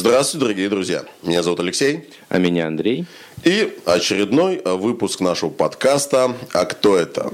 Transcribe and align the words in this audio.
Здравствуйте, 0.00 0.46
дорогие 0.46 0.70
друзья. 0.70 1.04
Меня 1.22 1.42
зовут 1.42 1.60
Алексей. 1.60 2.08
А 2.30 2.38
меня 2.38 2.68
Андрей. 2.68 3.04
И 3.44 3.76
очередной 3.84 4.62
выпуск 4.64 5.20
нашего 5.20 5.50
подкаста 5.50 6.34
«А 6.54 6.64
кто 6.64 6.96
это?». 6.96 7.30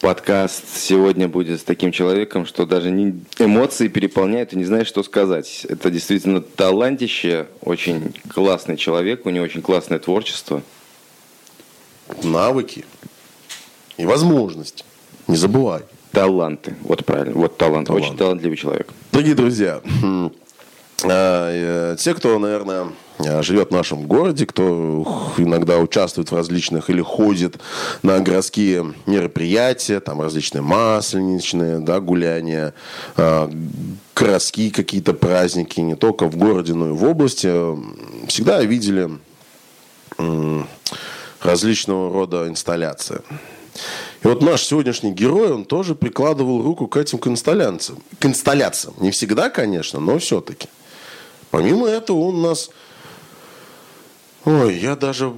Подкаст 0.00 0.64
сегодня 0.74 1.28
будет 1.28 1.60
с 1.60 1.64
таким 1.64 1.92
человеком, 1.92 2.46
что 2.46 2.64
даже 2.64 2.90
не 2.90 3.20
эмоции 3.38 3.88
переполняют 3.88 4.54
и 4.54 4.56
не 4.56 4.64
знаешь, 4.64 4.86
что 4.86 5.02
сказать. 5.02 5.66
Это 5.68 5.90
действительно 5.90 6.40
талантище, 6.40 7.48
очень 7.60 8.14
классный 8.30 8.78
человек, 8.78 9.26
у 9.26 9.28
него 9.28 9.44
очень 9.44 9.60
классное 9.60 9.98
творчество. 9.98 10.62
Навыки 12.22 12.86
и 13.98 14.06
возможности. 14.06 14.82
Не 15.26 15.36
забывай. 15.36 15.82
Таланты. 16.10 16.74
Вот 16.80 17.04
правильно. 17.04 17.34
Вот 17.38 17.58
талант. 17.58 17.88
талант. 17.88 18.02
Очень 18.02 18.16
талантливый 18.16 18.56
человек. 18.56 18.88
Дорогие 19.12 19.34
друзья, 19.34 19.82
э, 20.02 20.30
те, 21.00 22.14
кто, 22.14 22.38
наверное, 22.40 22.88
э, 23.20 23.42
живет 23.42 23.68
в 23.68 23.72
нашем 23.72 24.06
городе, 24.06 24.46
кто 24.46 25.34
иногда 25.38 25.78
участвует 25.78 26.30
в 26.30 26.34
различных 26.34 26.90
или 26.90 27.00
ходит 27.02 27.58
на 28.02 28.18
городские 28.18 28.94
мероприятия, 29.06 30.00
там 30.00 30.20
различные 30.20 30.62
масленичные, 30.62 31.78
да, 31.78 32.00
гуляния, 32.00 32.74
а, 33.16 33.48
городские 34.16 34.72
какие-то 34.72 35.14
праздники, 35.14 35.78
не 35.78 35.94
только 35.94 36.26
в 36.26 36.36
городе, 36.36 36.74
но 36.74 36.88
и 36.88 36.92
в 36.92 37.04
области, 37.04 37.48
всегда 38.26 38.60
видели 38.62 39.08
различного 41.40 42.12
рода 42.12 42.48
инсталляции. 42.48 43.20
И 44.24 44.26
вот 44.26 44.42
наш 44.42 44.64
сегодняшний 44.64 45.12
герой, 45.12 45.52
он 45.52 45.64
тоже 45.64 45.94
прикладывал 45.94 46.62
руку 46.62 46.88
к 46.88 46.96
этим 46.96 47.18
к 47.18 47.28
инсталляциям. 47.28 48.02
К 48.18 48.26
инсталляциям. 48.26 48.94
Не 48.98 49.12
всегда, 49.12 49.48
конечно, 49.48 50.00
но 50.00 50.18
все-таки. 50.18 50.68
Помимо 51.50 51.86
этого 51.86 52.28
он 52.28 52.42
нас... 52.42 52.70
Ой, 54.44 54.78
я 54.78 54.96
даже 54.96 55.32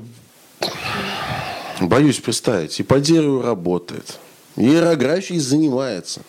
боюсь 1.81 2.19
представить. 2.19 2.79
И 2.81 2.83
по 2.83 3.01
дереву 3.01 3.43
работает. 3.43 4.19
И 4.57 4.69
аэрографией 4.75 5.41
занимается. 5.41 6.23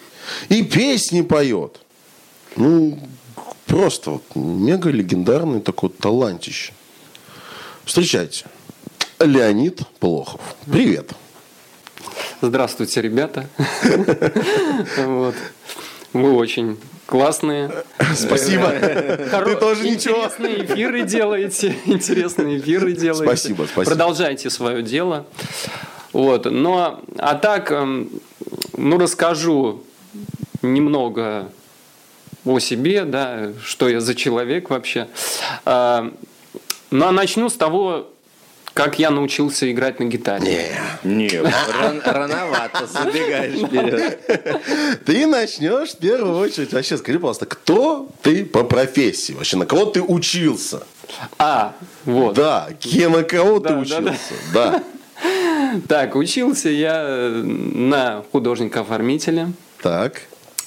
И 0.49 0.63
песни 0.63 1.21
поет. 1.21 1.79
Ну, 2.55 2.99
просто 3.65 4.11
вот 4.11 4.23
мега 4.35 4.89
легендарный 4.89 5.61
такой 5.61 5.89
талантище. 5.89 6.73
Встречайте. 7.85 8.45
Леонид 9.19 9.81
Плохов. 9.99 10.41
Привет. 10.65 11.11
Здравствуйте, 12.41 13.01
ребята. 13.01 13.47
Мы 16.13 16.35
очень 16.35 16.77
классные. 17.11 17.69
Спасибо. 18.15 18.69
Ты 18.71 19.55
тоже 19.57 19.83
ничего. 19.83 20.25
Интересные 20.25 20.65
эфиры 20.65 21.03
делаете. 21.03 21.75
Интересные 21.85 22.57
эфиры 22.57 22.93
делаете. 22.93 23.25
Спасибо, 23.25 23.63
спасибо. 23.63 23.83
Продолжайте 23.83 24.49
свое 24.49 24.81
дело. 24.81 25.25
Вот. 26.13 26.45
Но, 26.45 27.01
а 27.17 27.35
так, 27.35 27.71
эм, 27.71 28.09
ну, 28.77 28.97
расскажу 28.97 29.83
немного 30.61 31.49
о 32.45 32.59
себе, 32.59 33.03
да, 33.03 33.51
что 33.61 33.89
я 33.89 33.99
за 33.99 34.15
человек 34.15 34.69
вообще. 34.69 35.07
А, 35.65 36.13
ну, 36.91 37.07
а 37.07 37.11
начну 37.11 37.49
с 37.49 37.55
того, 37.55 38.09
как 38.73 38.99
я 38.99 39.09
научился 39.09 39.71
играть 39.71 39.99
на 39.99 40.05
гитаре? 40.05 40.71
Не, 41.03 41.27
не 41.27 41.41
ран, 41.41 42.01
рановато 42.05 42.87
забегаешь 42.87 43.59
вперед. 43.59 45.01
Ты 45.05 45.27
начнешь 45.27 45.89
в 45.89 45.97
первую 45.97 46.37
очередь. 46.37 46.71
Вообще 46.71 46.97
скажи, 46.97 47.19
пожалуйста, 47.19 47.45
кто 47.45 48.09
ты 48.21 48.45
по 48.45 48.63
профессии? 48.63 49.33
Вообще 49.33 49.57
на 49.57 49.65
кого 49.65 49.85
ты 49.85 50.01
учился? 50.01 50.83
А, 51.37 51.75
вот. 52.05 52.35
Да, 52.35 52.69
кем 52.79 53.13
на 53.13 53.23
кого 53.23 53.59
да, 53.59 53.69
ты 53.69 53.75
учился? 53.75 54.33
Да, 54.53 54.71
да. 54.71 54.83
Так, 55.87 56.15
учился 56.15 56.69
я 56.69 57.29
на 57.43 58.23
художника-оформителя. 58.31 59.51
Так. 59.81 60.21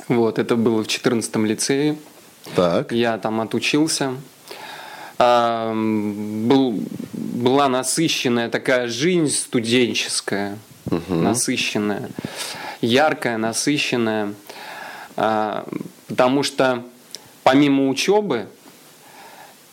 Вот, 0.09 0.39
это 0.39 0.57
было 0.57 0.83
в 0.83 0.87
14 0.87 1.37
лицее. 1.37 1.97
Так. 2.55 2.93
Я 2.93 3.17
там 3.19 3.41
отучился. 3.41 4.15
А, 5.27 5.73
был, 5.75 6.83
была 7.13 7.69
насыщенная 7.69 8.51
такая 8.51 8.89
жизнь 8.89 9.31
студенческая, 9.31 10.59
угу. 10.91 11.15
насыщенная, 11.15 12.11
яркая, 12.83 13.39
насыщенная, 13.39 14.35
а, 15.17 15.67
потому 16.09 16.43
что 16.43 16.83
помимо 17.43 17.89
учебы 17.89 18.49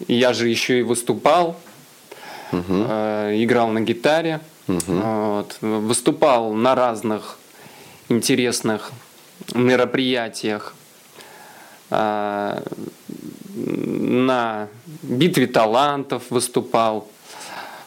я 0.08 0.32
же 0.32 0.48
еще 0.48 0.80
и 0.80 0.84
выступал, 0.84 1.60
угу. 2.54 2.86
а, 2.88 3.32
играл 3.44 3.68
на 3.72 3.82
гитаре, 3.82 4.40
угу. 4.70 4.80
вот, 4.88 5.58
выступал 5.60 6.54
на 6.54 6.76
разных 6.76 7.38
интересных 8.08 8.92
мероприятиях. 9.54 10.76
На 13.66 14.68
битве 15.04 15.48
талантов 15.48 16.24
выступал. 16.30 17.08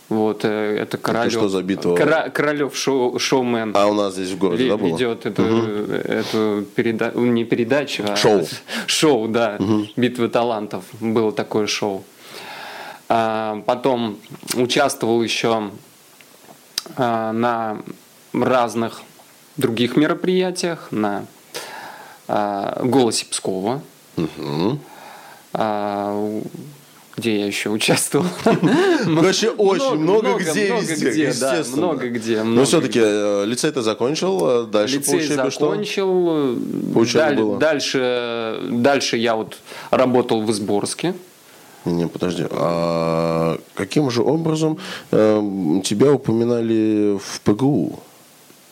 Вот, 0.08 0.44
э, 0.44 0.78
это 0.78 0.98
Королев. 0.98 1.32
Это 1.32 1.38
что 1.38 1.48
за 1.48 1.62
битва? 1.62 1.96
Кора, 1.96 2.28
Королев 2.28 2.76
шоу, 2.76 3.18
шоумен. 3.18 3.72
А 3.74 3.86
у 3.86 3.94
нас 3.94 4.14
здесь 4.14 4.30
в 4.30 4.38
городе, 4.38 4.68
да, 4.68 4.76
было? 4.76 4.88
Ведет 4.88 5.26
эту, 5.26 5.42
угу. 5.42 5.92
эту 5.92 6.64
переда... 6.74 7.12
не 7.14 7.44
передачу, 7.44 8.04
а 8.06 8.16
шоу. 8.16 8.46
Шоу, 8.86 9.28
да. 9.28 9.56
Угу. 9.58 9.86
Битвы 9.96 10.28
талантов. 10.28 10.84
Было 11.00 11.32
такое 11.32 11.66
шоу. 11.66 12.04
А, 13.08 13.62
потом 13.66 14.18
участвовал 14.54 15.22
еще 15.22 15.70
а, 16.96 17.32
на 17.32 17.78
разных 18.32 19.02
других 19.56 19.96
мероприятиях, 19.96 20.88
на 20.90 21.26
а, 22.28 22.80
«Голосе 22.84 23.26
Пскова». 23.26 23.82
Угу. 24.16 24.78
А, 25.54 26.42
где 27.16 27.38
я 27.38 27.46
еще 27.46 27.70
участвовал. 27.70 28.26
Короче, 28.42 29.50
очень 29.50 29.98
много 29.98 30.34
где 30.34 30.76
везде, 30.76 31.28
естественно. 31.28 31.76
Много 31.76 32.08
где. 32.08 32.42
Но 32.42 32.64
все-таки 32.64 33.00
э, 33.00 33.44
лицей 33.46 33.70
ты 33.70 33.82
закончил, 33.82 34.64
э, 34.64 34.66
дальше 34.66 34.96
Лицей 34.96 35.26
закончил. 35.28 36.56
Дальше, 37.58 38.60
дальше 38.70 39.16
я 39.16 39.36
вот 39.36 39.58
работал 39.90 40.42
в 40.42 40.50
Изборске. 40.50 41.14
Не, 41.84 42.08
подожди. 42.08 42.46
А 42.50 43.58
каким 43.74 44.10
же 44.10 44.22
образом 44.22 44.78
э, 45.12 45.80
тебя 45.84 46.12
упоминали 46.12 47.18
в 47.18 47.40
ПГУ? 47.42 48.00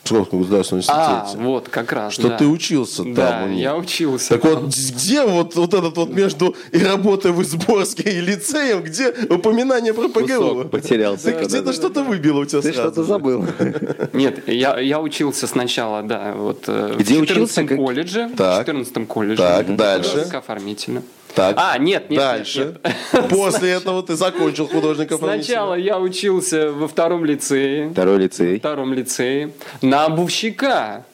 Псковском 0.03 0.39
государственном 0.39 0.83
а, 0.87 1.21
институте. 1.23 1.37
А, 1.39 1.47
вот, 1.47 1.69
как 1.69 1.93
раз, 1.93 2.13
Что 2.13 2.27
да. 2.27 2.37
ты 2.37 2.45
учился 2.45 3.03
там. 3.03 3.13
Да, 3.13 3.45
я 3.47 3.75
учился. 3.77 4.29
Так 4.37 4.41
там. 4.41 4.65
вот, 4.65 4.75
где 4.75 5.23
вот, 5.23 5.55
вот 5.55 5.73
этот 5.73 5.95
вот 5.95 6.09
между 6.09 6.55
и 6.71 6.79
работой 6.83 7.31
в 7.31 7.41
Изборске 7.41 8.17
и 8.17 8.19
лицеем, 8.21 8.83
где 8.83 9.11
упоминание 9.29 9.93
про 9.93 10.09
ПГУ? 10.09 10.65
потерялся. 10.69 11.31
Ты 11.31 11.45
где-то 11.45 11.71
что-то 11.71 12.03
выбило 12.03 12.41
у 12.41 12.45
тебя 12.45 12.61
Ты 12.61 12.73
что-то 12.73 13.03
забыл. 13.03 13.45
Нет, 14.13 14.47
я, 14.47 14.77
я 14.79 14.99
учился 14.99 15.47
сначала, 15.47 16.03
да, 16.03 16.33
вот 16.33 16.65
э, 16.67 16.95
где 16.99 17.21
в 17.21 17.25
14 17.25 17.57
учился? 17.57 17.75
колледже. 17.75 18.29
Так. 18.35 18.63
В 18.63 18.67
14 18.67 19.07
колледже. 19.07 19.37
Так, 19.37 19.75
дальше. 19.75 20.27
Оформительно. 20.33 21.01
Так. 21.35 21.55
А, 21.57 21.77
нет, 21.77 22.09
нет. 22.09 22.19
Дальше. 22.19 22.77
Нет, 22.83 22.95
нет. 23.13 23.29
После 23.29 23.71
этого 23.71 24.03
ты 24.03 24.15
закончил 24.15 24.67
художника 24.67 25.17
Сначала 25.17 25.73
я 25.73 25.99
учился 25.99 26.71
во 26.71 26.87
втором 26.87 27.25
лицее. 27.25 27.89
Второй 27.89 28.19
лицей. 28.19 28.59
втором 28.59 28.93
лицее. 28.93 29.51
На 29.81 30.05
обувщика. 30.05 31.05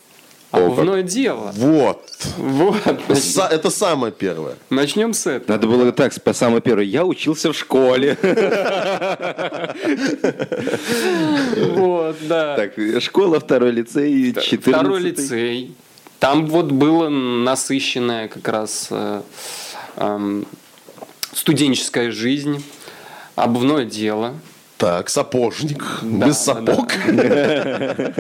Обувное 0.52 1.04
дело. 1.04 1.52
Вот. 1.54 2.02
Вот. 2.38 2.82
Это 3.52 3.70
самое 3.70 4.12
первое. 4.12 4.56
Начнем 4.72 5.14
с 5.14 5.28
этого. 5.28 5.52
Надо 5.52 5.68
было 5.68 5.92
так, 5.92 6.12
самое 6.34 6.62
первое. 6.62 6.86
Я 6.86 7.06
учился 7.06 7.54
в 7.54 7.58
школе. 7.58 8.18
Вот, 11.76 12.18
да. 12.28 12.56
Так, 12.56 13.02
школа, 13.02 13.40
второй 13.40 13.72
лицей, 13.72 14.34
14 14.34 14.62
Второй 14.62 15.00
лицей. 15.02 15.76
Там 16.20 16.48
вот 16.48 16.72
было 16.72 17.08
насыщенное 17.10 18.28
как 18.28 18.48
раз 18.48 18.88
э, 18.92 19.22
студенческая 21.34 22.12
жизнь, 22.12 22.64
обувное 23.36 23.86
дело. 23.86 24.34
Так, 24.78 25.10
сапожник, 25.10 25.84
да, 26.02 26.28
без 26.28 26.38
сапог. 26.38 26.94
Да. 27.12 28.14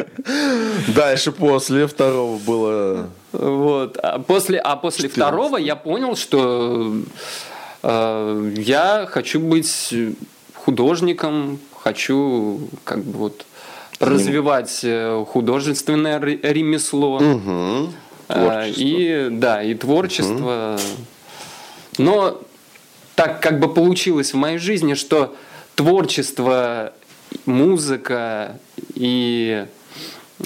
Дальше 0.94 1.32
после 1.32 1.88
второго 1.88 2.38
было. 2.38 3.10
Вот, 3.32 3.98
а 3.98 4.20
после, 4.20 4.60
а 4.60 4.76
после 4.76 5.08
14. 5.08 5.14
второго 5.14 5.56
я 5.56 5.78
понял, 5.78 6.18
что 6.18 6.96
э, 7.82 8.54
я 8.58 9.08
хочу 9.10 9.40
быть 9.40 9.94
художником, 10.54 11.60
хочу 11.82 12.60
как 12.84 13.06
бы 13.06 13.20
вот 13.20 13.46
развивать 14.02 14.82
э, 14.84 15.24
художественное 15.30 16.20
ремесло. 16.20 17.18
Угу. 17.18 17.94
И 18.76 19.30
да, 19.32 19.64
и 19.64 19.76
творчество. 19.76 20.76
Угу. 20.76 21.06
Но 22.00 22.42
так 23.16 23.42
как 23.42 23.60
бы 23.60 23.72
получилось 23.72 24.34
в 24.34 24.38
моей 24.38 24.58
жизни, 24.58 24.94
что 24.94 25.36
творчество, 25.76 26.94
музыка 27.46 28.58
и 28.96 29.66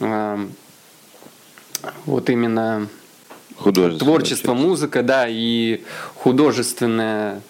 э, 0.01 0.47
вот 2.05 2.29
именно 2.29 2.87
творчество, 3.99 4.55
музыка, 4.55 5.03
да, 5.03 5.27
и 5.29 5.83
художественное 6.15 7.41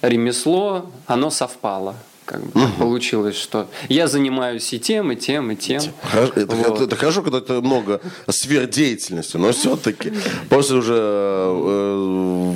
ремесло, 0.00 0.90
оно 1.06 1.30
совпало 1.30 1.96
как 2.24 2.46
бы 2.46 2.62
угу. 2.62 2.72
получилось, 2.78 3.36
что 3.36 3.68
я 3.88 4.06
занимаюсь 4.06 4.72
и 4.72 4.78
тем, 4.78 5.10
и 5.10 5.16
тем, 5.16 5.50
и 5.50 5.56
тем. 5.56 5.82
Это, 6.14 6.54
вот. 6.54 6.76
это, 6.76 6.84
это 6.84 6.96
хорошо, 6.96 7.22
когда 7.22 7.38
это 7.38 7.60
много 7.60 8.00
сфер 8.28 8.68
деятельности, 8.68 9.36
но 9.36 9.50
все-таки 9.50 10.12
после 10.48 10.76
уже 10.76 10.96
э, 10.96 12.54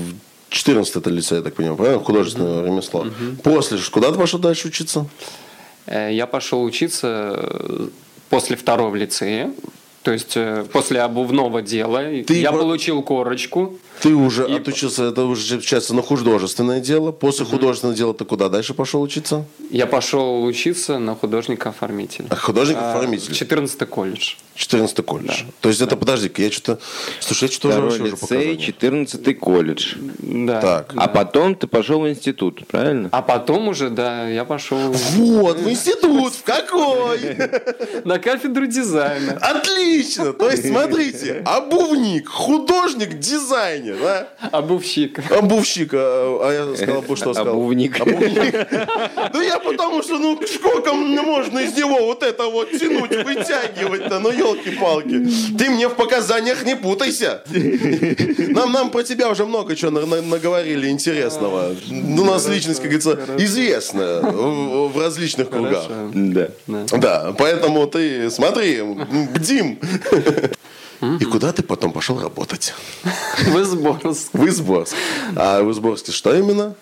14 0.55 0.97
это 0.97 1.11
лицей, 1.11 1.39
я 1.39 1.43
так 1.43 1.55
понимаю, 1.55 1.77
правильно? 1.77 2.05
Художественное 2.05 2.61
угу. 2.61 2.67
ремесло. 2.67 3.01
Угу. 3.01 3.43
После, 3.43 3.79
куда 3.91 4.13
ты 4.13 4.19
пошел 4.19 4.39
дальше 4.39 4.69
учиться? 4.69 5.07
Э, 5.87 6.11
я 6.13 6.27
пошел 6.27 6.63
учиться 6.63 7.35
э, 7.37 7.89
после 8.31 8.57
второго 8.57 8.95
лицея. 8.95 9.53
То 10.05 10.13
есть 10.13 10.37
э, 10.37 10.67
после 10.71 11.01
обувного 11.01 11.63
дела 11.63 12.03
Ты 12.27 12.35
я 12.35 12.53
про... 12.53 12.61
получил 12.61 13.03
корочку. 13.03 13.79
Ты 14.03 14.15
уже 14.15 14.47
и... 14.47 14.57
отучился, 14.57 15.05
это 15.05 15.25
уже 15.25 15.63
часто 15.63 15.95
на 15.95 16.03
художественное 16.03 16.81
дело. 16.81 17.11
После 17.11 17.47
mm-hmm. 17.47 17.51
художественного 17.51 17.97
дела 17.97 18.13
ты 18.13 18.27
куда 18.27 18.51
дальше 18.51 18.75
пошел 18.75 19.01
учиться? 19.01 19.47
Я 19.71 19.87
пошел 19.87 20.45
учиться 20.45 20.99
на 20.99 21.15
художника-оформителя. 21.15 22.27
А 22.29 22.37
художник-оформитель? 22.37 23.33
А, 23.33 23.35
14 23.35 23.89
колледж. 23.89 24.35
14 24.57 25.07
колледж. 25.07 25.45
Да. 25.47 25.53
То 25.63 25.69
есть 25.71 25.81
да. 25.81 25.87
это, 25.87 25.97
подожди-ка, 25.97 26.43
я 26.43 26.51
что-то... 26.51 26.79
Слушай, 27.21 27.45
я 27.45 27.53
что-то 27.53 27.81
уже 27.81 28.05
лицей, 28.05 28.59
14 28.59 29.39
колледж. 29.39 29.95
Да. 30.19 30.61
Так. 30.61 30.93
Да. 30.95 31.03
А 31.03 31.09
потом 31.09 31.55
ты 31.55 31.67
пошел 31.67 32.01
в 32.01 32.09
институт, 32.11 32.67
правильно? 32.67 33.09
А 33.11 33.23
потом 33.23 33.69
уже, 33.69 33.89
да, 33.89 34.29
я 34.29 34.45
пошел... 34.45 34.77
Вот, 34.77 35.59
в 35.61 35.71
институт, 35.71 36.35
в 36.35 36.43
какой? 36.43 37.39
На 38.05 38.19
кафедру 38.19 38.67
дизайна. 38.67 39.39
Отлично! 39.41 39.94
То 40.39 40.51
есть, 40.51 40.69
смотрите, 40.69 41.43
обувник, 41.47 42.29
художник, 42.29 43.19
дизайнер, 43.19 43.97
да? 44.01 44.29
Обувщик. 44.53 45.21
Обувщик, 45.31 45.91
а, 45.95 46.41
а 46.43 46.53
я 46.53 46.77
сказал, 46.77 47.03
что 47.17 47.35
сказал? 47.35 47.55
Обувник. 47.55 47.99
Ну 49.33 49.41
я 49.41 49.59
потому 49.59 50.03
что, 50.03 50.19
ну 50.19 50.41
сколько 50.47 50.93
можно 50.95 51.59
из 51.59 51.77
него 51.77 52.07
вот 52.07 52.23
это 52.23 52.45
вот 52.45 52.71
тянуть, 52.71 53.11
вытягивать-то, 53.11 54.19
ну 54.21 54.31
елки-палки. 54.31 55.27
Ты 55.57 55.71
мне 55.71 55.89
в 55.89 55.95
показаниях 55.95 56.65
не 56.65 56.77
путайся. 56.77 57.43
Нам, 58.49 58.73
нам 58.73 58.91
про 58.91 59.03
тебя 59.03 59.31
уже 59.31 59.45
много 59.45 59.77
чего 59.77 59.91
наговорили 59.91 60.89
интересного. 60.89 61.75
Ну, 61.89 62.23
у 62.23 62.25
нас 62.25 62.49
личность, 62.49 62.81
как 62.81 62.91
говорится, 62.91 63.19
известная 63.39 64.21
в 64.23 64.99
различных 64.99 65.51
кругах. 65.51 65.87
Да. 66.13 66.49
Да, 66.93 67.35
поэтому 67.37 67.87
ты 67.87 68.31
смотри, 68.31 68.83
бдим. 69.35 69.79
И 71.21 71.25
куда 71.25 71.53
ты 71.53 71.63
потом 71.63 71.93
пошел 71.93 72.21
работать? 72.21 72.75
В 73.39 73.61
Изборск. 73.61 74.31
В 74.33 74.47
Изборск. 74.47 74.95
А 75.37 75.63
в 75.63 75.71
Изборске 75.71 76.13
что 76.13 76.35
именно? 76.35 76.75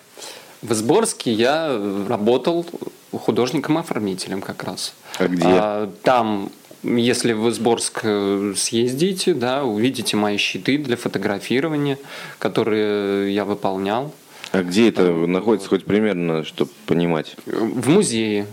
В 0.60 0.72
Изборске 0.72 1.32
я 1.32 1.76
работал 2.08 2.64
художником-оформителем 3.10 4.40
как 4.40 4.62
раз. 4.62 4.94
А 5.18 5.26
где? 5.26 5.44
А, 5.44 5.92
там 6.02 6.50
если 6.82 7.32
в 7.32 7.48
Изборск 7.48 8.00
э, 8.02 8.54
съездите, 8.56 9.34
да, 9.34 9.64
увидите 9.64 10.16
мои 10.16 10.36
щиты 10.36 10.78
для 10.78 10.96
фотографирования, 10.96 11.98
которые 12.38 13.32
я 13.34 13.44
выполнял. 13.44 14.12
А 14.50 14.62
где 14.62 14.88
это 14.88 15.12
находится 15.12 15.68
хоть 15.68 15.84
примерно, 15.84 16.44
чтобы 16.44 16.70
понимать? 16.86 17.36
В 17.46 17.88
музее. 17.88 18.46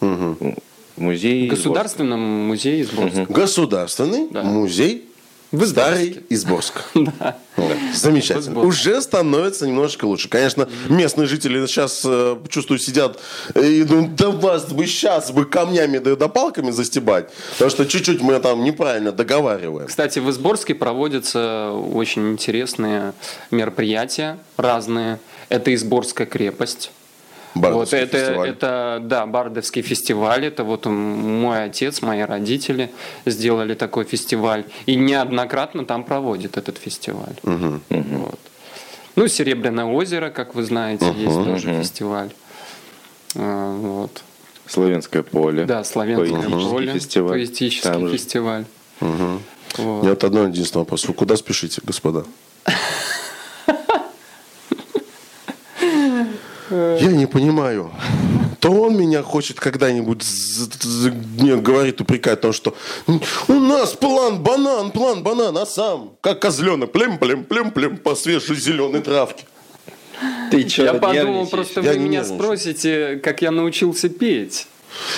Угу. 0.00 0.56
Музей. 0.96 1.48
Государственном 1.48 2.20
музее 2.20 2.82
Изборска. 2.82 3.20
Угу. 3.22 3.32
Государственный 3.32 4.28
да. 4.30 4.42
музей 4.42 5.06
в 5.52 5.66
Старый 5.66 6.24
Изборск. 6.28 6.82
Да. 6.94 7.36
Замечательно. 7.94 8.60
Уже 8.60 9.00
становится 9.00 9.66
немножко 9.66 10.04
лучше. 10.04 10.28
Конечно, 10.28 10.68
местные 10.88 11.26
жители 11.26 11.64
сейчас, 11.66 12.02
э, 12.04 12.36
чувствую, 12.48 12.78
сидят 12.78 13.18
и 13.54 13.82
думают, 13.82 14.14
да 14.16 14.30
вас 14.30 14.70
бы 14.70 14.86
сейчас 14.86 15.30
бы 15.30 15.46
камнями 15.46 15.98
да, 15.98 16.16
да 16.16 16.28
палками 16.28 16.70
застебать. 16.70 17.30
Потому 17.52 17.70
что 17.70 17.86
чуть-чуть 17.86 18.20
мы 18.20 18.38
там 18.40 18.62
неправильно 18.62 19.12
договариваем. 19.12 19.86
Кстати, 19.86 20.18
в 20.18 20.28
Изборске 20.30 20.74
проводятся 20.74 21.70
очень 21.70 22.32
интересные 22.32 23.14
мероприятия 23.50 24.38
разные. 24.58 25.18
Это 25.48 25.74
Изборская 25.74 26.26
крепость. 26.26 26.90
Бардовский 27.60 28.00
вот 28.00 28.08
это, 28.08 28.18
фестиваль. 28.18 28.48
это, 28.48 28.98
да, 29.02 29.26
Бардовский 29.26 29.82
фестиваль. 29.82 30.46
Это 30.46 30.64
вот 30.64 30.86
мой 30.86 31.64
отец, 31.64 32.02
мои 32.02 32.20
родители 32.20 32.90
сделали 33.24 33.74
такой 33.74 34.04
фестиваль. 34.04 34.64
И 34.86 34.94
неоднократно 34.94 35.84
там 35.84 36.04
проводит 36.04 36.56
этот 36.56 36.78
фестиваль. 36.78 37.36
Угу. 37.42 37.80
Вот. 37.90 38.38
Ну, 39.16 39.28
Серебряное 39.28 39.86
озеро, 39.86 40.30
как 40.30 40.54
вы 40.54 40.62
знаете, 40.62 41.06
угу. 41.06 41.18
есть 41.18 41.44
тоже 41.44 41.70
угу. 41.70 41.82
фестиваль. 41.82 42.30
А, 43.34 43.76
вот. 43.76 44.22
Славянское 44.66 45.22
поле. 45.22 45.64
Да, 45.64 45.84
Славянское 45.84 46.38
Поэтический 46.38 46.70
поле. 46.70 46.92
Фестиваль. 46.92 47.30
Поэтический 47.30 47.82
там 47.88 48.10
фестиваль. 48.10 48.64
Угу. 49.00 49.40
Вот. 49.78 50.00
У 50.00 50.02
меня 50.02 50.10
вот 50.10 50.24
одно 50.24 50.46
единственное 50.46 50.82
вопрос. 50.82 51.06
Вы 51.06 51.14
куда 51.14 51.36
спешите, 51.36 51.80
господа? 51.84 52.24
Я 57.00 57.12
не 57.12 57.26
понимаю. 57.26 57.90
То 58.60 58.70
он 58.72 58.96
меня 58.96 59.22
хочет 59.22 59.60
когда-нибудь 59.60 60.24
мне 61.38 61.56
говорит, 61.56 62.00
упрекает, 62.00 62.40
потому 62.40 62.52
что 62.54 62.74
у 63.48 63.52
нас 63.52 63.92
план 63.92 64.42
банан, 64.42 64.90
план 64.90 65.22
банан, 65.22 65.56
а 65.58 65.66
сам 65.66 66.16
как 66.20 66.40
козленок, 66.40 66.92
плем-плем-плем-плем 66.92 67.98
по 67.98 68.14
свежей 68.14 68.56
зеленой 68.56 69.02
травке. 69.02 69.44
Ты 70.50 70.68
что, 70.68 70.84
я 70.84 70.94
подумал, 70.94 71.46
просто 71.46 71.80
я 71.82 71.92
вы 71.92 71.98
меня 71.98 72.24
спросите, 72.24 73.20
как 73.22 73.42
я 73.42 73.50
научился 73.50 74.08
петь. 74.08 74.66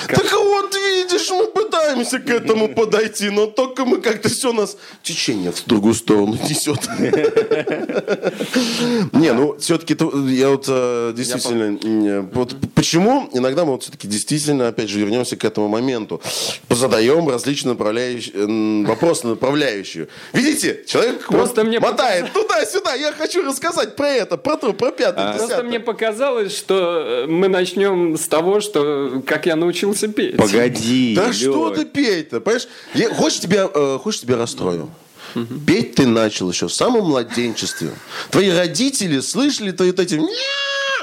Как... 0.07 0.23
Так 0.23 0.33
вот, 0.33 0.75
видишь, 0.75 1.31
мы 1.31 1.47
пытаемся 1.47 2.19
к 2.19 2.31
этому 2.31 2.69
подойти, 2.69 3.31
но 3.31 3.47
только 3.47 3.85
мы 3.85 4.01
как-то 4.01 4.29
все 4.29 4.53
нас 4.53 4.77
течение 5.03 5.53
в 5.53 5.65
другую 5.67 5.95
сторону 5.95 6.39
несет. 6.49 6.89
Не, 9.13 9.33
ну 9.33 9.57
все-таки 9.59 9.97
я 10.33 10.51
вот 10.51 10.65
э, 10.69 11.13
действительно... 11.17 12.29
Вот 12.33 12.55
почему 12.75 13.29
иногда 13.33 13.65
мы 13.65 13.73
вот 13.73 13.83
все-таки 13.83 14.09
действительно, 14.09 14.69
опять 14.69 14.89
же, 14.89 15.01
вернемся 15.01 15.37
к 15.37 15.45
этому 15.45 15.69
моменту. 15.69 16.21
Задаем 16.69 17.29
различные 17.29 17.73
направляющие, 17.73 18.87
вопросы 18.87 19.27
направляющие. 19.27 20.09
Видите, 20.33 20.85
человек 20.87 21.27
просто 21.27 21.65
мне 21.65 21.81
мотает 21.81 22.33
туда-сюда. 22.33 22.95
Я 22.95 23.13
хочу 23.13 23.45
рассказать 23.45 23.97
про 23.97 24.09
это, 24.09 24.37
про 24.37 24.57
то, 24.57 24.73
про 24.73 24.91
пятое. 24.91 25.37
Просто 25.37 25.63
мне 25.63 25.81
показалось, 25.81 26.57
что 26.57 27.27
мы 27.29 27.49
начнем 27.49 28.17
с 28.17 28.29
того, 28.29 28.61
что 28.61 29.23
как 29.27 29.47
я 29.47 29.57
научился 29.69 30.09
петь. 30.09 30.37
Погоди. 30.37 31.15
Да 31.15 31.33
что 31.33 31.71
ты 31.71 31.85
петь-то, 31.85 32.41
понимаешь? 32.41 32.69
Я, 32.95 33.15
хочешь, 33.15 33.41
тебя, 33.41 33.69
э, 33.73 33.99
хочешь 34.03 34.21
тебя 34.21 34.37
расстрою? 34.37 34.91
Угу. 35.35 35.61
Петь 35.67 35.95
ты 35.95 36.07
начал 36.07 36.51
еще 36.51 36.69
в 36.69 36.73
самом 36.73 37.05
младенчестве. 37.05 37.91
Твои 38.31 38.51
родители 38.51 39.21
слышали 39.21 39.73
твои 39.73 39.91
вот 39.91 40.01
эти... 40.01 40.21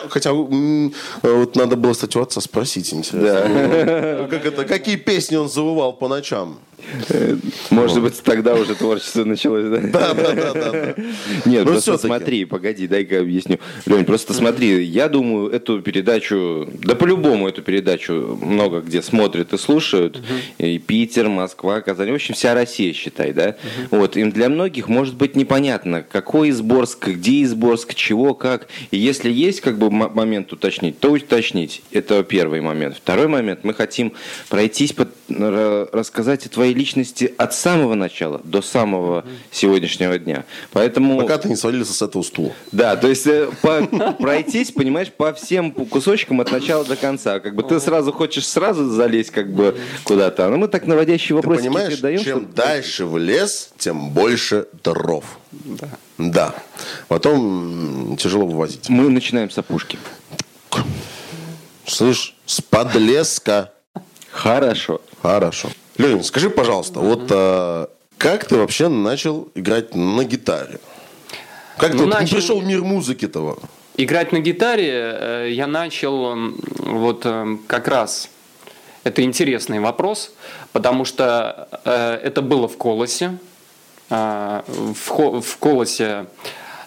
Хотя 0.09 0.33
вот 0.33 1.55
надо 1.55 1.75
было, 1.75 1.93
кстати, 1.93 2.17
у 2.17 2.21
отца 2.21 2.41
спросить, 2.41 2.93
интересно. 2.93 3.21
Да. 3.21 4.27
Как 4.29 4.45
это, 4.45 4.65
какие 4.65 4.97
песни 4.97 5.35
он 5.35 5.49
завывал 5.49 5.93
по 5.93 6.07
ночам? 6.07 6.59
Может 7.69 8.01
быть, 8.01 8.21
тогда 8.23 8.55
уже 8.55 8.75
творчество 8.75 9.23
началось, 9.23 9.65
да? 9.65 9.79
Да, 9.79 10.13
да, 10.13 10.33
да. 10.33 10.53
да. 10.53 10.95
Нет, 11.45 11.65
ну, 11.65 11.71
просто 11.71 11.97
смотри, 11.97 12.45
погоди, 12.45 12.87
дай-ка 12.87 13.19
объясню. 13.19 13.59
Лень, 13.85 14.05
просто 14.05 14.33
смотри, 14.33 14.83
я 14.83 15.09
думаю, 15.09 15.49
эту 15.49 15.81
передачу, 15.81 16.67
да 16.73 16.95
по-любому 16.95 17.47
эту 17.47 17.61
передачу 17.61 18.37
много 18.41 18.81
где 18.81 19.01
смотрят 19.01 19.53
и 19.53 19.57
слушают. 19.57 20.21
И 20.57 20.77
Питер, 20.79 21.29
Москва, 21.29 21.81
Казань, 21.81 22.11
в 22.11 22.15
общем, 22.15 22.33
вся 22.33 22.53
Россия, 22.53 22.93
считай, 22.93 23.33
да? 23.33 23.55
Вот, 23.91 24.17
им 24.17 24.31
для 24.31 24.49
многих 24.49 24.87
может 24.87 25.15
быть 25.15 25.35
непонятно, 25.35 26.03
какой 26.03 26.49
Изборск, 26.49 27.07
где 27.07 27.43
Изборск, 27.43 27.95
чего, 27.95 28.33
как. 28.33 28.67
И 28.91 28.97
если 28.97 29.31
есть 29.31 29.61
как 29.61 29.77
бы 29.77 29.89
момент 29.89 30.53
уточнить, 30.53 30.99
то 30.99 31.11
уточнить. 31.11 31.81
Это 31.91 32.23
первый 32.23 32.61
момент. 32.61 32.97
Второй 32.97 33.27
момент, 33.27 33.61
мы 33.63 33.73
хотим 33.73 34.13
пройтись, 34.49 34.93
рассказать 35.29 36.45
о 36.45 36.49
твоей 36.49 36.73
личности 36.75 37.33
от 37.37 37.53
самого 37.55 37.95
начала 37.95 38.39
до 38.43 38.61
самого 38.61 39.25
сегодняшнего 39.51 40.19
дня. 40.19 40.45
Поэтому... 40.71 41.19
Пока 41.21 41.37
ты 41.39 41.49
не 41.49 41.55
свалился 41.55 41.93
с 41.93 42.01
этого 42.01 42.21
стула. 42.21 42.51
Да, 42.71 42.95
то 42.95 43.07
есть 43.07 43.25
э, 43.25 43.49
по- 43.61 43.85
пройтись, 44.19 44.71
понимаешь, 44.71 45.11
по 45.11 45.33
всем 45.33 45.71
кусочкам 45.71 46.41
от 46.41 46.51
начала 46.51 46.85
до 46.85 46.95
конца. 46.95 47.39
Как 47.39 47.55
бы 47.55 47.63
ты 47.63 47.79
сразу 47.79 48.11
хочешь 48.11 48.47
сразу 48.47 48.87
залезть 48.89 49.31
как 49.31 49.51
бы 49.53 49.77
куда-то. 50.03 50.47
Но 50.49 50.57
мы 50.57 50.67
так 50.67 50.85
наводящие 50.85 51.29
Ты 51.29 51.35
вопросы 51.35 51.61
понимаешь, 51.63 51.97
даем, 51.99 52.23
чем 52.23 52.39
чтобы- 52.41 52.53
дальше 52.53 53.05
в 53.05 53.17
лес, 53.17 53.71
тем 53.77 54.09
больше 54.11 54.67
дров. 54.83 55.23
Да. 55.51 55.89
Да. 56.17 56.55
Потом 57.07 58.15
тяжело 58.17 58.45
вывозить. 58.45 58.89
мы 58.89 59.09
начинаем 59.09 59.49
с 59.49 59.57
опушки. 59.57 59.97
Слышь, 61.87 62.35
с 62.45 62.61
подлеска. 62.61 63.71
Хорошо. 64.31 65.01
Хорошо. 65.21 65.69
Ленин, 65.97 66.23
скажи, 66.23 66.49
пожалуйста, 66.49 66.99
вот 66.99 67.27
а, 67.31 67.89
как 68.17 68.45
ты 68.45 68.55
вообще 68.57 68.87
начал 68.89 69.49
играть 69.55 69.95
на 69.95 70.23
гитаре? 70.23 70.79
Как 71.77 71.91
Ну, 71.93 71.99
ты 71.99 72.03
вот 72.05 72.13
начал- 72.13 72.35
пришел 72.37 72.59
в 72.59 72.65
мир 72.65 72.83
музыки-то? 72.83 73.59
Играть 73.97 74.31
на 74.33 74.39
гитаре 74.39 74.89
э, 74.91 75.49
я 75.51 75.67
начал 75.67 76.35
вот 76.79 77.21
э, 77.25 77.57
как 77.67 77.87
раз. 77.87 78.29
Это 79.05 79.21
интересный 79.21 79.79
вопрос, 79.79 80.33
потому 80.73 81.05
что 81.05 81.69
э, 81.85 82.19
это 82.23 82.41
было 82.41 82.67
в 82.67 82.75
Колосе, 82.77 83.37
в, 84.09 85.57
Колосе 85.59 86.25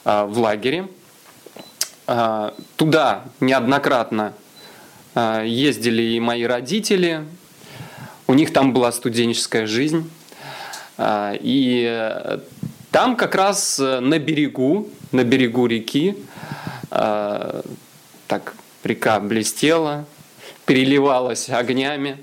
в 0.05 0.39
лагере. 0.39 0.89
Туда 2.77 3.25
неоднократно 3.41 4.35
ездили 5.45 6.03
и 6.03 6.21
мои 6.21 6.45
родители. 6.45 7.25
У 8.31 8.35
них 8.35 8.53
там 8.53 8.75
была 8.75 8.93
студенческая 8.93 9.67
жизнь. 9.67 10.09
А, 10.99 11.33
И 11.41 11.83
э, 11.89 12.41
там 12.91 13.17
как 13.17 13.35
раз 13.35 13.79
э, 13.79 14.01
на 14.01 14.19
берегу, 14.19 14.91
на 15.13 15.25
берегу 15.25 15.67
реки, 15.67 16.15
э, 16.91 17.63
так 18.27 18.55
река 18.85 19.19
блестела, 19.21 20.05
переливалась 20.67 21.49
огнями. 21.49 22.19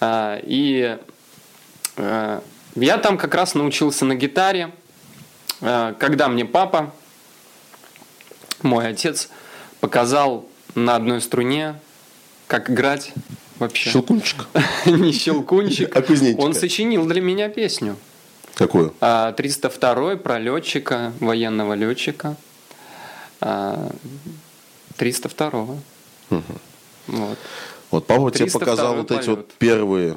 А, 0.00 0.38
И 0.44 0.98
э, 1.96 2.40
я 2.74 2.98
там 2.98 3.16
как 3.16 3.34
раз 3.34 3.54
научился 3.54 4.04
на 4.04 4.14
гитаре, 4.14 4.70
когда 5.60 6.28
мне 6.28 6.44
папа, 6.44 6.94
мой 8.62 8.86
отец, 8.88 9.28
показал 9.80 10.46
на 10.74 10.96
одной 10.96 11.20
струне, 11.20 11.74
как 12.46 12.70
играть 12.70 13.12
вообще. 13.60 13.90
Щелкунчик. 13.90 14.46
Не 14.86 15.12
щелкунчик. 15.12 15.94
А 15.96 16.02
кузнечика? 16.02 16.40
Он 16.40 16.54
сочинил 16.54 17.06
для 17.06 17.20
меня 17.20 17.48
песню. 17.48 17.96
Какую? 18.54 18.94
А, 19.00 19.32
302 19.32 20.16
про 20.16 20.38
летчика, 20.38 21.12
военного 21.20 21.74
летчика. 21.74 22.36
А, 23.40 23.90
302 24.96 25.50
Вот. 27.06 27.38
Вот 27.90 28.06
папа 28.06 28.30
тебе 28.30 28.44
302 28.46 28.58
показал 28.60 28.96
вот 28.96 29.10
эти 29.10 29.26
полет. 29.26 29.28
вот 29.28 29.52
первые 29.58 30.16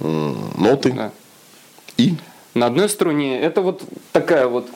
ноты. 0.00 0.92
Да. 0.92 1.12
И 1.96 2.14
На 2.54 2.66
одной 2.66 2.88
струне 2.88 3.40
это 3.40 3.60
вот 3.60 3.82
такая 4.12 4.46
вот 4.46 4.68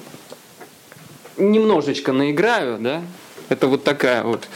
немножечко 1.37 2.12
наиграю, 2.12 2.78
да? 2.78 3.02
Это 3.49 3.66
вот 3.66 3.85
такая 3.85 4.23
вот 4.25 4.49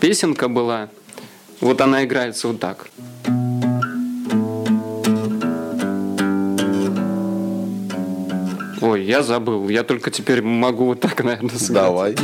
песенка 0.00 0.48
была. 0.48 0.88
Вот 1.62 1.80
она 1.80 2.04
играется 2.04 2.48
вот 2.48 2.58
так. 2.58 2.88
Ой, 8.80 9.04
я 9.04 9.22
забыл. 9.22 9.68
Я 9.68 9.84
только 9.84 10.10
теперь 10.10 10.42
могу 10.42 10.86
вот 10.86 11.00
так, 11.00 11.22
наверное, 11.22 11.56
сыграть. 11.56 11.84
давай. 11.84 12.16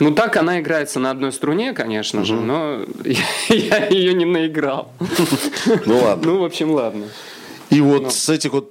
Ну 0.00 0.14
так 0.14 0.38
она 0.38 0.60
играется 0.60 0.98
на 0.98 1.10
одной 1.10 1.30
струне, 1.30 1.74
конечно 1.74 2.24
же, 2.24 2.36
но 2.36 2.86
я 3.50 3.86
ее 3.86 4.14
не 4.14 4.24
наиграл. 4.24 4.90
Ну 5.84 5.98
ладно. 5.98 6.32
Ну, 6.32 6.40
в 6.40 6.44
общем, 6.44 6.70
ладно. 6.70 7.04
И 7.72 7.80
Ну. 7.80 7.88
вот 7.88 8.12
с 8.12 8.28
этих 8.28 8.52
вот 8.52 8.70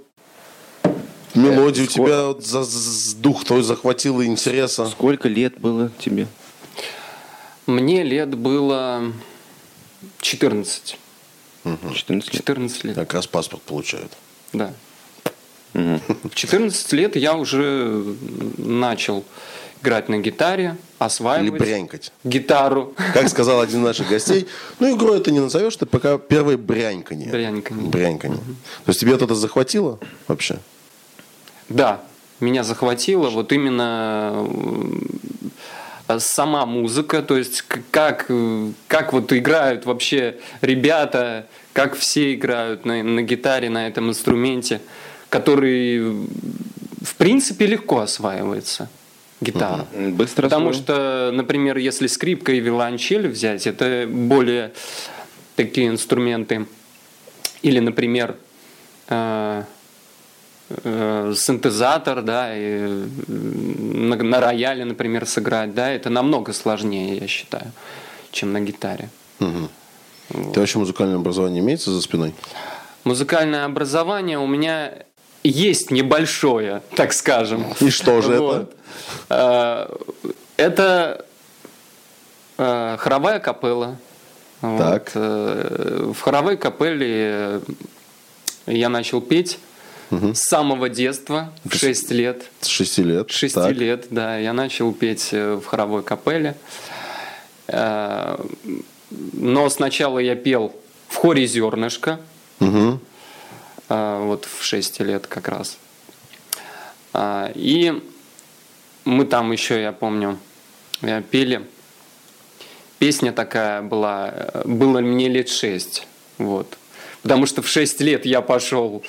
мелодий 1.34 1.86
у 1.86 1.90
скоро- 1.90 2.06
тебя 2.08 2.28
вот 2.28 2.46
за- 2.46 2.64
за- 2.64 3.16
дух 3.16 3.44
твой 3.44 3.64
захватило 3.64 4.24
интереса. 4.24 4.88
Сколько 4.88 5.28
лет 5.28 5.60
было 5.60 5.90
тебе? 5.98 6.28
Мне 7.66 8.04
лет 8.04 8.36
было 8.38 9.12
14. 10.20 10.98
14 11.64 12.10
лет. 12.10 12.42
14 12.42 12.84
лет, 12.84 12.96
Как 12.96 13.14
раз 13.16 13.26
паспорт 13.26 13.64
получают. 13.64 14.12
да. 14.54 14.72
Мгм. 15.74 16.00
В 16.26 16.36
14 16.36 16.92
лет 16.94 17.16
я 17.16 17.34
уже 17.36 18.04
начал 18.58 19.24
играть 19.82 20.10
на 20.10 20.20
гитаре, 20.20 20.64
Или 20.64 20.78
осваивать 21.00 21.60
брянькать. 21.60 22.12
гитару. 22.24 22.94
Как 23.14 23.30
сказал 23.30 23.62
один 23.62 23.80
из 23.80 23.86
наших 23.86 24.10
гостей, 24.10 24.48
ну 24.80 24.96
игру 24.96 25.14
это 25.14 25.32
не 25.32 25.40
назовешь, 25.40 25.76
ты 25.76 25.86
пока 25.86 26.18
первое 26.18 26.58
бряньканье. 26.58 27.30
Бряньканье. 27.32 27.90
Бряньканье. 27.90 28.38
То 28.38 28.90
есть 28.90 29.00
тебе 29.00 29.14
это 29.14 29.34
захватило 29.36 30.00
вообще? 30.28 30.60
Да, 31.70 32.02
меня 32.40 32.64
захватило 32.64 33.30
вот 33.30 33.52
именно 33.54 34.48
э, 36.08 36.20
сама 36.20 36.66
музыка, 36.66 37.22
то 37.22 37.38
есть 37.38 37.64
как, 37.92 38.26
э, 38.30 38.72
как 38.88 39.14
вот 39.14 39.32
играют 39.34 39.86
вообще 39.86 40.38
ребята, 40.62 41.48
как 41.74 41.96
все 41.96 42.34
играют 42.34 42.86
на, 42.86 43.02
на 43.04 43.22
гитаре, 43.22 43.70
на 43.70 43.88
этом 43.88 44.10
инструменте, 44.10 44.82
который 45.30 46.28
в 47.02 47.16
принципе 47.18 47.66
легко 47.66 48.00
осваивается, 48.00 48.90
гитара. 49.42 49.88
Быстро 49.94 50.44
Потому 50.44 50.70
освоил? 50.70 50.84
что, 50.84 51.32
например, 51.34 51.78
если 51.78 52.08
скрипка 52.08 52.54
и 52.54 52.60
виолончель 52.60 53.28
взять, 53.28 53.68
это 53.68 54.08
более 54.08 54.72
такие 55.56 55.88
инструменты. 55.88 56.68
Или, 57.62 57.80
например, 57.80 58.38
э, 59.10 59.64
э, 60.70 61.34
синтезатор, 61.36 62.22
да, 62.22 62.56
и 62.56 63.06
на, 63.28 64.16
на 64.16 64.40
рояле, 64.40 64.86
например, 64.86 65.26
сыграть, 65.26 65.74
да, 65.74 65.90
это 65.90 66.10
намного 66.10 66.54
сложнее, 66.54 67.18
я 67.18 67.28
считаю, 67.28 67.72
чем 68.32 68.54
на 68.54 68.62
гитаре. 68.62 69.10
Ты 69.40 70.60
вообще 70.60 70.80
музыкальное 70.80 71.18
образование 71.18 71.62
имеется 71.62 71.92
за 71.92 72.02
спиной? 72.02 72.34
Музыкальное 73.04 73.66
образование 73.66 74.38
у 74.40 74.48
меня 74.48 74.94
есть 75.44 75.92
небольшое, 75.92 76.82
так 76.96 77.14
скажем. 77.14 77.66
И 77.80 77.90
что 77.90 78.22
же 78.22 78.40
Вот. 78.40 78.76
Э, 79.30 79.88
Это 80.58 81.26
э, 82.58 82.98
хоровая 83.00 83.40
капелла. 83.40 83.98
Вот. 84.62 84.78
Так. 84.80 85.12
Э, 85.16 86.12
В 86.14 86.20
хоровой 86.22 86.58
капелле 86.58 87.62
я 88.68 88.90
начал 88.90 89.22
петь 89.22 89.58
с 90.12 90.40
самого 90.50 90.90
детства, 90.90 91.54
в 91.64 91.74
6 91.74 92.12
лет. 92.12 92.44
С 92.60 92.68
шести 92.68 93.02
лет. 93.02 93.32
С 93.32 93.34
6 93.36 93.56
Так. 93.56 93.72
лет, 93.72 94.08
да, 94.10 94.38
я 94.38 94.52
начал 94.52 94.92
петь 94.92 95.30
э, 95.32 95.56
в 95.56 95.66
хоровой 95.66 96.04
капелле. 96.04 96.56
Э, 97.68 98.38
Но 99.10 99.70
сначала 99.70 100.20
я 100.20 100.36
пел 100.36 100.76
в 101.08 101.16
хоре 101.16 101.46
«Зернышко», 101.48 102.20
Мгм. 102.60 103.00
А, 103.94 104.24
вот 104.24 104.46
в 104.46 104.64
6 104.64 105.02
лет 105.02 105.28
как 105.28 105.50
раз. 105.50 105.78
А, 107.12 107.52
И 107.56 108.02
мы 109.04 109.26
там 109.26 109.52
еще, 109.52 109.82
я 109.82 109.92
помню, 109.92 110.40
пели. 111.30 111.68
Песня 113.00 113.34
такая 113.34 113.82
была, 113.82 114.30
э, 114.32 114.62
было 114.64 115.02
мне 115.02 115.28
лет 115.28 115.50
6. 115.50 116.08
Вот. 116.38 116.78
Потому 117.22 117.46
что 117.46 117.62
в 117.62 117.68
6 117.68 118.00
лет 118.00 118.26
я 118.26 118.40
пошел 118.42 119.04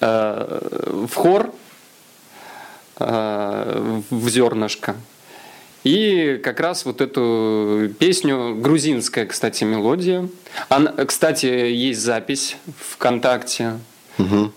э, 0.00 1.06
в 1.08 1.14
хор, 1.14 1.54
э, 2.98 4.00
в 4.10 4.28
зернышко. 4.28 4.94
И 5.84 6.38
как 6.44 6.60
раз 6.60 6.84
вот 6.84 7.00
эту 7.00 7.88
песню, 7.98 8.56
грузинская, 8.56 9.24
кстати, 9.24 9.64
мелодия. 9.64 10.28
Она, 10.68 10.92
кстати, 11.06 11.46
есть 11.46 12.00
запись 12.00 12.56
ВКонтакте. 12.90 13.78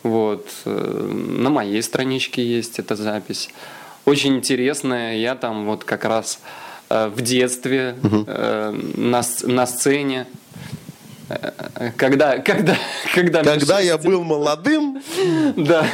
Вот. 0.04 0.48
э, 0.66 1.12
На 1.38 1.50
моей 1.50 1.82
страничке 1.82 2.44
есть 2.44 2.80
эта 2.80 2.96
запись. 2.96 3.50
Очень 4.06 4.38
интересная. 4.38 5.16
Я 5.16 5.36
там 5.36 5.66
вот 5.66 5.84
как 5.84 6.06
раз 6.06 6.40
э, 6.90 7.08
в 7.08 7.22
детстве 7.22 7.96
э, 8.04 8.72
на, 8.96 9.22
на 9.44 9.68
сцене. 9.68 10.26
Когда, 11.96 12.40
когда, 12.40 12.76
когда, 13.16 13.44
Когда 13.44 13.80
я 13.80 13.98
был 13.98 14.24
молодым, 14.24 15.02
Да. 15.56 15.86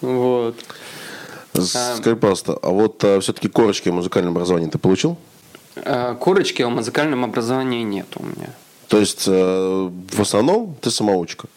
Вот. 0.00 0.56
Скажи, 1.52 2.16
пожалуйста, 2.16 2.58
а 2.62 2.70
вот 2.70 3.04
а, 3.04 3.20
все-таки 3.20 3.48
корочки 3.48 3.90
музыкального 3.90 4.34
образования 4.34 4.68
ты 4.68 4.78
получил? 4.78 5.18
Корочки 6.18 6.62
о 6.62 6.70
музыкальном 6.70 7.24
образовании 7.24 7.82
нет 7.82 8.06
у 8.16 8.24
меня. 8.24 8.50
То 8.88 8.98
есть 8.98 9.26
в 9.26 10.20
основном 10.20 10.74
ты 10.80 10.90
самоучка? 10.90 11.48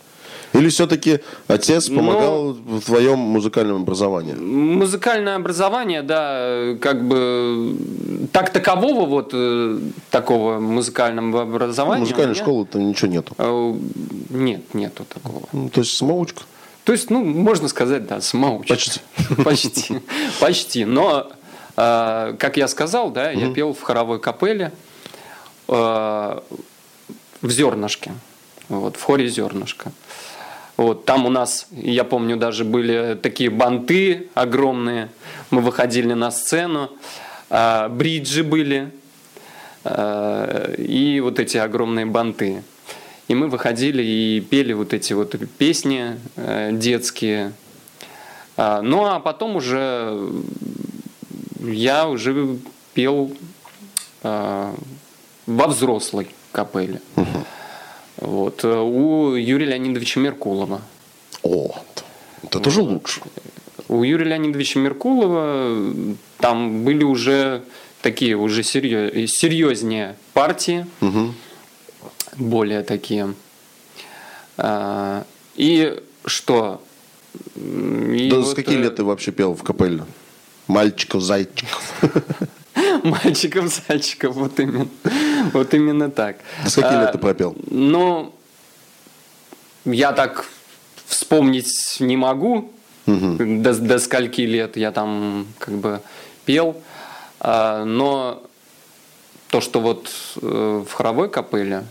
Или 0.55 0.69
все-таки 0.69 1.19
отец 1.47 1.89
Ну, 1.89 1.97
помогал 1.97 2.53
в 2.53 2.81
твоем 2.81 3.19
музыкальном 3.19 3.81
образовании? 3.81 4.33
Музыкальное 4.33 5.35
образование, 5.35 6.01
да, 6.01 6.75
как 6.79 7.05
бы 7.07 7.75
так 8.31 8.51
такового 8.51 9.05
вот 9.05 9.31
э, 9.33 9.79
такого 10.11 10.59
музыкального 10.59 11.41
образования. 11.43 12.01
Музыкальной 12.01 12.33
меня, 12.33 12.41
школы-то 12.43 12.79
ничего 12.79 13.11
нету. 13.11 13.33
э, 13.37 13.73
Нет, 14.29 14.73
нету 14.73 15.05
такого. 15.05 15.41
Ну, 15.51 15.69
то 15.69 15.81
есть 15.81 15.95
самоучка. 15.97 16.43
То 16.83 16.91
есть, 16.93 17.09
ну, 17.09 17.23
можно 17.23 17.67
сказать, 17.67 18.07
да, 18.07 18.21
самоучка. 18.21 18.73
Почти. 18.75 19.01
Почти. 19.43 19.99
Почти. 20.39 20.85
Но, 20.85 21.27
э, 21.75 22.35
как 22.37 22.57
я 22.57 22.67
сказал, 22.67 23.09
да, 23.11 23.31
я 23.31 23.51
пел 23.51 23.73
в 23.73 23.81
хоровой 23.81 24.19
капелле 24.19 24.71
э, 25.67 26.39
в 27.41 27.49
зернышке. 27.51 28.11
Вот, 28.69 28.95
в 28.97 29.03
хоре 29.03 29.27
зернышко. 29.27 29.91
Вот, 30.77 31.05
там 31.05 31.25
у 31.25 31.29
нас, 31.29 31.67
я 31.71 32.03
помню, 32.03 32.35
даже 32.35 32.65
были 32.65 33.17
такие 33.21 33.49
банты 33.49 34.27
огромные. 34.33 35.09
Мы 35.49 35.61
выходили 35.61 36.13
на 36.13 36.31
сцену. 36.31 36.89
а, 37.49 37.87
бриджи 37.87 38.43
были. 38.43 38.91
а, 39.85 40.73
и 40.73 41.19
вот 41.21 41.39
эти 41.39 41.57
огромные 41.57 42.05
банты. 42.05 42.63
И 43.27 43.35
мы 43.35 43.47
выходили 43.47 44.03
и 44.03 44.41
пели 44.41 44.73
вот 44.73 44.93
эти 44.93 45.13
вот 45.13 45.35
песни 45.57 46.19
э, 46.35 46.69
детские. 46.73 47.53
А, 48.57 48.81
Ну 48.81 49.05
а 49.05 49.19
потом 49.19 49.55
уже 49.55 50.19
я 51.61 52.07
уже 52.07 52.57
пел 52.93 53.31
а, 54.23 54.75
во 55.47 55.67
взрослой 55.67 56.27
капелле. 56.51 57.01
Вот, 58.25 58.63
э, 58.63 58.67
у 58.79 59.35
Юрия 59.35 59.67
Леонидовича 59.67 60.19
Меркулова. 60.19 60.81
О, 61.43 61.75
вот 62.41 62.55
это 62.55 62.69
же 62.71 62.81
лучше. 62.81 63.21
У 63.87 64.01
Юрия 64.03 64.25
Леонидовича 64.29 64.79
Меркулова 64.79 66.05
там 66.39 66.83
были 66.83 67.03
уже 67.03 67.61
такие 68.01 68.35
уже 68.35 68.63
серьез- 68.63 69.27
серьезнее 69.27 70.15
партии, 70.33 70.87
более 72.37 72.81
такие. 72.83 73.33
А, 74.57 75.23
И 75.55 76.01
что? 76.25 76.81
И 77.55 78.27
Да 78.31 78.37
вот, 78.37 78.47
с 78.47 78.53
каких 78.55 78.79
э, 78.79 78.81
лет 78.81 78.95
ты 78.95 79.03
вообще 79.03 79.31
пел 79.31 79.53
в 79.53 79.61
капелле? 79.63 80.03
Мальчиков, 80.67 81.21
зайчиков. 81.21 81.93
Мальчиков, 83.03 83.67
зайчиков, 83.87 84.35
вот 84.35 84.59
именно, 84.59 84.87
вот 85.53 85.73
именно 85.73 86.09
так. 86.09 86.37
Да 86.63 86.69
с 86.69 86.75
каких 86.75 86.91
А, 86.91 87.01
лет 87.01 87.11
ты 87.11 87.17
пропел? 87.17 87.55
Ну, 87.69 88.33
я 89.85 90.11
так 90.13 90.45
вспомнить 91.05 91.97
не 91.99 92.17
могу, 92.17 92.71
до, 93.05 93.73
до 93.73 93.99
скольки 93.99 94.41
лет 94.41 94.77
я 94.77 94.91
там 94.91 95.47
как 95.59 95.75
бы 95.75 96.01
пел, 96.45 96.75
А, 97.39 97.85
но 97.85 98.43
то, 99.49 99.61
что 99.61 99.79
вот 99.79 100.09
э, 100.41 100.83
в 100.87 100.91
хоровой 100.91 101.29
капелле 101.29 101.85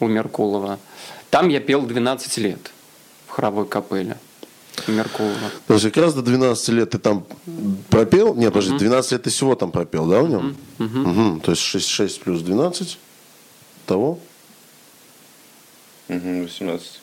у 0.00 0.06
Меркулова, 0.06 0.78
там 1.30 1.48
я 1.48 1.60
пел 1.60 1.82
12 1.82 2.38
лет 2.38 2.70
в 3.26 3.30
хоровой 3.32 3.66
капелле. 3.66 4.16
у 4.16 4.29
Меркулова. 4.88 5.50
То 5.66 5.74
есть 5.74 5.84
как 5.86 5.96
раз 5.96 6.14
до 6.14 6.22
12 6.22 6.68
лет 6.70 6.90
ты 6.90 6.98
там 6.98 7.26
пропел? 7.88 8.34
Нет, 8.34 8.52
подожди, 8.52 8.78
12 8.78 9.12
лет 9.12 9.22
ты 9.22 9.30
всего 9.30 9.54
там 9.54 9.70
пропел, 9.70 10.06
да, 10.06 10.22
в 10.22 10.28
нем? 10.28 10.56
Мгм. 10.78 11.40
То 11.40 11.52
есть 11.52 11.62
6, 11.62 11.88
6 11.88 12.20
плюс 12.20 12.42
12 12.42 12.98
того? 13.86 14.18
Мгм, 16.08 16.42
18. 16.42 17.00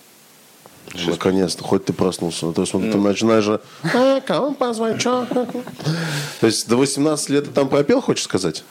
Наконец-то, 1.05 1.63
хоть 1.63 1.85
ты 1.85 1.93
проснулся. 1.93 2.51
То 2.51 2.61
есть 2.61 2.73
вот 2.73 2.81
ты 2.81 2.97
начинаешь 2.97 3.43
же... 3.43 3.59
«А, 3.93 4.21
кому 4.21 4.53
позвать, 4.53 5.01
чё?» 5.01 5.27
То 6.39 6.47
есть 6.47 6.67
до 6.67 6.77
18 6.77 7.29
лет 7.29 7.45
ты 7.45 7.51
там 7.51 7.67
пропел, 7.67 8.01
хочешь 8.01 8.23
сказать? 8.23 8.63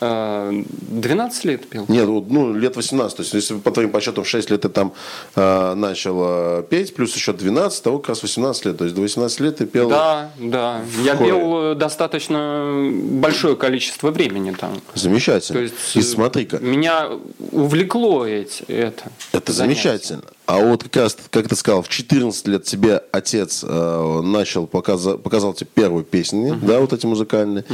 А, 0.00 0.50
12 0.70 1.44
лет 1.44 1.68
пел. 1.68 1.84
Нет, 1.88 2.06
ну, 2.06 2.54
лет 2.54 2.76
18. 2.76 3.16
То 3.16 3.22
есть, 3.22 3.34
если 3.34 3.58
по 3.58 3.70
твоим 3.70 3.90
подсчетам 3.90 4.24
6 4.24 4.50
лет 4.50 4.62
ты 4.62 4.68
там 4.68 4.92
э, 5.36 5.74
начал 5.74 6.60
э, 6.60 6.62
петь, 6.68 6.94
плюс 6.94 7.14
еще 7.14 7.32
12, 7.32 7.82
того 7.82 7.98
как 7.98 8.10
раз 8.10 8.22
18 8.22 8.64
лет. 8.66 8.78
То 8.78 8.84
есть 8.84 8.96
до 8.96 9.02
18 9.02 9.40
лет 9.40 9.56
ты 9.58 9.66
пел... 9.66 9.90
Да, 9.90 10.30
да. 10.38 10.80
Я 11.04 11.16
хоре. 11.16 11.30
пел 11.30 11.74
достаточно 11.74 12.90
большое 13.04 13.56
количество 13.56 14.10
времени 14.10 14.52
там. 14.52 14.80
Замечательно. 14.94 15.58
То 15.58 15.62
есть 15.62 15.96
И 15.96 16.02
смотри-ка, 16.02 16.58
меня 16.58 17.08
увлекло 17.52 18.26
эти, 18.26 18.62
это. 18.64 19.10
Это 19.32 19.52
занятие. 19.52 19.82
замечательно. 19.82 20.22
А 20.50 20.58
вот 20.58 20.82
как 20.82 20.96
раз, 20.96 21.16
как 21.30 21.46
ты 21.46 21.54
сказал, 21.54 21.82
в 21.82 21.88
14 21.88 22.48
лет 22.48 22.64
тебе 22.64 23.02
отец 23.12 23.62
э, 23.62 24.20
начал 24.22 24.66
показа- 24.66 25.16
показал 25.16 25.52
тебе 25.54 25.68
первую 25.72 26.02
песню, 26.02 26.58
да, 26.60 26.80
вот 26.80 26.92
эти 26.92 27.06
музыкальные. 27.06 27.64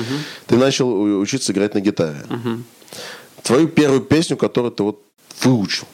Ты 0.46 0.56
начал 0.56 1.00
учиться 1.18 1.52
играть 1.52 1.72
на 1.74 1.80
гитаре. 1.80 2.18
Твою 3.42 3.68
первую 3.68 4.02
песню, 4.02 4.36
которую 4.36 4.72
ты 4.72 4.82
вот 4.82 5.00
выучил. 5.42 5.86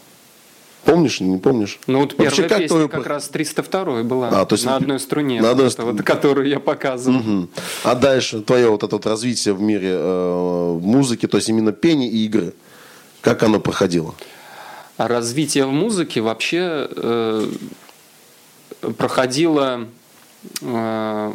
Помнишь, 0.84 1.20
не 1.20 1.38
помнишь? 1.38 1.78
Ну 1.86 2.00
вот 2.00 2.18
Вообще, 2.18 2.42
первая 2.42 2.58
песня 2.58 2.68
твою- 2.68 2.88
как 2.88 3.06
раз 3.06 3.28
302 3.28 4.02
была. 4.02 4.30
А, 4.30 4.44
то 4.44 4.54
есть 4.54 4.64
на 4.66 4.74
одной 4.74 4.98
струне. 4.98 5.40
на 5.40 5.52
одной 5.52 5.66
вот 5.68 5.78
вот, 5.78 6.02
которую 6.02 6.48
я 6.48 6.58
показывал. 6.58 7.18
Мгм. 7.20 7.50
А 7.84 7.94
дальше 7.94 8.40
твое 8.40 8.68
вот 8.68 8.82
это 8.82 8.96
вот 8.96 9.06
развитие 9.06 9.54
в 9.54 9.60
мире 9.60 9.90
э, 9.92 10.78
музыки, 10.82 11.28
то 11.28 11.36
есть 11.36 11.48
именно 11.48 11.70
пение 11.70 12.10
и 12.10 12.24
игры, 12.26 12.52
как 13.20 13.44
оно 13.44 13.60
проходило? 13.60 14.16
А 14.98 15.08
развитие 15.08 15.64
в 15.64 15.72
музыке 15.72 16.20
вообще 16.20 16.88
э, 16.90 17.50
проходило 18.98 19.86
э, 20.60 21.32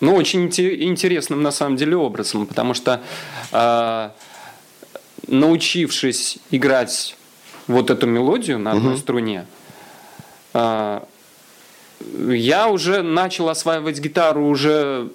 ну, 0.00 0.14
очень 0.14 0.46
инте- 0.46 0.82
интересным 0.82 1.42
на 1.42 1.50
самом 1.50 1.76
деле 1.76 1.96
образом, 1.96 2.46
потому 2.46 2.74
что 2.74 3.00
э, 3.52 4.10
научившись 5.26 6.38
играть 6.50 7.16
вот 7.66 7.90
эту 7.90 8.06
мелодию 8.06 8.58
на 8.58 8.72
одной 8.72 8.98
струне, 8.98 9.46
э, 10.54 11.00
я 12.30 12.68
уже 12.68 13.02
начал 13.02 13.48
осваивать 13.48 13.98
гитару 13.98 14.46
уже 14.46 15.10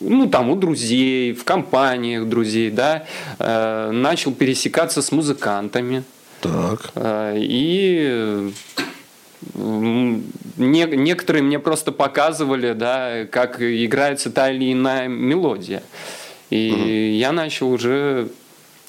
ну, 0.00 0.28
там, 0.28 0.50
у 0.50 0.56
друзей, 0.56 1.32
в 1.32 1.44
компаниях 1.44 2.28
друзей, 2.28 2.70
да, 2.70 3.04
э, 3.38 3.90
начал 3.90 4.32
пересекаться 4.32 5.02
с 5.02 5.10
музыкантами. 5.10 6.04
Так. 6.42 6.90
Э, 6.96 7.34
И 7.38 8.52
не- 9.54 10.96
некоторые 10.96 11.42
мне 11.42 11.58
просто 11.58 11.92
показывали, 11.92 12.72
да, 12.72 13.26
как 13.30 13.60
играется 13.60 14.30
та 14.30 14.50
или 14.50 14.72
иная 14.72 15.08
мелодия. 15.08 15.82
И 16.50 17.16
я 17.18 17.32
начал 17.32 17.70
уже 17.72 18.28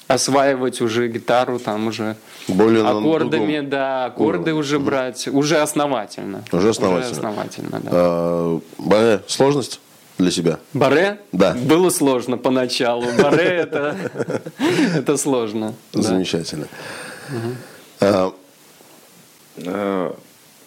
осваивать 0.06 0.80
уже 0.82 1.08
гитару, 1.08 1.58
там 1.58 1.86
уже 1.86 2.16
Более 2.46 2.86
аккордами, 2.86 3.60
да, 3.60 4.04
аккорды 4.06 4.52
уже 4.52 4.78
брать, 4.78 5.28
уже 5.28 5.56
основательно. 5.58 6.44
Уже 6.52 6.68
основательно. 6.70 7.06
Уже 7.10 7.10
основательно, 7.18 7.80
да. 7.80 7.90
А, 7.92 8.60
Баре, 8.78 9.20
сложность 9.26 9.80
для 10.18 10.30
себя? 10.30 10.58
Баре? 10.74 11.18
Да. 11.32 11.54
Было 11.54 11.88
сложно 11.88 12.36
поначалу. 12.36 13.06
Баре 13.20 13.44
это, 13.44 13.96
это 14.94 15.16
сложно. 15.16 15.74
да. 15.92 16.02
А, 18.00 18.32
А, 19.66 20.16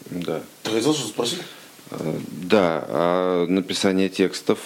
Да. 0.09 0.41
Ты 0.63 0.71
хотел 0.71 0.93
что 0.93 1.07
спросить? 1.07 1.41
А, 1.91 2.19
Да, 2.31 2.85
а 2.87 3.45
написание 3.47 4.09
текстов. 4.09 4.59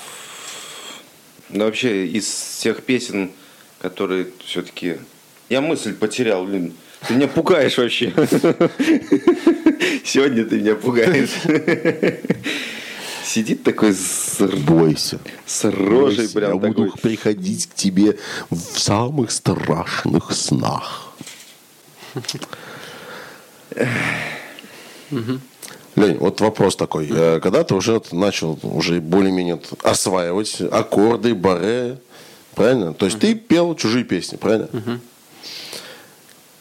Ну, 1.49 1.65
вообще, 1.65 2.07
из 2.07 2.25
всех 2.25 2.83
песен, 2.83 3.31
которые 3.81 4.27
все-таки... 4.45 4.97
Я 5.49 5.59
мысль 5.61 5.93
потерял, 5.93 6.45
блин. 6.45 6.73
Ты 7.07 7.15
меня 7.15 7.27
пугаешь 7.27 7.77
вообще. 7.77 8.13
Сегодня 10.05 10.45
ты 10.45 10.59
меня 10.59 10.75
пугаешь. 10.75 11.31
Сидит 13.25 13.63
такой 13.63 13.93
с, 13.93 14.39
Бойся. 14.39 15.19
с 15.45 15.63
рожей 15.65 16.17
Бойся, 16.25 16.33
прям 16.33 16.49
Я 16.51 16.55
буду 16.57 16.85
такой. 16.85 17.01
приходить 17.01 17.67
к 17.67 17.73
тебе 17.75 18.17
в 18.49 18.79
самых 18.79 19.31
страшных 19.31 20.31
снах. 20.33 21.10
Лень, 25.95 26.17
вот 26.17 26.39
вопрос 26.41 26.75
такой. 26.75 27.07
Э, 27.09 27.39
Когда 27.41 27.63
ты 27.63 27.75
уже 27.75 28.01
начал 28.11 28.57
уже 28.63 28.99
более-менее 29.01 29.59
осваивать 29.83 30.61
аккорды, 30.61 31.35
баре, 31.35 31.99
правильно? 32.55 32.93
То 32.93 33.05
есть 33.05 33.19
ты 33.19 33.35
пел 33.35 33.75
чужие 33.75 34.05
песни, 34.05 34.37
правильно? 34.37 34.69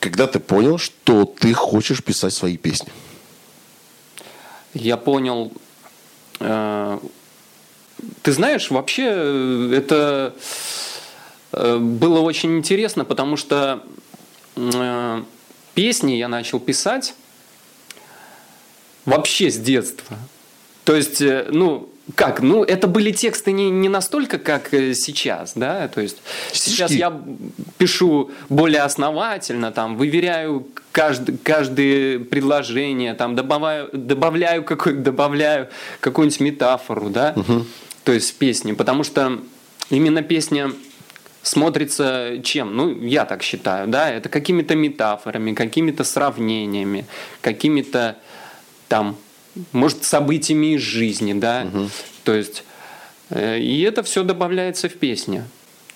Когда 0.00 0.26
ты 0.26 0.40
понял, 0.40 0.78
что 0.78 1.24
ты 1.24 1.52
хочешь 1.52 2.02
писать 2.02 2.32
свои 2.32 2.56
песни? 2.56 2.90
Я 4.74 4.96
понял, 4.96 5.52
э, 6.40 6.98
ты 8.22 8.32
знаешь, 8.32 8.70
вообще 8.70 9.04
э, 9.06 9.74
это 9.76 10.34
было 11.52 12.20
очень 12.20 12.58
интересно, 12.58 13.04
потому 13.04 13.36
что 13.36 13.82
песни 15.74 16.12
я 16.12 16.28
начал 16.28 16.60
писать 16.60 17.14
вообще 19.04 19.50
с 19.50 19.56
детства. 19.56 20.16
То 20.84 20.94
есть, 20.94 21.20
э, 21.20 21.46
ну, 21.50 21.88
как? 22.14 22.40
Ну, 22.40 22.64
это 22.64 22.86
были 22.86 23.12
тексты 23.12 23.52
не, 23.52 23.70
не 23.70 23.88
настолько, 23.88 24.38
как 24.38 24.72
э, 24.74 24.94
сейчас, 24.94 25.52
да, 25.54 25.88
то 25.88 26.00
есть 26.00 26.18
Стишки. 26.52 26.70
сейчас 26.70 26.90
я 26.92 27.20
пишу 27.78 28.30
более 28.48 28.82
основательно, 28.82 29.72
там, 29.72 29.96
выверяю 29.96 30.66
каждый, 30.92 31.36
каждое 31.38 32.18
предложение, 32.18 33.14
там, 33.14 33.36
добавляю, 33.36 33.90
добавляю, 33.92 34.64
какой, 34.64 34.94
добавляю 34.94 35.68
какую-нибудь 36.00 36.40
метафору, 36.40 37.10
да, 37.10 37.34
то 38.04 38.12
есть 38.12 38.30
в 38.30 38.34
песне, 38.34 38.74
потому 38.74 39.04
что 39.04 39.38
именно 39.90 40.22
песня 40.22 40.72
смотрится 41.42 42.40
чем? 42.42 42.76
Ну, 42.76 43.02
я 43.02 43.24
так 43.24 43.42
считаю, 43.42 43.88
да, 43.88 44.10
это 44.10 44.28
какими-то 44.28 44.74
метафорами, 44.74 45.54
какими-то 45.54 46.04
сравнениями, 46.04 47.06
какими-то 47.40 48.16
там, 48.88 49.16
может, 49.72 50.04
событиями 50.04 50.74
из 50.74 50.82
жизни, 50.82 51.32
да, 51.32 51.66
то 52.24 52.34
есть, 52.34 52.64
э, 53.30 53.58
и 53.58 53.82
это 53.82 54.02
все 54.02 54.22
добавляется 54.24 54.88
в 54.88 54.94
песню. 54.94 55.44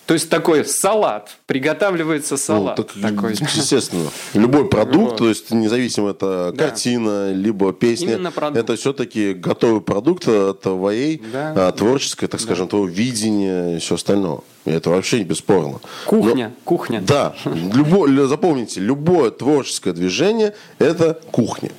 То 0.07 0.13
есть 0.13 0.29
такой 0.29 0.67
салат, 0.67 1.31
приготавливается 1.47 2.37
салат. 2.37 2.77
Ну, 2.77 2.85
так, 2.85 3.01
такой. 3.01 3.33
Естественно. 3.33 4.11
Любой 4.35 4.69
продукт, 4.69 5.13
Вот. 5.13 5.17
то 5.17 5.29
есть 5.31 5.51
независимо 5.51 6.11
это 6.11 6.53
Да. 6.55 6.65
картина, 6.67 7.33
либо 7.33 7.73
песня, 7.73 8.21
это 8.55 8.77
все-таки 8.77 9.33
готовый 9.33 9.81
продукт 9.81 10.29
от 10.29 10.61
твоей 10.61 11.23
Да. 11.33 11.69
а, 11.69 11.73
творческой, 11.73 12.27
так 12.27 12.41
скажем, 12.41 12.69
твоего 12.69 12.87
видения 12.87 13.77
и 13.77 13.79
все 13.79 13.95
остальное. 13.95 14.41
И 14.67 14.71
это 14.73 14.91
вообще 14.91 15.19
не 15.19 15.25
бесспорно. 15.25 15.81
Кухня, 16.05 16.53
кухня. 16.65 17.01
Но- 17.01 17.07
да. 17.07 17.35
Любо, 17.47 18.07
лю- 18.07 18.27
запомните, 18.27 18.81
любое 18.81 19.31
творческое 19.31 19.95
движение– 19.95 20.55
это 20.79 21.19
кухня. 21.33 21.71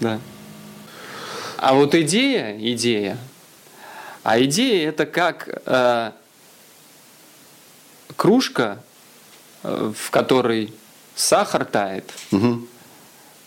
Да. 0.00 0.20
А 1.56 1.74
вот 1.74 1.94
идея, 1.96 2.56
идея. 2.72 3.18
А 4.22 4.40
идея 4.42 4.88
это 4.90 5.06
как 5.06 5.48
э, 5.66 6.10
кружка, 8.18 8.82
э, 9.62 9.92
в 9.96 10.10
которой 10.10 10.74
сахар 11.14 11.64
тает. 11.64 12.12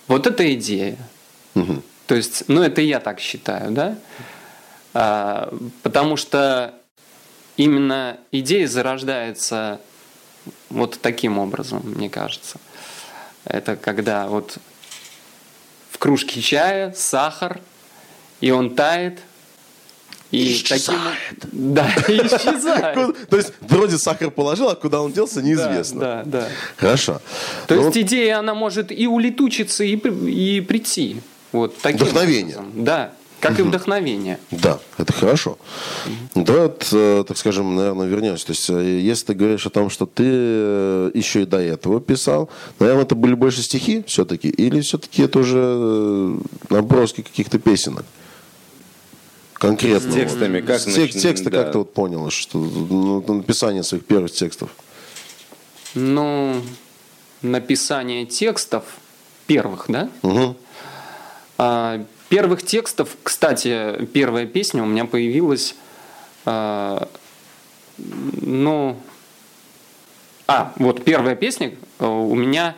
Вот 0.07 0.27
это 0.27 0.53
идея. 0.55 0.97
То 2.07 2.15
есть, 2.15 2.45
ну 2.47 2.61
это 2.63 2.81
я 2.81 2.99
так 2.99 3.19
считаю, 3.19 3.71
да? 3.71 3.97
А, 4.93 5.53
потому 5.83 6.17
что 6.17 6.73
именно 7.57 8.17
идея 8.31 8.67
зарождается 8.67 9.79
вот 10.69 10.99
таким 11.01 11.37
образом, 11.37 11.81
мне 11.83 12.09
кажется. 12.09 12.59
Это 13.45 13.75
когда 13.75 14.27
вот 14.27 14.57
в 15.91 15.97
кружке 15.97 16.41
чая 16.41 16.93
сахар, 16.93 17.59
и 18.41 18.51
он 18.51 18.75
тает, 18.75 19.19
и 20.31 20.63
таким... 20.67 20.95
Да, 21.51 21.87
исчезает. 22.07 23.27
То 23.29 23.37
есть 23.37 23.53
вроде 23.61 23.97
сахар 23.97 24.31
положил, 24.31 24.69
а 24.69 24.75
куда 24.75 25.01
он 25.01 25.11
делся, 25.11 25.41
неизвестно. 25.41 25.99
Да, 25.99 26.23
да. 26.25 26.47
Хорошо. 26.77 27.21
То 27.67 27.75
Ну, 27.75 27.85
есть 27.85 27.97
идея, 27.97 28.39
она 28.39 28.53
может 28.53 28.91
и 28.91 29.07
улетучиться, 29.07 29.83
и, 29.83 29.95
при- 29.95 30.31
и 30.31 30.61
прийти. 30.61 31.17
Вот 31.51 31.77
таким 31.79 31.99
Вдохновение. 32.05 32.57
Да, 32.75 33.11
как 33.41 33.59
и 33.59 33.63
вдохновение. 33.63 34.37
Да, 34.51 34.79
это 34.97 35.11
хорошо. 35.11 35.57
Давай, 36.35 36.61
вот, 36.61 36.87
э, 36.93 37.23
так 37.27 37.37
скажем, 37.37 37.75
наверное, 37.75 38.05
вернемся. 38.07 38.45
То 38.45 38.51
есть, 38.53 38.69
э, 38.69 38.99
если 39.01 39.25
ты 39.25 39.33
говоришь 39.33 39.65
о 39.65 39.69
том, 39.69 39.89
что 39.89 40.05
ты 40.05 40.23
э, 40.27 41.11
еще 41.13 41.41
и 41.41 41.45
до 41.45 41.57
этого 41.57 41.99
писал, 41.99 42.49
наверное, 42.79 43.03
это 43.03 43.15
были 43.15 43.33
больше 43.33 43.63
стихи 43.63 44.03
все-таки, 44.07 44.47
или 44.47 44.79
все-таки 44.81 45.23
это 45.23 45.39
уже 45.39 46.37
наброски 46.69 47.21
каких-то 47.21 47.59
песенок? 47.59 48.05
Конкретно. 49.61 50.11
С 50.11 50.13
текстами 50.15 50.59
вот. 50.59 50.67
как 50.67 50.79
С 50.79 50.85
тек- 50.85 51.13
нач- 51.13 51.19
Тексты 51.21 51.51
да. 51.51 51.61
как 51.63 51.73
ты 51.73 51.77
вот 51.77 51.93
понял, 51.93 52.31
что 52.31 52.57
ну, 52.57 53.21
написание 53.31 53.83
своих 53.83 54.03
первых 54.07 54.31
текстов. 54.31 54.71
Ну, 55.93 56.63
написание 57.43 58.25
текстов 58.25 58.83
первых, 59.45 59.85
да? 59.87 60.09
Мгм. 60.23 60.55
А, 61.59 62.03
первых 62.29 62.63
текстов, 62.65 63.15
кстати, 63.21 64.03
первая 64.13 64.47
песня 64.47 64.81
у 64.81 64.87
меня 64.87 65.05
появилась, 65.05 65.75
а, 66.45 67.07
ну, 67.99 68.97
а, 70.47 70.73
вот 70.77 71.03
первая 71.03 71.35
песня 71.35 71.75
э, 71.99 72.05
у 72.07 72.33
меня 72.33 72.75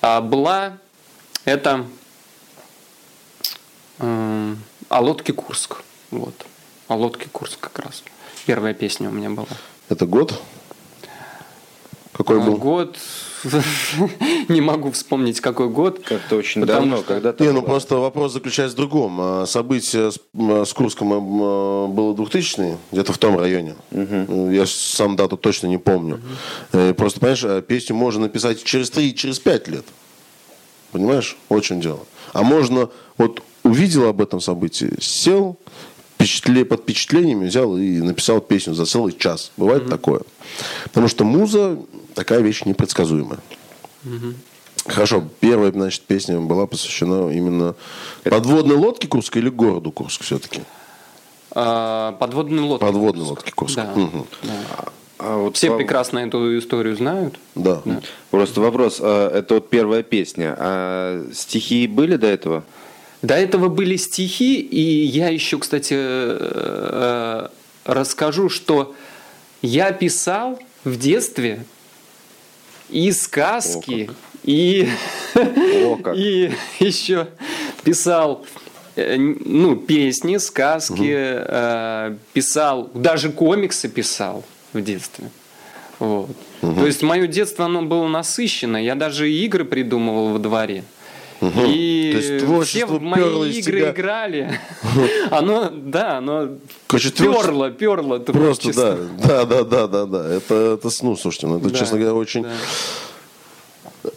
а, 0.00 0.20
была, 0.20 0.78
это 1.44 1.84
м, 3.98 4.62
«О 4.88 5.00
лодке 5.00 5.32
Курск». 5.32 5.78
Вот, 6.14 6.34
«О 6.88 6.94
лодке 6.96 7.26
Курск» 7.32 7.58
как 7.60 7.78
раз. 7.80 8.02
Первая 8.46 8.72
песня 8.72 9.08
у 9.08 9.12
меня 9.12 9.30
была. 9.30 9.46
Это 9.88 10.06
год? 10.06 10.40
Какой 12.12 12.40
А, 12.40 12.44
был? 12.44 12.56
Год, 12.56 12.96
не 14.48 14.60
могу 14.60 14.92
вспомнить, 14.92 15.40
какой 15.40 15.68
год. 15.68 15.98
Как-то 16.04 16.36
очень 16.36 16.60
Потому 16.60 16.80
давно, 16.82 16.96
что- 16.98 17.06
когда-то. 17.06 17.42
Не, 17.42 17.50
ну 17.50 17.60
было. 17.60 17.66
просто 17.66 17.96
вопрос 17.96 18.32
заключается 18.32 18.76
в 18.76 18.78
другом. 18.78 19.16
А, 19.20 19.46
Событие 19.46 20.12
с, 20.12 20.20
м, 20.34 20.64
с 20.64 20.72
Курском 20.72 21.12
м, 21.12 21.92
было 21.92 22.14
2000 22.14 22.78
где-то 22.92 23.12
в 23.12 23.18
том 23.18 23.36
районе. 23.36 23.74
Я 23.90 24.64
сам 24.66 25.16
дату 25.16 25.36
точно 25.36 25.66
не 25.66 25.78
помню. 25.78 26.20
Э, 26.72 26.94
Просто, 26.94 27.18
понимаешь, 27.18 27.42
э, 27.44 27.62
песню 27.62 27.96
можно 27.96 28.22
написать 28.22 28.62
через 28.62 28.90
3 28.90 29.10
и 29.10 29.14
через 29.14 29.40
5 29.40 29.66
лет. 29.66 29.84
Понимаешь? 30.92 31.36
Вот 31.48 31.64
в 31.64 31.66
чем 31.66 31.80
дело. 31.80 32.06
А 32.32 32.44
можно, 32.44 32.88
вот 33.18 33.42
увидел 33.64 34.08
об 34.08 34.20
этом 34.20 34.40
событии, 34.40 34.92
сел, 35.00 35.56
впечатле, 36.26 36.64
под 36.64 36.80
впечатлениями 36.82 37.46
взял 37.46 37.76
и 37.76 38.00
написал 38.00 38.40
песню 38.40 38.74
за 38.74 38.86
целый 38.86 39.12
час. 39.16 39.52
Бывает 39.56 39.88
такое. 39.88 40.20
Потому 40.84 41.08
что 41.08 41.24
муза 41.24 41.78
такая 42.14 42.40
вещь 42.40 42.64
непредсказуемая. 42.64 43.38
Хорошо, 44.86 45.24
первая, 45.40 45.72
значит, 45.72 46.02
песня 46.02 46.40
была 46.40 46.66
посвящена 46.66 47.30
именно 47.30 47.74
подводной 48.22 48.76
лодке 48.76 49.08
Курска 49.08 49.38
или 49.38 49.48
городу 49.48 49.90
Курск 49.90 50.22
все-таки? 50.22 50.60
А, 51.52 52.12
Подводные 52.12 52.60
лодки. 52.60 52.84
Подводной 52.84 53.24
лодке 53.24 53.52
Курска. 53.52 53.82
Да. 53.94 54.00
Мгм. 54.00 54.26
да. 54.42 54.52
А 55.18 55.38
вот 55.38 55.56
Все 55.56 55.70
по- 55.70 55.76
прекрасно 55.78 56.18
эту 56.18 56.58
историю 56.58 56.96
знают. 56.96 57.38
Да. 57.54 57.80
Просто 58.30 58.60
вопрос, 58.60 58.98
а, 59.00 59.30
это 59.30 59.54
вот 59.54 59.70
первая 59.70 60.02
песня, 60.02 60.54
а 60.58 61.24
стихи 61.32 61.86
были 61.86 62.16
до 62.16 62.26
этого? 62.26 62.64
До 63.24 63.36
этого 63.36 63.68
были 63.68 63.96
стихи, 63.96 64.60
и 64.60 65.06
я 65.06 65.30
еще, 65.30 65.58
кстати, 65.58 65.94
э, 65.96 66.38
э, 66.40 67.48
расскажу, 67.86 68.50
что 68.50 68.94
я 69.62 69.92
писал 69.92 70.58
в 70.84 70.98
детстве 70.98 71.64
и 72.90 73.10
сказки, 73.12 74.10
и, 74.42 74.90
О, 75.34 76.12
и 76.14 76.52
еще 76.80 77.28
писал 77.82 78.44
э, 78.94 79.16
ну, 79.16 79.76
песни, 79.76 80.36
сказки, 80.36 81.14
э, 81.16 82.16
писал, 82.34 82.90
даже 82.92 83.32
комиксы 83.32 83.88
писал 83.88 84.44
в 84.74 84.82
детстве. 84.82 85.30
Вот. 85.98 86.28
То 86.60 86.84
есть 86.84 87.02
мое 87.02 87.26
детство 87.26 87.64
оно 87.64 87.80
было 87.80 88.06
насыщено. 88.06 88.76
Я 88.76 88.94
даже 88.94 89.32
игры 89.32 89.64
придумывал 89.64 90.34
во 90.34 90.38
дворе. 90.38 90.84
И 91.40 92.10
То 92.12 92.54
есть 92.58 92.68
все 92.70 92.86
в 92.86 93.00
мои 93.00 93.50
игры 93.50 93.80
тебя. 93.80 93.90
играли. 93.90 94.60
Оно, 95.30 95.70
да, 95.70 96.18
оно 96.18 96.48
Короче, 96.86 97.10
перло, 97.10 97.70
перло 97.70 98.18
Просто 98.18 98.72
да, 98.74 98.96
да, 99.24 99.44
да, 99.44 99.64
да, 99.64 99.86
да, 99.86 100.06
да. 100.06 100.32
Это, 100.34 100.54
это, 100.80 100.88
ну, 101.02 101.16
слушайте, 101.16 101.46
ну, 101.46 101.58
это, 101.58 101.68
Да, 101.70 101.78
честно 101.78 101.98
говоря, 101.98 102.14
очень, 102.14 102.44
да. 102.44 102.52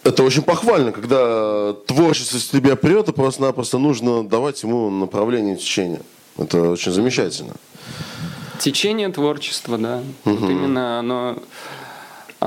это 0.04 0.24
очень 0.24 0.42
похвально, 0.44 0.92
когда 0.92 1.74
творчество 1.86 2.38
с 2.38 2.48
тебя 2.48 2.76
прет, 2.76 3.10
и 3.10 3.12
просто-напросто 3.12 3.78
нужно 3.78 4.28
давать 4.28 4.62
ему 4.64 4.90
направление 4.90 5.56
течения. 5.58 6.02
Это 6.38 6.62
очень 6.70 6.92
замечательно. 6.92 7.54
Течение 8.60 9.10
творчества, 9.10 9.78
да. 9.78 10.02
Вот 10.24 10.50
именно 10.50 11.00
оно, 11.00 11.38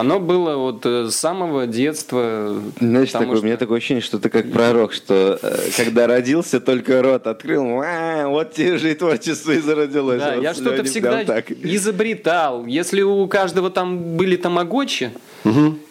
оно 0.01 0.19
было 0.19 0.57
вот 0.57 0.87
э, 0.87 1.09
с 1.11 1.17
самого 1.17 1.67
детства. 1.67 2.61
Знаешь, 2.81 3.11
такое, 3.11 3.39
у 3.39 3.43
меня 3.43 3.55
что- 3.55 3.59
такое 3.65 3.79
ощущение, 3.79 4.03
что 4.03 4.19
ты 4.19 4.29
как 4.29 4.51
пророк, 4.51 4.93
что 4.93 5.39
э, 5.43 5.57
когда 5.77 6.07
родился, 6.07 6.61
только 6.61 7.03
рот 7.03 7.27
открыл, 7.27 7.83
«А, 7.85 8.27
вот 8.29 8.53
тебе 8.55 8.79
же 8.79 8.91
и 8.91 8.95
творчество 8.95 9.53
и 9.53 9.59
зародилось. 9.61 10.21
Да, 10.21 10.35
Вот 10.35 10.43
я 10.43 10.55
что-то 10.55 10.85
всегда 10.85 11.25
так. 11.25 11.51
изобретал. 11.51 12.67
Если 12.67 13.03
у 13.03 13.27
каждого 13.29 13.71
там 13.71 14.17
были 14.17 14.37
тамагочи, 14.37 15.11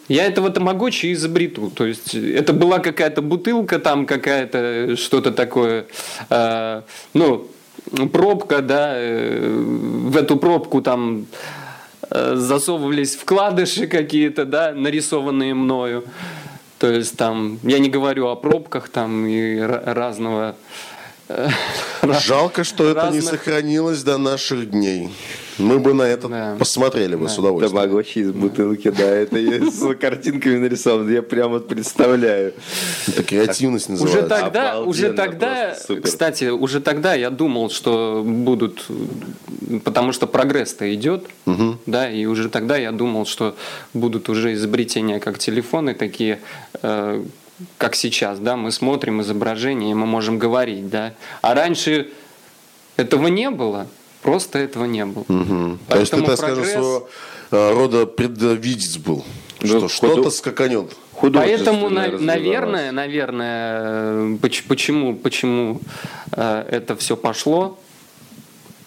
я 0.08 0.26
этого 0.26 0.50
тамагочи 0.50 1.12
изобрету. 1.12 1.70
То 1.70 1.86
есть 1.86 2.14
это 2.14 2.52
была 2.52 2.78
какая-то 2.80 3.22
бутылка, 3.22 3.78
там 3.78 4.06
какая-то 4.06 4.96
что-то 4.96 5.30
такое. 5.32 5.86
э, 6.30 6.82
ну, 7.14 7.48
пробка, 8.12 8.60
да, 8.62 8.92
э, 8.94 9.48
в 10.10 10.16
эту 10.16 10.36
пробку 10.36 10.82
там 10.82 11.26
э, 11.32 11.59
засовывались 12.10 13.14
вкладыши 13.16 13.86
какие-то, 13.86 14.44
да, 14.44 14.72
нарисованные 14.72 15.54
мною. 15.54 16.04
То 16.78 16.90
есть 16.90 17.16
там, 17.16 17.58
я 17.62 17.78
не 17.78 17.90
говорю 17.90 18.28
о 18.28 18.36
пробках 18.36 18.88
там 18.88 19.26
и 19.26 19.60
разного 19.60 20.56
Жалко, 22.02 22.64
что 22.64 22.88
это 22.88 23.10
не 23.10 23.20
сохранилось 23.20 24.02
до 24.02 24.18
наших 24.18 24.70
дней. 24.70 25.10
Мы 25.60 25.78
бы 25.78 25.94
на 25.94 26.02
это 26.02 26.28
да. 26.28 26.56
посмотрели 26.58 27.14
бы 27.14 27.24
да. 27.24 27.30
с 27.30 27.38
удовольствием. 27.38 27.82
Тамагочи 27.82 28.18
из 28.20 28.32
бутылки, 28.32 28.90
да, 28.90 29.04
это 29.04 29.36
с 29.70 29.94
картинками 30.00 30.56
нарисовано. 30.56 31.10
Я 31.10 31.22
прямо 31.22 31.60
представляю. 31.60 32.54
Это 33.06 33.22
креативность 33.22 33.88
называется. 33.88 34.18
Уже 34.18 34.28
тогда, 34.28 34.80
уже 34.80 35.12
тогда, 35.12 35.76
кстати, 36.02 36.44
уже 36.44 36.80
тогда 36.80 37.14
я 37.14 37.30
думал, 37.30 37.70
что 37.70 38.22
будут, 38.24 38.86
потому 39.84 40.12
что 40.12 40.26
прогресс-то 40.26 40.92
идет, 40.94 41.26
да, 41.86 42.10
и 42.10 42.24
уже 42.24 42.48
тогда 42.48 42.76
я 42.76 42.92
думал, 42.92 43.26
что 43.26 43.54
будут 43.92 44.28
уже 44.28 44.54
изобретения, 44.54 45.20
как 45.20 45.38
телефоны 45.38 45.94
такие, 45.94 46.40
э, 46.82 47.22
как 47.78 47.94
сейчас, 47.94 48.38
да, 48.38 48.56
мы 48.56 48.70
смотрим 48.70 49.20
изображение, 49.20 49.90
и 49.90 49.94
мы 49.94 50.06
можем 50.06 50.38
говорить, 50.38 50.88
да. 50.88 51.14
А 51.42 51.54
раньше 51.54 52.10
этого 52.96 53.28
не 53.28 53.50
было, 53.50 53.86
просто 54.22 54.58
этого 54.58 54.84
не 54.84 55.04
было. 55.04 55.24
Угу. 55.28 55.78
То 55.88 55.98
есть 55.98 56.12
ты, 56.12 56.22
так 56.22 56.38
прогресс... 56.38 56.38
скажем, 56.38 56.64
своего 56.64 57.08
э, 57.50 57.72
рода 57.74 58.06
предвидец 58.06 58.96
был, 58.96 59.24
ну, 59.60 59.66
что 59.66 59.88
что-то 59.88 60.30
скаканет. 60.30 60.96
Поэтому, 61.20 61.90
на, 61.90 62.08
наверное, 62.08 62.92
наверное, 62.92 64.38
почему, 64.38 65.16
почему 65.16 65.80
э, 66.32 66.64
это 66.70 66.96
все 66.96 67.16
пошло, 67.16 67.78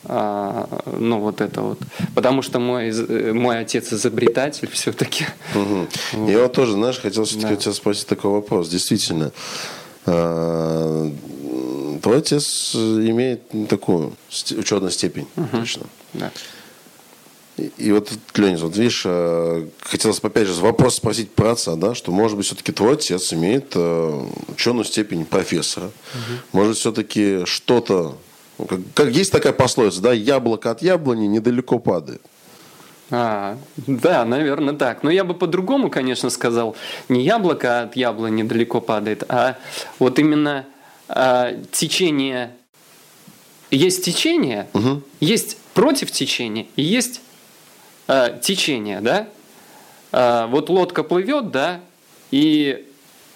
ну 0.06 1.20
вот 1.20 1.42
это 1.42 1.62
вот, 1.62 1.80
потому 2.14 2.42
что 2.42 2.60
мой 2.60 2.92
мой 3.34 3.60
отец 3.60 3.94
изобретатель 3.94 4.70
все-таки. 4.70 5.26
Угу. 5.56 5.88
Вот. 6.14 6.30
Я 6.30 6.44
вот 6.44 6.54
тоже, 6.54 6.74
знаешь, 6.74 7.00
хотел 7.00 7.24
все-таки 7.24 7.56
да. 7.56 7.56
тебя 7.56 7.74
спросить 7.74 8.08
такой 8.08 8.32
вопрос. 8.32 8.70
Действительно, 8.70 9.32
а, 10.06 11.12
твой 12.02 12.18
отец 12.18 12.76
имеет 12.76 13.42
такую 13.70 14.14
учетную 14.58 14.92
степень, 14.92 15.28
угу. 15.36 15.48
точно. 15.52 15.86
Да. 16.14 16.32
И, 17.56 17.72
и 17.78 17.92
вот, 17.92 18.12
Леня, 18.36 18.58
вот 18.58 18.76
видишь, 18.76 19.04
а, 19.06 19.68
хотелось 19.80 20.20
бы 20.20 20.28
опять 20.28 20.48
же 20.48 20.54
вопрос 20.56 20.96
спросить 20.96 21.32
про 21.32 21.52
отца, 21.52 21.76
да, 21.76 21.96
что, 21.96 22.12
может 22.12 22.36
быть, 22.36 22.46
все-таки 22.46 22.72
твой 22.72 22.94
отец 22.94 23.32
имеет 23.34 23.72
э, 23.76 24.26
ученую 24.48 24.86
степень 24.86 25.24
профессора. 25.26 25.86
Угу. 25.86 26.60
Может, 26.60 26.78
все-таки 26.78 27.46
что-то 27.46 28.18
как, 28.66 29.08
есть 29.10 29.32
такая 29.32 29.54
пословица, 29.54 30.02
да, 30.02 30.14
яблоко 30.14 30.72
от 30.72 30.82
яблони 30.82 31.28
недалеко 31.28 31.80
падает. 31.80 32.22
А, 33.16 33.58
да, 33.78 34.26
наверное, 34.26 34.74
так. 34.74 35.04
Но 35.04 35.12
я 35.12 35.24
бы 35.24 35.36
по-другому, 35.36 35.92
конечно, 35.92 36.32
сказал. 36.32 36.76
Не 37.10 37.24
яблоко 37.24 37.82
от 37.82 37.96
яблони 37.96 38.42
недалеко 38.42 38.82
падает, 38.82 39.24
а 39.30 39.58
вот 40.00 40.18
именно 40.18 40.66
а, 41.08 41.54
течение. 41.72 42.56
Есть 43.70 44.04
течение, 44.06 44.68
угу. 44.74 45.02
есть 45.20 45.58
против 45.74 46.12
течения 46.12 46.68
и 46.76 46.84
есть 46.84 47.22
а, 48.08 48.30
течение, 48.32 49.00
да? 49.02 49.28
А, 50.12 50.48
вот 50.48 50.70
лодка 50.70 51.04
плывет, 51.04 51.52
да, 51.52 51.82
и 52.32 52.88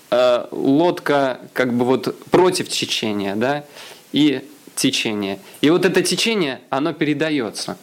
а, 0.10 0.48
лодка 0.52 1.42
как 1.54 1.74
бы 1.74 1.86
вот 1.86 2.20
против 2.32 2.70
течения, 2.70 3.36
да, 3.36 3.66
и 4.12 4.48
течение. 4.78 5.40
И 5.62 5.70
вот 5.70 5.86
это 5.86 6.02
течение, 6.02 6.62
оно 6.70 6.94
передается, 6.94 7.78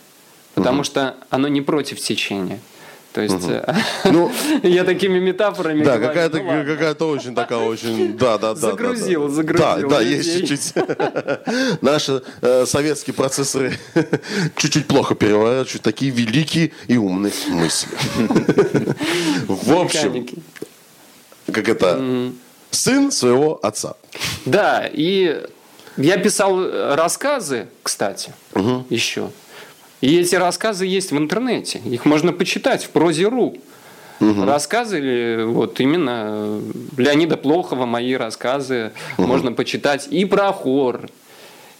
потому 0.55 0.79
угу. 0.79 0.85
что 0.85 1.17
оно 1.29 1.49
не 1.49 1.61
против 1.61 2.01
течения. 2.01 2.61
То 3.13 3.21
есть 3.21 3.45
угу. 3.45 3.63
ну, 4.07 4.33
я 4.65 4.83
такими 4.83 5.21
метафорами. 5.21 5.85
Да, 5.85 5.99
какая-то 5.99 6.39
ну, 6.43 6.65
какая-то 6.65 7.09
очень 7.09 7.35
такая 7.35 7.61
очень, 7.61 8.17
да, 8.17 8.39
да, 8.39 8.55
да. 8.55 8.61
Загрузил, 8.61 9.29
да, 9.29 9.35
загрузил. 9.35 9.89
Да, 9.89 9.89
да, 9.89 10.01
есть 10.01 10.39
чуть-чуть. 10.39 10.75
Наши 11.81 12.23
э, 12.41 12.67
советские 12.67 13.15
процессоры 13.15 13.79
чуть-чуть 14.57 14.87
плохо 14.87 15.15
переваривают 15.15 15.71
такие 15.83 16.11
великие 16.11 16.73
и 16.89 16.97
умные 16.97 17.33
мысли. 17.51 17.89
В 19.47 19.73
общем, 19.77 20.27
как 21.53 21.69
это 21.69 22.33
сын 22.73 23.13
своего 23.13 23.61
отца. 23.65 23.95
Да, 24.45 24.91
и 24.93 25.41
я 25.97 26.17
писал 26.17 26.61
э, 26.61 26.95
рассказы, 26.95 27.69
кстати, 27.83 28.33
угу. 28.55 28.85
еще. 28.91 29.31
И 30.01 30.19
эти 30.19 30.35
рассказы 30.35 30.87
есть 30.87 31.13
в 31.13 31.19
интернете. 31.19 31.81
Их 31.85 32.05
можно 32.05 32.33
почитать 32.33 32.85
в 32.85 32.91
прозе.ру. 32.91 33.57
Угу. 34.21 34.45
Рассказы, 34.45 35.45
вот 35.45 35.81
именно 35.81 36.61
Леонида 36.97 37.37
Плохова, 37.37 37.87
мои 37.87 38.15
рассказы, 38.15 38.93
угу. 39.19 39.27
можно 39.27 39.53
почитать 39.53 40.09
и 40.11 40.25
про 40.25 40.53
хор, 40.53 41.09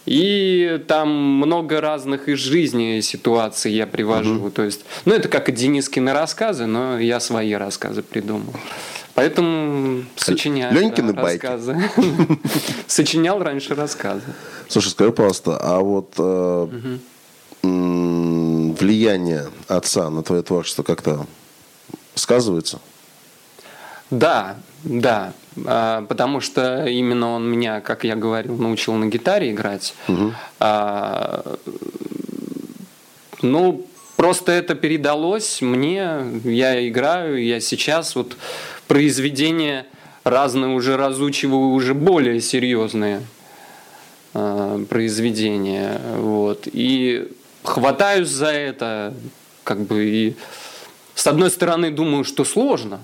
и 0.05 0.83
там 0.87 1.09
много 1.09 1.81
разных 1.81 2.29
из 2.29 2.39
жизни 2.39 2.99
ситуаций 3.01 3.71
я 3.71 3.87
привожу. 3.87 4.35
Угу. 4.35 4.49
То 4.51 4.63
есть, 4.63 4.85
ну, 5.05 5.13
это 5.13 5.27
как 5.29 5.49
и 5.49 5.51
Денискины 5.51 6.13
рассказы, 6.13 6.65
но 6.65 6.99
я 6.99 7.19
свои 7.19 7.53
рассказы 7.53 8.03
придумал. 8.03 8.53
Поэтому 9.15 10.03
сочиняю 10.17 10.73
Ленькины 10.73 11.13
да, 11.13 11.21
рассказы. 11.21 11.89
Сочинял 12.87 13.41
раньше 13.41 13.73
рассказы. 13.73 14.25
Слушай, 14.67 14.89
скажи, 14.89 15.11
пожалуйста, 15.13 15.57
а 15.57 15.79
вот 15.79 16.13
э, 16.17 16.97
влияние 17.63 19.47
отца 19.69 20.09
на 20.09 20.21
твое 20.21 20.43
творчество 20.43 20.83
как-то 20.83 21.25
сказывается? 22.13 22.79
Да, 24.11 24.57
да, 24.83 25.33
а, 25.65 26.05
потому 26.05 26.41
что 26.41 26.85
именно 26.85 27.31
он 27.31 27.49
меня, 27.49 27.81
как 27.81 28.03
я 28.03 28.15
говорил, 28.15 28.55
научил 28.55 28.93
на 28.93 29.05
гитаре 29.05 29.51
играть. 29.51 29.95
Угу. 30.07 30.33
А, 30.59 31.55
ну, 33.41 33.87
просто 34.15 34.51
это 34.51 34.75
передалось 34.75 35.61
мне, 35.61 36.19
я 36.43 36.87
играю, 36.87 37.43
я 37.43 37.59
сейчас 37.59 38.15
вот 38.15 38.37
произведения 38.87 39.85
разные 40.23 40.73
уже 40.73 40.97
разучиваю, 40.97 41.69
уже 41.69 41.93
более 41.93 42.41
серьезные 42.41 43.21
э, 44.33 44.85
произведения. 44.89 46.01
Вот. 46.17 46.67
И 46.71 47.31
хватаюсь 47.63 48.29
за 48.29 48.47
это, 48.47 49.13
как 49.63 49.81
бы 49.81 50.05
и 50.05 50.35
с 51.15 51.27
одной 51.27 51.49
стороны 51.49 51.91
думаю, 51.91 52.23
что 52.23 52.43
сложно, 52.43 53.01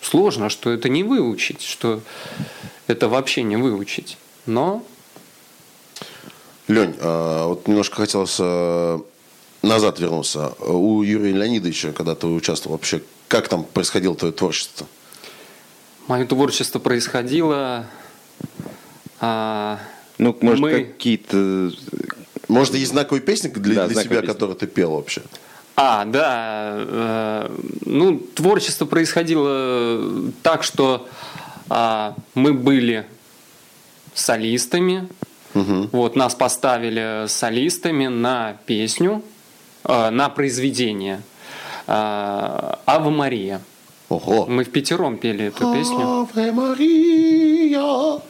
сложно, 0.00 0.48
что 0.48 0.70
это 0.70 0.88
не 0.88 1.04
выучить, 1.04 1.62
что 1.62 2.00
это 2.86 3.08
вообще 3.08 3.42
не 3.42 3.56
выучить. 3.56 4.18
Но 4.46 4.84
Лень, 6.68 6.94
а, 7.00 7.46
вот 7.46 7.68
немножко 7.68 7.96
хотелось 7.96 8.36
э, 8.38 8.98
назад 9.62 10.00
вернуться. 10.00 10.54
У 10.58 11.02
Юрия 11.02 11.32
Леонидовича, 11.32 11.92
когда 11.92 12.14
ты 12.14 12.26
участвовал 12.26 12.76
вообще, 12.76 13.02
как 13.28 13.48
там 13.48 13.64
происходило 13.64 14.14
твое 14.14 14.32
творчество? 14.32 14.86
Мое 16.08 16.26
творчество 16.26 16.78
происходило... 16.78 17.86
А, 19.20 19.78
ну, 20.18 20.36
может, 20.40 20.60
мы... 20.60 20.84
какие-то... 20.84 21.70
Может, 22.48 22.74
есть 22.74 22.90
знаковые 22.90 23.22
песни 23.22 23.48
для, 23.48 23.74
да, 23.74 23.88
для 23.88 24.02
себя, 24.02 24.20
песни. 24.20 24.26
которые 24.26 24.56
ты 24.56 24.66
пел 24.66 24.92
вообще? 24.92 25.22
А, 25.76 26.04
да. 26.04 26.74
Э, 26.76 27.56
ну, 27.86 28.18
творчество 28.18 28.84
происходило 28.84 30.32
так, 30.42 30.64
что 30.64 31.08
э, 31.70 32.12
мы 32.34 32.52
были 32.52 33.06
солистами. 34.12 35.08
Угу. 35.54 35.90
Вот, 35.92 36.16
нас 36.16 36.34
поставили 36.34 37.26
солистами 37.28 38.08
на 38.08 38.56
песню, 38.66 39.22
э, 39.84 40.10
на 40.10 40.28
произведение 40.28 41.22
э, 41.86 41.92
«Ава 41.92 43.10
Мария». 43.10 43.60
Ого. 44.12 44.44
Мы 44.46 44.64
в 44.64 44.70
пятером 44.70 45.16
пели 45.16 45.46
эту 45.46 45.72
песню. 45.72 46.28
Аве 46.36 46.52
Мария. 46.52 48.20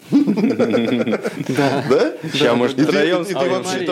Да. 1.49 1.85
Да? 1.91 2.13
Сейчас, 2.33 2.57
может, 2.57 2.79
втроем 2.79 3.23
Это 3.23 3.35
вообще, 3.49 3.85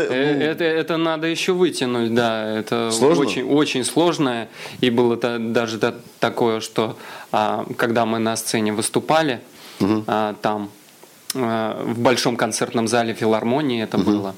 это 0.00 0.64
э, 0.64 0.68
это, 0.68 0.96
надо 0.96 1.26
еще 1.26 1.54
вытянуть, 1.54 2.14
да. 2.14 2.58
Это 2.58 2.90
очень, 3.00 3.42
очень 3.42 3.84
сложно. 3.84 4.46
И 4.80 4.90
было 4.90 5.16
даже 5.16 5.80
такое, 6.20 6.60
что 6.60 6.96
а, 7.32 7.66
когда 7.76 8.06
мы 8.06 8.20
на 8.20 8.36
сцене 8.36 8.72
выступали, 8.72 9.40
а, 9.80 10.36
там 10.40 10.70
а, 11.34 11.82
в 11.84 11.98
большом 11.98 12.36
концертном 12.36 12.86
зале 12.86 13.12
филармонии 13.14 13.82
это 13.82 13.98
было. 13.98 14.36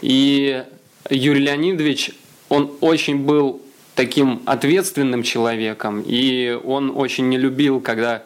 И 0.00 0.64
Юрий 1.10 1.42
Леонидович, 1.42 2.10
он 2.48 2.72
очень 2.80 3.18
был 3.18 3.60
таким 3.94 4.42
ответственным 4.46 5.22
человеком, 5.22 6.02
и 6.06 6.58
он 6.64 6.92
очень 6.94 7.28
не 7.28 7.38
любил, 7.38 7.80
когда 7.80 8.22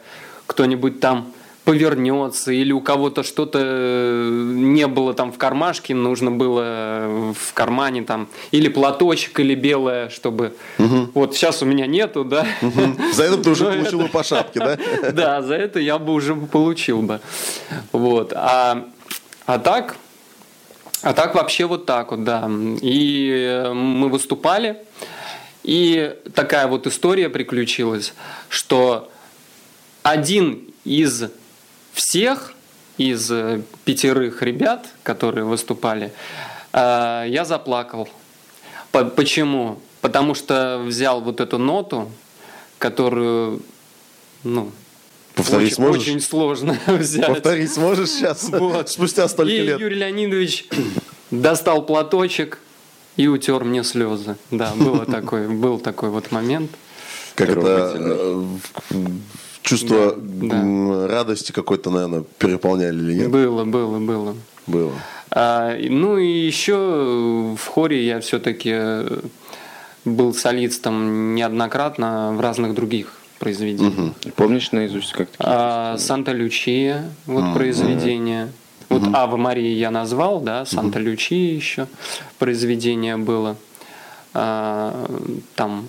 кто-нибудь 0.46 1.00
там 1.00 1.32
повернется, 1.66 2.52
или 2.52 2.70
у 2.70 2.80
кого-то 2.80 3.24
что-то 3.24 3.58
э, 3.60 4.50
не 4.52 4.86
было 4.86 5.14
там 5.14 5.32
в 5.32 5.36
кармашке, 5.36 5.96
нужно 5.96 6.30
было 6.30 7.32
в 7.34 7.52
кармане 7.54 8.02
там, 8.02 8.28
или 8.52 8.68
платочек, 8.68 9.40
или 9.40 9.56
белое, 9.56 10.08
чтобы... 10.08 10.54
Угу. 10.78 11.10
Вот 11.14 11.34
сейчас 11.34 11.62
у 11.62 11.66
меня 11.66 11.88
нету, 11.88 12.24
да. 12.24 12.46
Угу. 12.62 13.12
За 13.12 13.24
это 13.24 13.38
ты 13.38 13.50
уже 13.50 13.64
получил 13.72 13.98
бы 13.98 14.08
по 14.08 14.22
шапке, 14.22 14.60
да? 14.60 14.78
Да, 15.12 15.42
за 15.42 15.56
это 15.56 15.80
я 15.80 15.98
бы 15.98 16.12
уже 16.12 16.36
получил 16.36 17.02
бы. 17.02 17.20
Вот. 17.90 18.32
А, 18.36 18.86
а 19.44 19.58
так, 19.58 19.96
а 21.02 21.14
так 21.14 21.34
вообще 21.34 21.66
вот 21.66 21.84
так 21.84 22.12
вот, 22.12 22.22
да. 22.22 22.48
И 22.80 23.72
мы 23.74 24.08
выступали, 24.08 24.85
и 25.66 26.16
такая 26.32 26.68
вот 26.68 26.86
история 26.86 27.28
приключилась, 27.28 28.14
что 28.48 29.10
один 30.04 30.62
из 30.84 31.24
всех 31.92 32.54
из 32.98 33.32
пятерых 33.84 34.42
ребят, 34.42 34.86
которые 35.02 35.44
выступали, 35.44 36.12
э, 36.72 37.24
я 37.26 37.44
заплакал. 37.44 38.08
Почему? 38.92 39.82
Потому 40.02 40.36
что 40.36 40.80
взял 40.86 41.20
вот 41.20 41.40
эту 41.40 41.58
ноту, 41.58 42.12
которую, 42.78 43.60
ну, 44.44 44.70
Повторить 45.34 45.72
очень, 45.72 45.74
сможешь? 45.74 46.02
Очень 46.02 46.20
сложно 46.20 46.78
взять. 46.86 47.26
Повторить 47.26 47.72
сможешь 47.74 48.10
сейчас? 48.10 48.44
Вот. 48.50 48.88
Спустя 48.88 49.26
столько 49.26 49.52
и 49.52 49.62
лет. 49.62 49.80
Юрий 49.80 49.96
Леонидович 49.96 50.66
достал 51.32 51.84
платочек 51.84 52.60
и 53.16 53.26
утер 53.28 53.64
мне 53.64 53.84
слезы. 53.84 54.36
Да, 54.50 54.72
было 54.76 55.06
такой, 55.06 55.48
был 55.48 55.78
такой 55.78 56.10
вот 56.10 56.32
момент. 56.32 56.70
Как 57.34 57.50
это 57.50 58.44
чувство 59.62 60.14
да, 60.16 60.62
да. 60.62 61.08
радости 61.08 61.52
какой-то, 61.52 61.90
наверное, 61.90 62.24
переполняли 62.38 62.96
или 62.96 63.14
нет? 63.14 63.30
Было, 63.30 63.64
было, 63.64 63.98
было. 63.98 64.34
Было. 64.66 64.92
А, 65.30 65.76
ну 65.76 66.18
и 66.18 66.26
еще 66.26 67.56
в 67.56 67.66
хоре 67.66 68.06
я 68.06 68.20
все-таки 68.20 68.76
был 70.04 70.32
солистом 70.32 71.34
неоднократно 71.34 72.32
в 72.32 72.40
разных 72.40 72.74
других 72.74 73.12
произведениях. 73.38 74.14
Угу. 74.24 74.32
Помнишь 74.36 74.72
наизусть 74.72 75.12
как 75.12 75.28
то 75.28 75.36
а, 75.38 75.98
Санта-Лючия, 75.98 77.10
вот 77.26 77.44
угу. 77.44 77.54
произведение. 77.54 78.52
Вот 78.88 79.02
угу. 79.02 79.16
Ава 79.16 79.36
Марии 79.36 79.74
я 79.74 79.90
назвал, 79.90 80.40
да, 80.40 80.64
Санта-Лючия 80.64 81.54
еще 81.54 81.88
произведение 82.38 83.16
было. 83.16 83.56
А, 84.34 85.10
там 85.54 85.88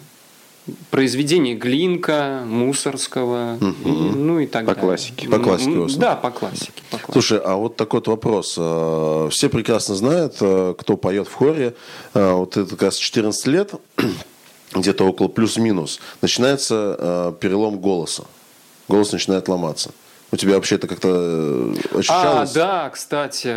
произведения 0.89 1.55
Глинка, 1.55 2.43
Мусорского, 2.45 3.57
угу. 3.59 3.89
и, 3.89 3.91
ну 3.91 4.39
и 4.39 4.47
так 4.47 4.65
по 4.65 4.73
далее. 4.73 4.89
Классике. 4.89 5.29
По 5.29 5.39
классике. 5.39 5.99
Да, 5.99 6.15
по 6.15 6.31
классике, 6.31 6.83
по 6.89 6.97
классике. 6.97 7.11
Слушай, 7.11 7.39
а 7.39 7.55
вот 7.55 7.75
такой 7.75 7.99
вот 7.99 8.07
вопрос. 8.07 8.55
Э, 8.57 9.29
все 9.31 9.49
прекрасно 9.49 9.95
знают, 9.95 10.35
э, 10.41 10.75
кто 10.77 10.97
поет 10.97 11.27
в 11.27 11.33
хоре. 11.33 11.75
Э, 12.13 12.33
вот 12.33 12.57
это 12.57 12.69
как 12.71 12.83
раз 12.83 12.97
14 12.97 13.47
лет, 13.47 13.73
где-то 14.73 15.05
около 15.05 15.27
плюс-минус, 15.27 15.99
начинается 16.21 17.35
перелом 17.39 17.79
голоса. 17.79 18.25
Голос 18.87 19.11
начинает 19.11 19.47
ломаться. 19.47 19.91
У 20.31 20.35
тебя 20.35 20.55
вообще 20.55 20.75
это 20.75 20.87
как-то 20.87 21.73
ощущалось? 21.93 22.51
А, 22.51 22.53
да, 22.53 22.89
кстати, 22.89 23.55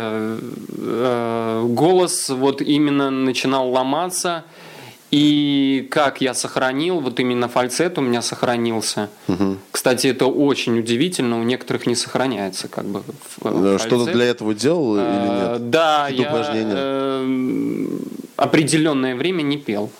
голос 1.67 2.29
вот 2.29 2.61
именно 2.61 3.09
начинал 3.09 3.69
ломаться– 3.69 4.45
и 5.11 5.89
как 5.91 6.21
я 6.21 6.33
сохранил, 6.33 7.01
вот 7.01 7.19
именно 7.19 7.49
фальцет 7.49 7.97
у 7.97 8.01
меня 8.01 8.21
сохранился. 8.21 9.09
Угу. 9.27 9.57
Кстати, 9.71 10.07
это 10.07 10.25
очень 10.25 10.79
удивительно, 10.79 11.37
у 11.37 11.43
некоторых 11.43 11.85
не 11.85 11.95
сохраняется 11.95 12.69
как 12.69 12.85
бы 12.85 13.03
э, 13.43 13.77
Что-то 13.77 14.09
для 14.09 14.25
этого 14.25 14.53
делал 14.53 14.95
или 14.95 15.03
а, 15.05 15.51
нет? 15.51 15.69
Да, 15.69 16.07
я 16.07 16.31
э, 16.33 17.87
определенное 18.37 19.15
время 19.15 19.41
не 19.41 19.57
пел. 19.57 19.91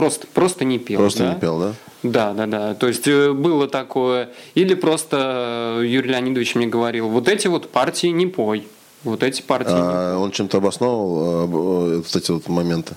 Просто, 0.00 0.26
просто 0.32 0.64
не 0.64 0.78
пел. 0.78 0.98
Просто 0.98 1.24
да? 1.24 1.34
не 1.34 1.40
пел, 1.40 1.58
да? 1.58 1.74
Да, 2.02 2.32
да, 2.32 2.46
да. 2.46 2.74
То 2.74 2.88
есть 2.88 3.06
э, 3.06 3.34
было 3.34 3.68
такое. 3.68 4.30
Или 4.54 4.72
просто 4.72 5.82
Юрий 5.84 6.08
Леонидович 6.08 6.54
мне 6.54 6.66
говорил, 6.66 7.10
вот 7.10 7.28
эти 7.28 7.48
вот 7.48 7.68
партии 7.68 8.06
не 8.06 8.26
пой. 8.26 8.66
Вот 9.04 9.22
эти 9.22 9.42
партии. 9.42 9.74
А 9.74 10.16
он 10.16 10.30
чем-то 10.30 10.56
обосновывал, 10.56 12.02
кстати, 12.02 12.30
вот 12.30 12.48
моменты? 12.48 12.94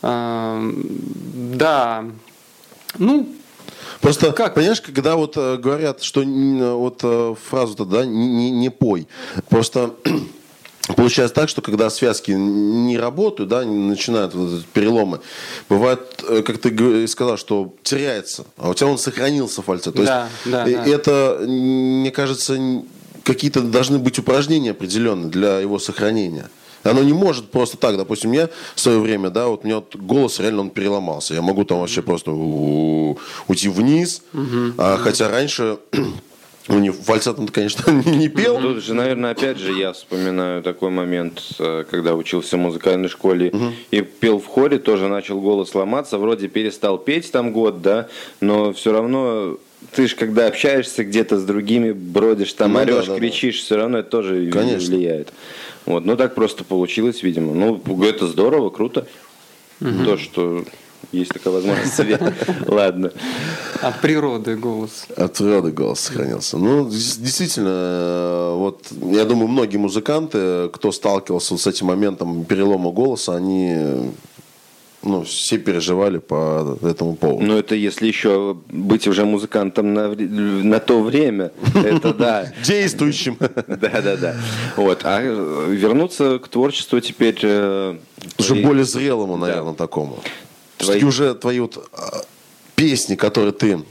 Да. 0.00 0.62
Ну, 2.98 3.28
Просто, 4.00 4.32
как? 4.32 4.54
понимаешь, 4.54 4.80
когда 4.80 5.16
вот 5.16 5.36
э, 5.36 5.58
говорят, 5.58 6.02
что 6.02 6.22
вот 6.22 7.00
э, 7.02 7.34
фразу-то, 7.50 7.84
да, 7.84 8.06
не, 8.06 8.26
не, 8.26 8.50
не 8.50 8.70
пой. 8.70 9.06
Просто 9.50 9.94
Получается 10.94 11.34
так, 11.34 11.48
что 11.48 11.62
когда 11.62 11.90
связки 11.90 12.30
не 12.30 12.96
работают, 12.96 13.50
да, 13.50 13.64
начинают 13.64 14.34
вот 14.34 14.64
переломы, 14.66 15.20
бывает, 15.68 16.24
э, 16.28 16.42
как 16.42 16.58
ты 16.58 17.08
сказал, 17.08 17.36
что 17.36 17.74
теряется, 17.82 18.44
а 18.56 18.70
у 18.70 18.74
тебя 18.74 18.88
он 18.88 18.98
сохранился 18.98 19.62
фальцет. 19.62 19.94
То 19.94 20.04
да, 20.04 20.28
есть 20.44 20.52
да, 20.52 20.64
да. 20.64 20.86
это, 20.86 21.38
мне 21.44 22.10
кажется, 22.12 22.56
какие-то 23.24 23.62
должны 23.62 23.98
быть 23.98 24.18
упражнения 24.18 24.70
определенные 24.70 25.28
для 25.28 25.58
его 25.58 25.78
сохранения. 25.78 26.48
Оно 26.84 27.02
не 27.02 27.12
может 27.12 27.50
просто 27.50 27.76
так, 27.76 27.96
допустим, 27.96 28.30
я 28.32 28.48
в 28.76 28.80
свое 28.80 29.00
время, 29.00 29.30
да, 29.30 29.48
вот 29.48 29.64
у 29.64 29.66
меня 29.66 29.76
вот 29.76 29.96
голос 29.96 30.38
реально 30.38 30.60
он 30.62 30.70
переломался. 30.70 31.34
Я 31.34 31.42
могу 31.42 31.64
там 31.64 31.80
вообще 31.80 32.02
просто 32.02 32.30
уйти 32.30 33.68
вниз, 33.68 34.22
а, 34.78 34.96
хотя 34.98 35.28
раньше 35.28 35.78
у 36.68 36.78
него 36.78 36.94
фальцетом, 36.94 37.46
конечно, 37.48 37.90
не 38.06 38.28
пел. 38.28 38.60
Тут 38.60 38.82
же, 38.82 38.94
наверное, 38.94 39.30
опять 39.30 39.58
же, 39.58 39.72
я 39.72 39.92
вспоминаю 39.92 40.62
такой 40.62 40.90
момент, 40.90 41.42
э, 41.58 41.84
когда 41.88 42.14
учился 42.14 42.56
в 42.56 42.60
музыкальной 42.60 43.08
школе 43.08 43.50
угу. 43.50 43.72
и 43.90 44.00
пел 44.00 44.40
в 44.40 44.46
хоре, 44.46 44.78
тоже 44.78 45.08
начал 45.08 45.40
голос 45.40 45.74
ломаться, 45.74 46.18
вроде 46.18 46.48
перестал 46.48 46.98
петь 46.98 47.30
там 47.30 47.52
год, 47.52 47.82
да, 47.82 48.08
но 48.40 48.72
все 48.72 48.92
равно 48.92 49.58
ты 49.92 50.08
же 50.08 50.16
когда 50.16 50.46
общаешься 50.48 51.04
где-то 51.04 51.38
с 51.38 51.44
другими, 51.44 51.92
бродишь 51.92 52.52
там, 52.52 52.72
ну, 52.72 52.80
орешь, 52.80 53.06
да, 53.06 53.12
да, 53.12 53.18
кричишь, 53.18 53.58
да. 53.60 53.64
все 53.64 53.76
равно 53.76 53.98
это 53.98 54.10
тоже 54.10 54.50
Конечно. 54.50 54.94
влияет. 54.94 55.32
Вот, 55.84 56.04
ну 56.04 56.16
так 56.16 56.34
просто 56.34 56.64
получилось, 56.64 57.22
видимо. 57.22 57.54
Ну, 57.54 57.80
это 58.02 58.26
здорово, 58.26 58.70
круто. 58.70 59.06
Угу. 59.80 60.04
То, 60.04 60.16
что 60.16 60.64
есть 61.12 61.32
такая 61.32 61.54
возможность 61.54 62.00
Ладно. 62.66 63.12
От 63.80 64.00
природы 64.00 64.56
голос. 64.56 65.06
От 65.16 65.34
природы 65.34 65.70
голос 65.70 66.00
сохранился. 66.00 66.58
Ну, 66.58 66.88
действительно, 66.88 67.68
э, 67.70 68.54
вот 68.56 68.86
я 69.12 69.24
думаю, 69.24 69.48
многие 69.48 69.76
музыканты, 69.76 70.68
кто 70.72 70.92
сталкивался 70.92 71.56
с 71.56 71.66
этим 71.66 71.86
моментом 71.86 72.44
перелома 72.44 72.90
голоса, 72.90 73.36
они 73.36 74.12
ну, 75.06 75.22
все 75.22 75.58
переживали 75.58 76.18
по 76.18 76.76
этому 76.82 77.16
поводу. 77.16 77.44
Ну, 77.46 77.56
это 77.56 77.74
если 77.74 78.06
еще 78.06 78.56
быть 78.68 79.06
уже 79.06 79.24
музыкантом 79.24 79.94
на, 79.94 80.08
на 80.08 80.80
то 80.80 81.00
время, 81.00 81.52
это 81.74 82.12
да. 82.12 82.52
Действующим. 82.64 83.38
Да, 83.66 84.00
да, 84.00 84.16
да. 84.16 84.36
Вот. 84.76 85.00
А 85.04 85.20
вернуться 85.20 86.38
к 86.38 86.48
творчеству 86.48 87.00
теперь... 87.00 87.38
Э, 87.42 87.96
уже 88.38 88.54
более 88.54 88.84
зрелому, 88.84 89.36
наверное, 89.36 89.74
такому. 89.74 90.18
Все-таки 90.78 91.04
уже 91.04 91.34
твои 91.34 91.60
вот 91.60 91.88
а, 91.92 92.22
песни, 92.74 93.14
которые 93.14 93.52
ты 93.52 93.82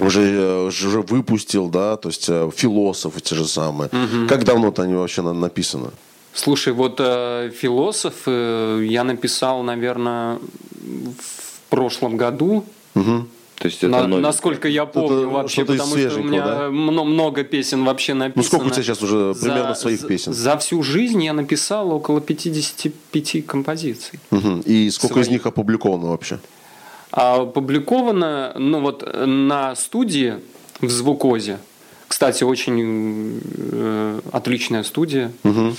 уже, 0.00 0.22
э, 0.22 0.66
уже 0.66 1.00
выпустил, 1.00 1.68
да, 1.68 1.96
то 1.96 2.08
есть 2.08 2.28
э, 2.28 2.50
философы 2.54 3.20
те 3.20 3.34
же 3.34 3.46
самые. 3.46 3.90
Как 4.28 4.44
давно-то 4.44 4.82
они 4.82 4.94
вообще 4.94 5.22
написаны? 5.22 5.90
Слушай, 6.34 6.74
вот 6.74 6.96
э, 6.98 7.50
философ 7.50 8.14
э, 8.26 8.84
я 8.86 9.04
написал, 9.04 9.62
наверное, 9.62 10.38
в 10.38 11.70
прошлом 11.70 12.18
году. 12.18 12.66
Угу. 12.94 13.26
То 13.58 13.66
есть 13.66 13.82
это 13.82 14.06
На, 14.06 14.18
насколько 14.18 14.68
я 14.68 14.84
помню 14.84 15.20
это 15.20 15.28
вообще, 15.28 15.64
потому 15.64 15.96
что 15.96 16.20
у 16.20 16.22
меня 16.22 16.46
да? 16.46 16.70
много 16.70 17.42
песен 17.42 17.84
вообще 17.84 18.12
написано. 18.12 18.42
Ну 18.42 18.46
сколько 18.46 18.66
у 18.66 18.70
тебя 18.70 18.82
сейчас 18.82 19.02
уже 19.02 19.34
примерно 19.34 19.74
за, 19.74 19.80
своих 19.80 20.06
песен? 20.06 20.34
За 20.34 20.58
всю 20.58 20.82
жизнь 20.82 21.22
я 21.22 21.32
написал 21.32 21.90
около 21.92 22.20
55 22.20 23.46
композиций. 23.46 24.20
Угу. 24.30 24.62
И 24.66 24.90
сколько 24.90 25.14
своих. 25.14 25.28
из 25.28 25.30
них 25.30 25.46
опубликовано 25.46 26.08
вообще? 26.08 26.38
А 27.12 27.42
опубликовано, 27.42 28.52
ну 28.58 28.80
вот 28.80 29.08
на 29.14 29.74
студии 29.74 30.34
в 30.80 30.90
Звукозе 30.90 31.58
кстати, 32.08 32.44
очень 32.44 33.40
э, 33.72 34.20
отличная 34.32 34.82
студия. 34.84 35.32
Угу. 35.44 35.76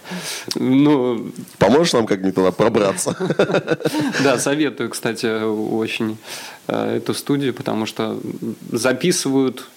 ну, 0.56 1.32
Поможешь 1.58 1.92
нам 1.92 2.06
как-нибудь 2.06 2.34
туда 2.34 2.52
пробраться? 2.52 3.16
да, 4.24 4.38
советую, 4.38 4.90
кстати, 4.90 5.42
очень 5.44 6.18
э, 6.66 6.96
эту 6.96 7.14
студию, 7.14 7.54
потому 7.54 7.86
что 7.86 8.18
записывают 8.72 9.68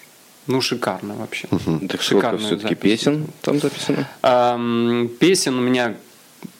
ну, 0.47 0.59
шикарно 0.59 1.15
вообще. 1.15 1.47
Угу. 1.51 1.87
Так 1.87 2.01
сколько 2.01 2.37
все-таки 2.37 2.75
песен 2.75 3.27
там 3.41 3.59
записано? 3.59 4.07
Эм, 4.23 5.09
песен 5.19 5.57
у 5.57 5.61
меня 5.61 5.95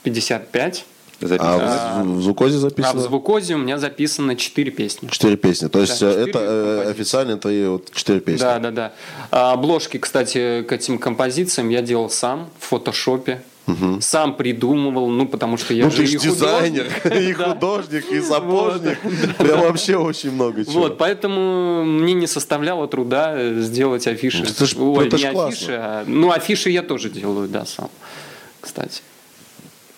55. 0.03 0.85
Записано. 1.27 1.99
А 1.99 2.03
в, 2.03 2.17
в 2.17 2.21
звукозе 2.23 2.55
А 2.55 2.57
в 2.57 2.61
записано? 2.61 2.99
звукозе 3.01 3.55
у 3.55 3.57
меня 3.59 3.77
записано 3.77 4.35
4 4.35 4.71
песни. 4.71 5.07
Четыре 5.09 5.37
песни. 5.37 5.67
То 5.67 5.79
есть 5.79 5.99
Да, 5.99 6.07
э, 6.07 6.09
четыре 6.11 6.29
это 6.31 6.39
э, 6.39 6.45
композиции. 6.75 6.91
официально 6.91 7.37
твои 7.37 7.65
вот 7.67 7.91
четыре 7.93 8.19
песни. 8.19 8.43
Да, 8.43 8.59
да, 8.59 8.71
да. 8.71 8.93
А 9.31 9.53
обложки, 9.53 9.97
кстати, 9.97 10.63
к 10.67 10.71
этим 10.71 10.97
композициям 10.97 11.69
я 11.69 11.81
делал 11.81 12.09
сам 12.09 12.49
в 12.59 12.65
фотошопе. 12.65 13.41
Сам 14.01 14.35
придумывал, 14.35 15.07
ну, 15.09 15.25
потому 15.27 15.55
что 15.55 15.73
я 15.73 15.85
Ну 15.85 15.91
же 15.91 15.97
ты 15.97 16.03
и 16.03 16.17
дизайнер, 16.17 16.87
и 17.05 17.31
художник, 17.31 18.11
и 18.11 18.19
сапожник. 18.19 18.99
Прям 19.37 19.61
вообще 19.61 19.95
очень 19.95 20.31
много 20.31 20.65
чего. 20.65 20.81
Вот, 20.81 20.97
поэтому 20.97 21.85
мне 21.85 22.13
не 22.13 22.27
составляло 22.27 22.87
труда 22.89 23.33
э, 23.35 23.61
сделать 23.61 24.07
афиши. 24.07 24.43
Это 24.43 24.65
ж- 24.65 24.75
Ой, 24.77 25.05
не 25.09 25.23
афиши, 25.25 25.71
а... 25.71 26.03
Ну, 26.05 26.31
афиши 26.31 26.69
я 26.69 26.81
тоже 26.81 27.09
делаю, 27.09 27.47
да, 27.47 27.65
сам, 27.65 27.89
кстати. 28.59 29.03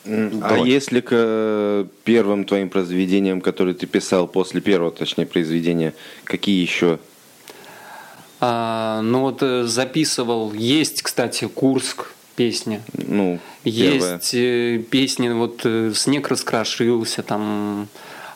А 0.06 0.30
Давай. 0.50 0.70
если 0.70 1.00
к 1.00 1.10
э, 1.12 1.86
первым 2.04 2.44
твоим 2.46 2.70
произведениям, 2.70 3.40
которые 3.40 3.74
ты 3.74 3.88
писал 3.88 4.28
после 4.28 4.60
первого, 4.60 4.92
точнее, 4.92 5.26
произведения, 5.26 5.94
какие 6.26 6.62
еще? 6.62 7.00
А, 8.42 9.02
ну, 9.02 9.22
вот 9.22 9.42
э, 9.42 9.64
записывал, 9.64 10.52
есть, 10.54 11.02
кстати, 11.02 11.48
Курск 11.48 12.14
песня. 12.36 12.82
Ну. 12.98 13.40
Есть 13.64 14.34
э, 14.34 14.84
песни, 14.90 15.30
вот 15.30 15.62
э, 15.64 15.94
«Снег 15.96 16.28
раскрошился», 16.28 17.24
там 17.24 17.88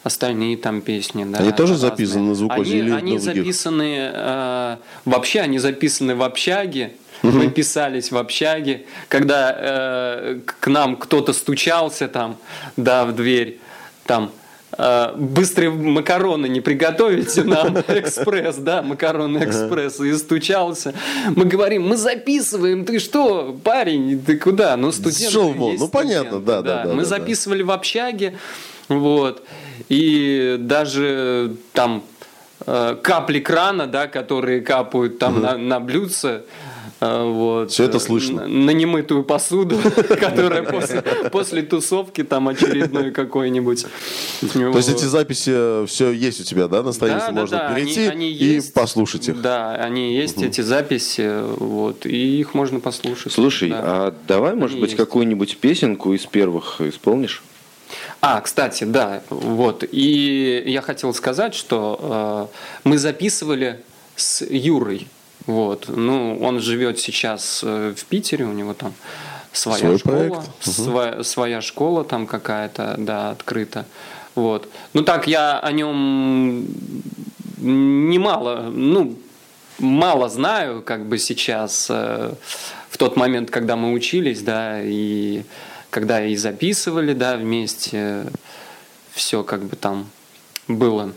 остальные 0.03 0.57
там 0.57 0.81
песни. 0.81 1.25
Да, 1.25 1.39
Они 1.39 1.51
тоже 1.51 1.73
разные. 1.73 1.89
записаны 1.91 2.29
на 2.29 2.35
звукозе 2.35 2.71
Они, 2.71 2.79
или 2.79 2.89
на 2.89 2.97
они 2.97 3.17
других? 3.17 3.35
записаны, 3.35 4.11
э, 4.13 4.77
вообще 5.03 5.41
они 5.41 5.59
записаны 5.59 6.15
в 6.15 6.23
общаге, 6.23 6.93
мы 7.21 7.49
писались 7.49 8.11
в 8.11 8.17
общаге, 8.17 8.85
когда 9.09 9.55
э, 9.57 10.39
к 10.45 10.67
нам 10.67 10.95
кто-то 10.95 11.33
стучался 11.33 12.07
там, 12.07 12.37
да, 12.75 13.05
в 13.05 13.15
дверь, 13.15 13.59
там, 14.05 14.31
э, 14.77 15.13
быстрые 15.15 15.71
макароны 15.71 16.47
не 16.47 16.61
приготовите 16.61 17.43
нам, 17.43 17.77
экспресс, 17.87 18.57
да, 18.57 18.81
макароны 18.81 19.43
экспресс, 19.43 19.99
и 19.99 20.13
стучался. 20.13 20.93
Мы 21.35 21.45
говорим, 21.45 21.87
мы 21.87 21.97
записываем, 21.97 22.85
ты 22.85 22.99
что, 22.99 23.57
парень, 23.63 24.21
ты 24.23 24.37
куда? 24.37 24.77
Ну, 24.77 24.91
студент. 24.91 25.31
Шел 25.31 25.53
Ну, 25.53 25.87
понятно, 25.87 26.39
студент, 26.39 26.45
да, 26.45 26.61
да, 26.61 26.83
да, 26.83 26.89
Мы 26.93 27.03
да, 27.03 27.09
да. 27.09 27.17
записывали 27.17 27.63
в 27.63 27.71
общаге, 27.71 28.37
вот, 28.87 29.43
и 29.89 30.57
даже 30.59 31.55
там 31.73 32.03
э, 32.65 32.95
капли 33.01 33.39
крана, 33.39 33.87
да, 33.87 34.07
которые 34.07 34.61
капают 34.61 35.19
там 35.19 35.41
на, 35.41 35.57
на 35.57 35.79
блюдце, 35.79 36.43
вот. 36.99 37.71
Всё 37.71 37.83
это 37.83 37.97
э, 37.97 37.99
слышно. 37.99 38.47
На, 38.47 38.71
немытую 38.71 39.23
посуду, 39.23 39.77
которая 40.19 40.63
после, 40.63 41.01
после 41.31 41.61
тусовки 41.61 42.23
там 42.23 42.47
очередной 42.47 43.11
какой-нибудь. 43.11 43.85
То 44.53 44.77
есть 44.77 44.89
эти 44.89 45.05
записи 45.05 45.85
все 45.85 46.11
есть 46.11 46.41
у 46.41 46.43
тебя, 46.43 46.67
да, 46.67 46.83
на 46.83 46.91
странице? 46.91 47.31
Можно 47.31 47.73
перейти 47.73 48.07
и 48.29 48.61
послушать 48.71 49.29
их. 49.29 49.41
Да, 49.41 49.75
они 49.75 50.15
есть, 50.15 50.41
эти 50.41 50.61
записи, 50.61 51.41
вот, 51.57 52.05
и 52.05 52.39
их 52.39 52.53
можно 52.53 52.79
послушать. 52.79 53.33
Слушай, 53.33 53.69
да. 53.69 53.81
а 53.83 54.15
давай, 54.27 54.55
может 54.55 54.75
Они 54.75 54.81
быть, 54.81 54.91
есть. 54.91 54.97
какую-нибудь 54.97 55.57
песенку 55.57 56.13
из 56.13 56.25
первых 56.25 56.81
исполнишь? 56.81 57.43
А, 58.21 58.41
кстати, 58.41 58.83
да, 58.83 59.21
вот. 59.29 59.83
И 59.91 60.63
я 60.65 60.81
хотел 60.81 61.13
сказать, 61.13 61.53
что 61.53 62.49
э, 62.83 62.87
мы 62.87 62.97
записывали 62.97 63.79
с 64.15 64.41
Юрой. 64.45 65.07
Вот. 65.47 65.85
Ну, 65.87 66.37
он 66.41 66.59
живет 66.59 66.99
сейчас 66.99 67.61
э, 67.63 67.93
в 67.97 68.05
Питере, 68.05 68.45
у 68.45 68.51
него 68.51 68.73
там 68.73 68.93
своя 69.53 69.79
Свой 69.79 69.97
школа, 69.97 70.13
проект. 70.15 70.39
сва- 70.61 71.23
своя 71.23 71.61
школа 71.61 72.03
там 72.03 72.27
какая-то, 72.27 72.95
да, 72.99 73.31
открыта. 73.31 73.85
Вот. 74.35 74.69
Ну 74.93 75.01
так 75.03 75.27
я 75.27 75.57
о 75.59 75.71
нем 75.71 76.67
немало, 77.57 78.69
ну, 78.71 79.17
мало 79.79 80.29
знаю, 80.29 80.81
как 80.83 81.05
бы 81.07 81.17
сейчас, 81.17 81.87
э, 81.89 82.33
в 82.89 82.97
тот 82.97 83.15
момент, 83.15 83.49
когда 83.49 83.75
мы 83.75 83.93
учились, 83.93 84.41
да, 84.41 84.81
и 84.83 85.43
когда 85.89 86.23
и 86.23 86.35
записывали, 86.35 87.13
да, 87.13 87.37
вместе, 87.37 88.25
все 89.13 89.43
как 89.43 89.63
бы 89.63 89.75
там 89.75 90.07
было 90.67 91.13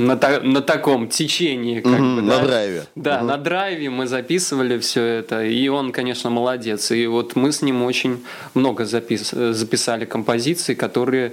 на, 0.00 0.16
та- 0.16 0.40
на 0.40 0.60
таком 0.60 1.08
течении, 1.08 1.80
как 1.80 1.92
Мгм, 1.92 2.16
бы, 2.16 2.22
на 2.22 2.38
да. 2.38 2.44
драйве. 2.46 2.84
Да, 2.94 3.22
на 3.22 3.36
драйве 3.36 3.90
мы 3.90 4.06
записывали 4.06 4.78
все 4.78 5.02
это, 5.02 5.44
и 5.44 5.68
он, 5.68 5.92
конечно, 5.92 6.30
молодец. 6.30 6.90
И 6.90 7.06
вот 7.06 7.36
мы 7.36 7.52
с 7.52 7.62
ним 7.62 7.82
очень 7.84 8.22
много 8.54 8.84
запис- 8.84 9.52
записали 9.52 10.04
композиций, 10.04 10.74
которые 10.74 11.32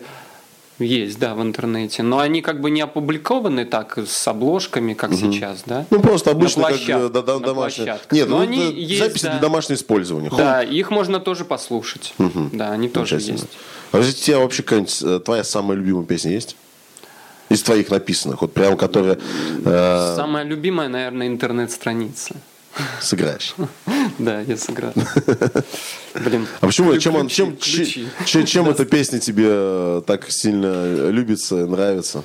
есть, 0.79 1.17
да, 1.17 1.33
в 1.33 1.41
интернете. 1.41 2.03
Но 2.03 2.19
они 2.19 2.41
как 2.41 2.61
бы 2.61 2.69
не 2.69 2.81
опубликованы 2.81 3.65
так 3.65 3.97
с 3.97 4.27
обложками, 4.27 4.93
как 4.93 5.11
сейчас, 5.13 5.63
да? 5.65 5.85
Ну, 5.89 5.99
просто 6.01 6.29
обычно 6.31 6.61
На 6.63 6.67
как 6.67 6.77
площадках, 6.77 7.09
э, 7.09 7.13
да, 7.13 7.21
да, 7.23 7.33
на 7.39 7.45
домашние. 7.45 7.85
площадках. 7.87 8.11
Нет, 8.11 8.29
Но 8.29 8.37
ну, 8.37 8.43
они 8.43 8.71
есть, 8.73 8.99
записи 9.03 9.23
да. 9.25 9.31
для 9.31 9.39
домашнего 9.39 9.75
использования. 9.75 10.29
Да, 10.37 10.61
их 10.61 10.91
можно 10.91 11.19
тоже 11.19 11.45
послушать. 11.45 12.13
Да, 12.53 12.71
они 12.71 12.89
тоже 12.89 13.15
есть. 13.15 13.47
А 13.91 13.99
у 13.99 14.03
тебя 14.03 14.37
вообще 14.39 14.61
какая-нибудь 14.63 15.01
э, 15.01 15.19
твоя 15.23 15.43
самая 15.43 15.77
любимая 15.77 16.05
песня 16.05 16.33
есть? 16.33 16.55
Из 17.49 17.63
твоих 17.63 17.89
написанных, 17.89 18.41
вот 18.41 18.53
прям, 18.53 18.75
которая 18.77 19.17
э, 19.65 20.13
Самая 20.15 20.43
любимая, 20.43 20.89
наверное, 20.89 21.27
интернет-страница. 21.27 22.35
сыграешь. 23.01 23.55
Да, 24.19 24.41
я 24.41 24.57
сыграл. 24.57 24.93
Блин. 26.25 26.47
А 26.59 26.65
почему, 26.67 26.89
ключи, 26.91 27.03
чем, 27.03 27.15
он, 27.15 27.27
чем, 27.27 27.55
ключи. 27.57 28.07
че- 28.25 28.45
чем 28.45 28.67
эта 28.69 28.83
песня 28.85 29.19
тебе 29.19 29.45
э, 29.47 30.01
так 30.07 30.29
сильно 30.31 31.09
любится, 31.11 31.55
нравится? 31.67 32.23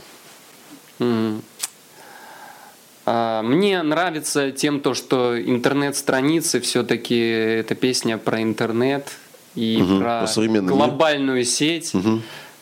А, 3.05 3.43
Мне 3.43 3.83
нравится 3.83 4.53
тем, 4.53 4.81
то, 4.81 4.95
что 4.95 5.41
интернет-страницы 5.41 6.61
все-таки 6.61 7.19
это 7.19 7.75
песня 7.75 8.17
про 8.17 8.43
интернет 8.43 9.09
и 9.55 9.83
про 10.01 10.21
про 10.21 10.27
современный 10.29 10.69
мир. 10.69 10.77
глобальную 10.77 11.45
сеть, 11.45 11.93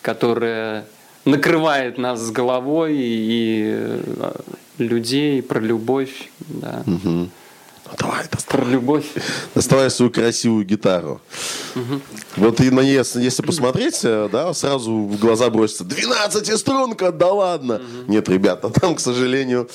которая 0.02 0.86
накрывает 1.24 1.98
нас 1.98 2.20
с 2.20 2.30
головой 2.30 2.96
и 2.96 3.62
э, 3.66 4.32
людей, 4.78 5.42
про 5.42 5.60
любовь. 5.60 6.30
Да. 6.48 6.82
Ну, 6.86 7.28
Давай, 7.98 8.24
доставай. 8.30 8.64
Про 8.64 8.70
любовь. 8.70 9.06
Доставай 9.54 9.90
свою 9.90 10.12
красивую 10.12 10.64
гитару. 10.64 11.20
Вот 12.36 12.60
и 12.60 12.70
на 12.70 12.80
если, 12.80 13.20
если 13.20 13.42
посмотреть, 13.42 14.00
э, 14.04 14.28
да, 14.30 14.54
сразу 14.54 14.92
в 14.92 15.18
глаза 15.18 15.50
бросится 15.50 15.84
12 15.84 16.58
струнка, 16.58 17.10
да 17.10 17.32
ладно. 17.32 17.82
Нет, 18.06 18.28
ребята, 18.28 18.70
там, 18.70 18.94
к 18.94 19.00
сожалению, 19.00 19.68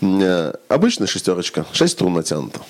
э, 0.00 0.52
обычная 0.68 1.06
шестерочка, 1.06 1.66
6 1.72 1.92
струн 1.92 2.14
натянуто. 2.14 2.60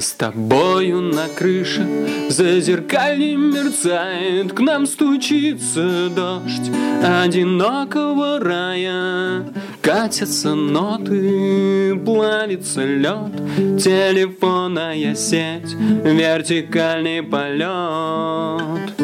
С 0.00 0.12
тобою 0.12 1.02
на 1.02 1.28
крыше, 1.28 1.86
за 2.30 2.58
зеркальем 2.60 3.52
мерцает, 3.52 4.50
К 4.54 4.60
нам 4.60 4.86
стучится 4.86 6.08
дождь 6.08 6.70
одинокого 7.04 8.40
рая. 8.40 9.44
Катятся 9.82 10.54
ноты, 10.54 12.00
плавится 12.02 12.82
лед, 12.82 13.36
Телефонная 13.78 15.14
сеть, 15.14 15.74
вертикальный 15.74 17.22
полет. 17.22 18.94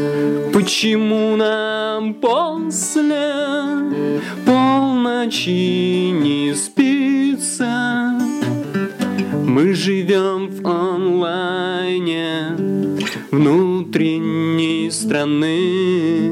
Почему 0.54 1.36
нам 1.36 2.14
после 2.14 3.22
полночи 4.46 6.08
не 6.10 6.54
спится? 6.54 8.25
Мы 9.46 9.74
живем 9.74 10.48
в 10.48 10.66
онлайне 10.66 12.56
внутренней 13.30 14.90
страны. 14.90 16.30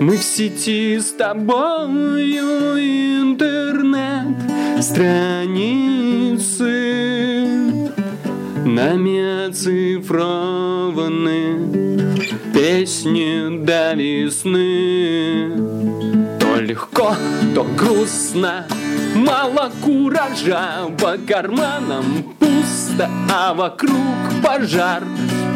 Мы 0.00 0.16
в 0.16 0.22
сети 0.22 1.00
с 1.00 1.10
тобою 1.10 2.78
интернет 2.78 4.36
страницы 4.80 5.50
Нами 8.64 9.48
оцифрованы 9.48 10.46
песни 12.54 13.64
до 13.64 13.94
весны 13.94 15.50
То 16.38 16.60
легко, 16.60 17.16
то 17.52 17.66
грустно 17.76 18.64
Мало 19.14 19.70
куража, 19.82 20.88
по 20.98 21.18
карманам 21.18 22.34
пусто 22.38 23.08
а 23.30 23.54
вокруг 23.54 23.94
пожар 24.42 25.04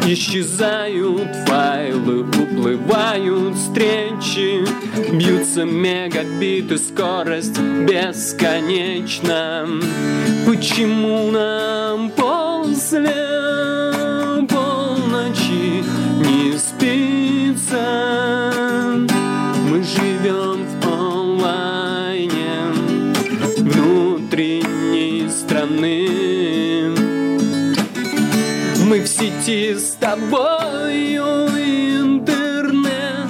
Исчезают 0.05 1.35
файлы, 1.47 2.21
уплывают 2.21 3.55
встречи 3.55 4.63
Бьются 5.11 5.65
мегабиты, 5.65 6.77
скорость 6.77 7.59
бесконечна 7.59 9.67
Почему 10.45 11.31
нам 11.31 12.11
после 12.11 13.15
полночи 14.47 15.83
не 16.19 16.55
спится? 16.57 17.83
Мы 19.69 19.83
живем 19.83 20.54
сети 29.45 29.75
с 29.75 29.95
тобою 29.99 31.47
интернет 31.47 33.29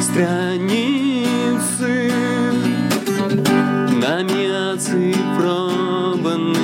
страницы 0.00 2.10
Нами 4.00 4.74
оцифрованы 4.74 6.56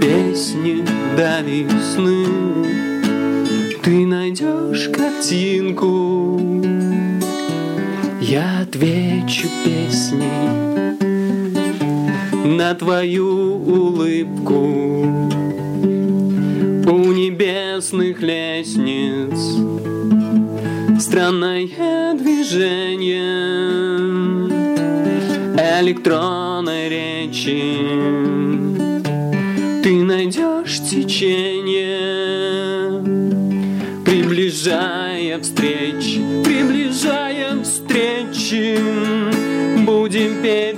песни 0.00 0.84
до 1.16 1.42
весны. 1.42 2.26
Ты 3.82 4.06
найдешь 4.06 4.88
картинку. 4.88 6.40
Я 8.20 8.60
отвечу 8.62 9.48
песней 9.64 10.96
на 12.44 12.74
твою 12.74 13.58
улыбку 13.58 15.45
у 16.86 17.12
небесных 17.12 18.22
лестниц 18.22 19.38
Странное 21.00 22.14
движение. 22.14 23.66
Электронной 25.80 26.88
речи 26.88 27.74
Ты 29.82 30.02
найдешь 30.04 30.80
течение 30.80 32.06
Приближая 34.04 35.38
встречи, 35.40 36.22
приближая 36.44 37.62
встречи 37.62 38.78
Будем 39.84 40.42
петь 40.42 40.75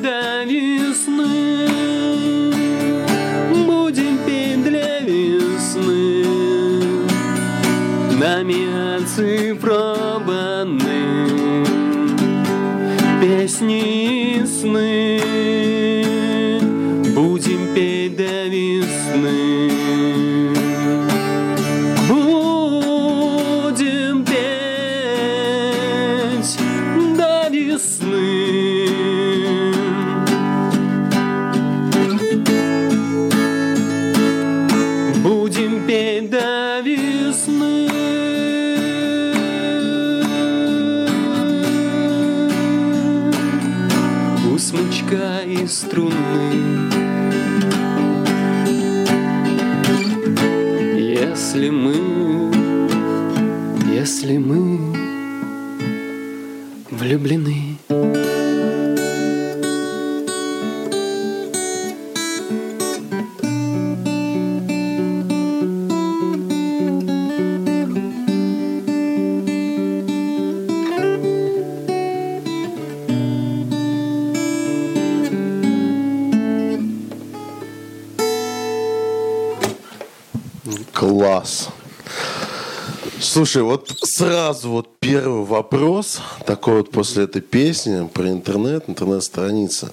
Слушай, 83.49 83.63
вот 83.63 83.91
сразу 84.03 84.69
вот 84.69 84.99
первый 85.01 85.43
вопрос, 85.43 86.21
такой 86.45 86.75
вот 86.75 86.91
после 86.91 87.25
этой 87.25 87.41
песни 87.41 88.07
про 88.07 88.29
интернет, 88.29 88.85
интернет-страница. 88.91 89.91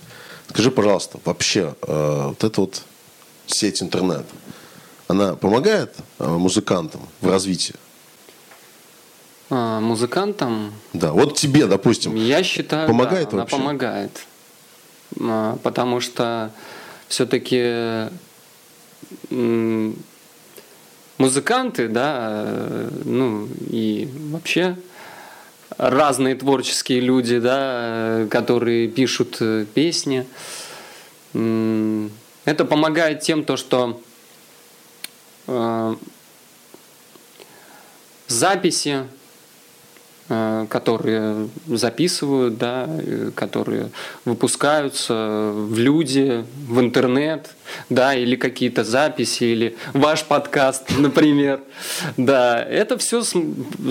Скажи, 0.50 0.72
пожалуйста, 0.72 1.22
вообще 1.24 1.74
э, 1.84 2.26
вот 2.28 2.44
эта 2.44 2.60
вот 2.60 2.82
сеть 3.48 3.82
интернет, 3.82 4.26
она 5.08 5.38
помогает 5.38 5.96
э, 6.20 6.28
музыкантам 6.28 7.00
в 7.22 7.30
развитии? 7.30 7.76
А, 9.50 9.80
Музыкантам 9.80 10.74
Да, 10.92 11.14
вот 11.14 11.38
тебе, 11.38 11.66
допустим, 11.66 12.14
Я 12.14 12.44
считаю, 12.44 12.90
Помогает 12.90 13.30
да, 13.30 13.36
она 13.36 13.42
вообще? 13.44 13.56
помогает. 13.56 14.26
А, 15.18 15.58
Потому 15.64 16.02
что 16.02 16.52
все-таки 17.08 18.10
музыканты, 21.18 21.88
да, 21.88 22.44
э, 22.46 22.90
ну 23.06 23.48
и 23.70 24.10
вообще 24.32 24.78
разные 25.78 26.36
творческие 26.36 27.00
люди, 27.00 27.40
да, 27.40 28.22
э, 28.22 28.28
которые 28.30 28.88
пишут 28.88 29.38
э, 29.40 29.66
песни. 29.74 30.26
Это 31.34 32.64
помогает 32.64 33.20
тем, 33.20 33.44
то, 33.44 33.58
что 33.58 34.02
записи, 38.28 39.08
которые 40.28 41.50
записывают, 41.68 42.58
да, 42.58 42.88
э, 42.90 43.30
которые 43.36 43.92
выпускаются 44.26 45.52
в 45.54 45.78
люди, 45.78 46.44
в 46.68 46.80
интернет, 46.80 47.52
да, 47.92 48.16
или 48.16 48.36
какие-то 48.36 48.84
записи, 48.84 49.44
или 49.44 49.78
ваш 49.94 50.24
подкаст, 50.24 50.90
например. 50.98 51.62
Да, 52.18 52.60
это 52.60 52.98
все 52.98 53.24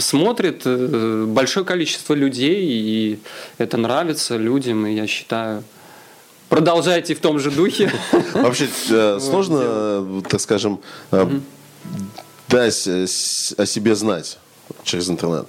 смотрит 0.01 0.62
э, 0.64 1.24
большое 1.28 1.64
количество 1.64 2.14
людей, 2.14 2.64
и 2.64 3.18
это 3.59 3.76
нравится 3.76 4.37
людям, 4.37 4.87
и 4.87 4.95
я 4.95 5.07
считаю, 5.07 5.62
продолжайте 6.49 7.14
в 7.14 7.20
том 7.20 7.39
же 7.39 7.53
духе. 7.53 7.93
вообще 8.35 8.68
э, 8.91 9.20
сложно, 9.20 9.61
э, 9.62 10.22
так 10.28 10.41
скажем, 10.41 10.80
э, 11.12 11.41
дать 12.49 12.89
э, 12.89 13.07
о 13.57 13.66
себе 13.66 13.95
знать 13.95 14.39
через 14.82 15.09
интернет? 15.09 15.47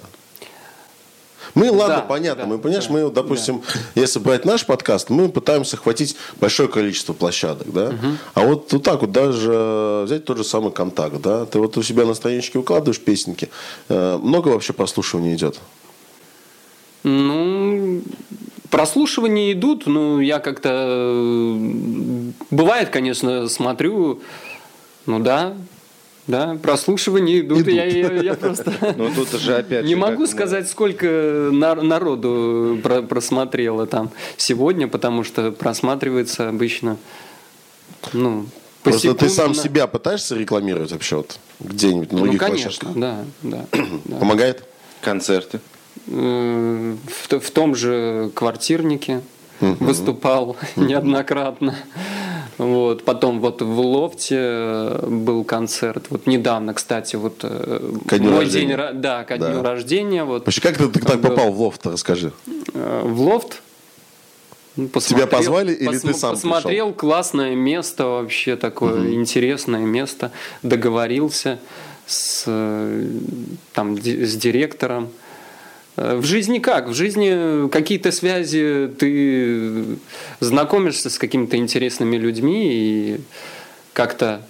Мы, 1.56 1.70
ладно, 1.72 1.96
Да, 1.96 2.02
понятно, 2.02 2.42
да, 2.44 2.48
мы, 2.50 2.58
понимаешь, 2.58 2.86
да, 2.86 2.92
мы, 2.92 3.10
допустим, 3.10 3.62
если 3.94 4.18
брать 4.18 4.44
наш 4.44 4.66
подкаст, 4.66 5.08
мы 5.08 5.30
пытаемся 5.30 5.76
охватить 5.76 6.14
большое 6.38 6.68
количество 6.68 7.14
площадок, 7.14 7.72
да, 7.72 7.94
а 8.34 8.42
вот 8.46 8.70
вот 8.72 8.82
так 8.82 9.00
вот 9.00 9.10
даже 9.10 10.02
взять 10.04 10.26
тот 10.26 10.36
же 10.36 10.44
самый 10.44 10.70
контакт, 10.70 11.16
да, 11.22 11.46
ты 11.46 11.58
вот 11.58 11.76
у 11.78 11.82
себя 11.82 12.04
на 12.04 12.12
страничке 12.12 12.58
выкладываешь 12.58 13.00
песенки, 13.00 13.48
э, 13.88 14.18
много 14.22 14.48
вообще 14.48 14.74
прослушивания 14.74 15.34
идет? 15.34 15.58
Ну, 17.04 18.02
прослушивания 18.70 19.52
идут, 19.52 19.86
но 19.86 20.20
я 20.20 20.40
как-то... 20.40 20.70
э, 20.72 22.30
Бывает, 22.50 22.90
конечно, 22.90 23.48
смотрю, 23.48 24.20
ну 25.06 25.20
да, 25.20 25.54
да, 26.26 26.56
прослушивания 26.62 27.40
идут. 27.40 27.60
Идут. 27.60 27.72
Я, 27.74 27.84
я- 27.84 28.12
я 28.22 28.34
просто 28.34 28.72
Ну 28.96 29.10
тут 29.14 29.30
же 29.40 29.56
опять 29.56 29.84
не 29.84 29.90
же, 29.94 29.96
могу 29.96 30.22
мы- 30.22 30.26
сказать, 30.26 30.68
сколько 30.68 31.06
на- 31.52 31.74
народу 31.76 32.78
про- 32.82 33.02
просмотрело 33.02 33.86
там 33.86 34.10
сегодня, 34.36 34.88
потому 34.88 35.24
что 35.24 35.52
просматривается 35.52 36.48
обычно, 36.48 36.96
ну, 38.12 38.46
Просто 38.82 39.14
ты 39.14 39.28
сам 39.28 39.52
себя 39.54 39.88
пытаешься 39.88 40.36
рекламировать 40.36 40.92
вообще 40.92 41.16
вот 41.16 41.38
где-нибудь 41.58 42.12
на 42.12 42.18
Ну, 42.18 42.24
других 42.24 42.40
конечно, 42.40 42.92
площадках? 42.92 43.24
да, 43.42 43.66
да. 43.72 43.88
да. 44.04 44.16
Помогает? 44.20 44.62
Концерты. 45.00 45.58
Э, 46.08 46.96
в, 47.28 47.40
в 47.40 47.50
том 47.50 47.74
же 47.74 48.30
квартирнике 48.34 49.22
выступал 49.60 50.56
неоднократно. 50.76 51.74
Вот, 52.58 53.04
потом 53.04 53.40
вот 53.40 53.60
в 53.60 53.80
лофте 53.80 54.36
э, 54.38 55.06
был 55.08 55.44
концерт. 55.44 56.06
Вот 56.10 56.26
недавно, 56.26 56.72
кстати, 56.72 57.16
вот 57.16 57.40
э, 57.42 57.92
Ко 58.08 58.18
дню 58.18 58.30
мой 58.30 58.40
рождения. 58.44 58.76
день, 58.76 59.00
да, 59.00 59.24
ко 59.24 59.36
Да. 59.36 59.50
дню 59.52 59.62
рождения. 59.62 60.24
Вот 60.24 60.46
Вообще, 60.46 60.60
как 60.62 60.78
ты, 60.78 60.88
ты 60.88 61.00
так 61.00 61.20
был. 61.20 61.30
попал 61.30 61.52
в 61.52 61.60
лофт, 61.60 61.86
расскажи. 61.86 62.32
Э, 62.72 63.02
в 63.04 63.20
лофт. 63.20 63.60
Ну, 64.76 64.88
посмотрел- 64.88 65.26
позвали 65.28 65.72
или 65.74 65.98
ты 65.98 66.12
сам 66.14 66.32
Посмотрел, 66.32 66.92
классное 66.92 67.54
место 67.54 68.06
вообще 68.06 68.56
такое, 68.56 69.12
интересное 69.14 69.80
место. 69.80 70.32
Договорился 70.62 71.58
с, 72.06 72.44
там, 73.72 73.96
с 73.98 74.36
директором. 74.36 75.08
Э, 75.96 76.16
В 76.16 76.24
жизни 76.24 76.58
как? 76.58 76.88
В 76.88 76.94
жизни 76.94 77.68
какие-то 77.68 78.12
связи, 78.12 78.90
ты 78.98 79.84
знакомишься 80.40 81.10
с 81.10 81.18
какими-то 81.18 81.56
интересными 81.56 82.16
людьми 82.16 82.68
и 82.72 83.20
как-то 83.92 84.42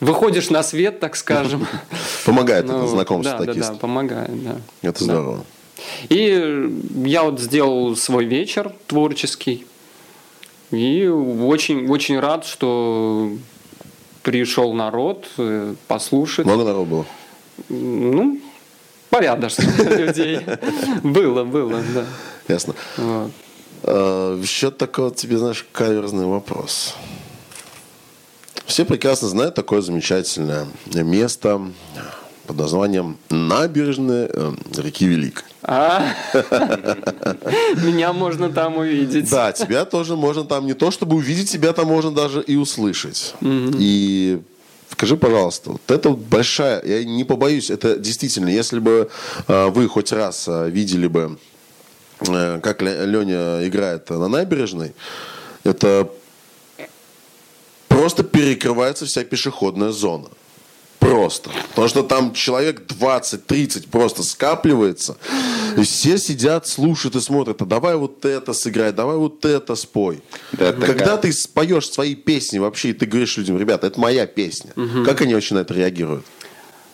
выходишь 0.00 0.50
на 0.50 0.62
свет, 0.62 1.00
так 1.00 1.16
скажем. 1.16 1.66
Помогает 2.24 2.64
это 2.66 2.74
Ну, 2.74 2.86
знакомство 2.86 3.38
да, 3.38 3.44
да, 3.44 3.52
такие. 3.52 3.64
да, 3.72 3.74
помогает, 3.78 4.44
да. 4.44 4.56
Это 4.82 4.98
Да. 5.00 5.04
здорово. 5.04 5.44
И 6.08 6.70
я 7.04 7.22
вот 7.22 7.40
сделал 7.40 7.94
свой 7.96 8.24
вечер 8.24 8.72
творческий. 8.88 9.66
И 10.72 11.06
очень, 11.06 11.88
очень 11.88 12.18
рад, 12.18 12.44
что 12.44 13.32
пришел 14.22 14.72
народ 14.74 15.26
э, 15.38 15.74
послушать. 15.86 16.44
Много 16.46 16.64
народу 16.64 16.84
было? 16.90 17.06
Ну, 17.68 18.40
порядочно 19.10 19.62
людей. 19.96 20.40
Было, 21.02 21.44
было, 21.44 21.80
да. 21.94 22.04
Ясно. 22.48 22.74
Вот. 22.96 23.30
А, 23.84 24.40
Еще 24.40 24.70
такой 24.70 25.10
тебе, 25.12 25.38
знаешь, 25.38 25.66
каверзный 25.72 26.26
вопрос. 26.26 26.94
Все 28.66 28.84
прекрасно 28.84 29.28
знают 29.28 29.54
такое 29.54 29.80
замечательное 29.80 30.66
место 30.92 31.60
под 32.46 32.56
названием 32.56 33.16
набережная 33.30 34.28
э, 34.32 34.52
реки 34.76 35.06
Великой. 35.06 35.44
А, 35.62 36.02
меня 37.84 38.12
можно 38.12 38.50
там 38.50 38.78
увидеть. 38.78 39.30
Да, 39.30 39.52
тебя 39.52 39.84
тоже 39.84 40.16
можно 40.16 40.44
там 40.44 40.66
не 40.66 40.74
то, 40.74 40.90
чтобы 40.90 41.16
увидеть, 41.16 41.50
тебя 41.50 41.72
там 41.72 41.88
можно 41.88 42.10
даже 42.10 42.42
и 42.42 42.56
услышать. 42.56 43.34
И 43.42 44.40
скажи, 44.98 45.16
пожалуйста, 45.16 45.70
вот 45.70 45.90
это 45.90 46.08
вот 46.10 46.18
большая, 46.18 46.82
я 46.84 47.04
не 47.04 47.22
побоюсь, 47.22 47.70
это 47.70 47.96
действительно, 47.96 48.48
если 48.48 48.80
бы 48.80 49.08
э, 49.46 49.66
вы 49.68 49.86
хоть 49.86 50.10
раз 50.10 50.48
э, 50.48 50.70
видели 50.70 51.06
бы, 51.06 51.38
э, 52.26 52.60
как 52.60 52.82
Леня 52.82 53.64
играет 53.68 54.10
на 54.10 54.26
набережной, 54.26 54.94
это 55.62 56.10
просто 57.86 58.24
перекрывается 58.24 59.06
вся 59.06 59.22
пешеходная 59.22 59.92
зона. 59.92 60.30
Просто. 60.98 61.50
Потому 61.70 61.88
что 61.88 62.02
там 62.02 62.32
человек 62.32 62.82
20-30 62.86 63.88
просто 63.88 64.22
скапливается. 64.22 65.16
И 65.76 65.82
все 65.82 66.18
сидят, 66.18 66.66
слушают 66.66 67.14
и 67.16 67.20
смотрят. 67.20 67.62
А 67.62 67.64
давай 67.64 67.94
вот 67.96 68.24
это 68.24 68.52
сыграй, 68.52 68.92
давай 68.92 69.16
вот 69.16 69.44
это 69.44 69.76
спой. 69.76 70.20
Да, 70.52 70.72
такая- 70.72 70.86
Когда 70.94 71.16
ты 71.16 71.32
споешь 71.32 71.88
свои 71.88 72.14
песни 72.16 72.58
вообще, 72.58 72.90
и 72.90 72.92
ты 72.92 73.06
говоришь 73.06 73.36
людям, 73.36 73.58
ребята, 73.58 73.86
это 73.86 74.00
моя 74.00 74.26
песня. 74.26 74.72
Как 75.04 75.20
они 75.20 75.34
вообще 75.34 75.54
на 75.54 75.60
это 75.60 75.72
реагируют? 75.74 76.24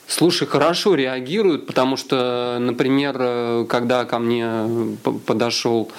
Слушай, 0.06 0.46
хорошо 0.46 0.94
реагируют, 0.94 1.66
потому 1.66 1.96
что, 1.96 2.58
например, 2.60 3.16
э, 3.18 3.66
когда 3.66 4.04
ко 4.04 4.18
мне 4.18 4.96
подошел 5.24 5.90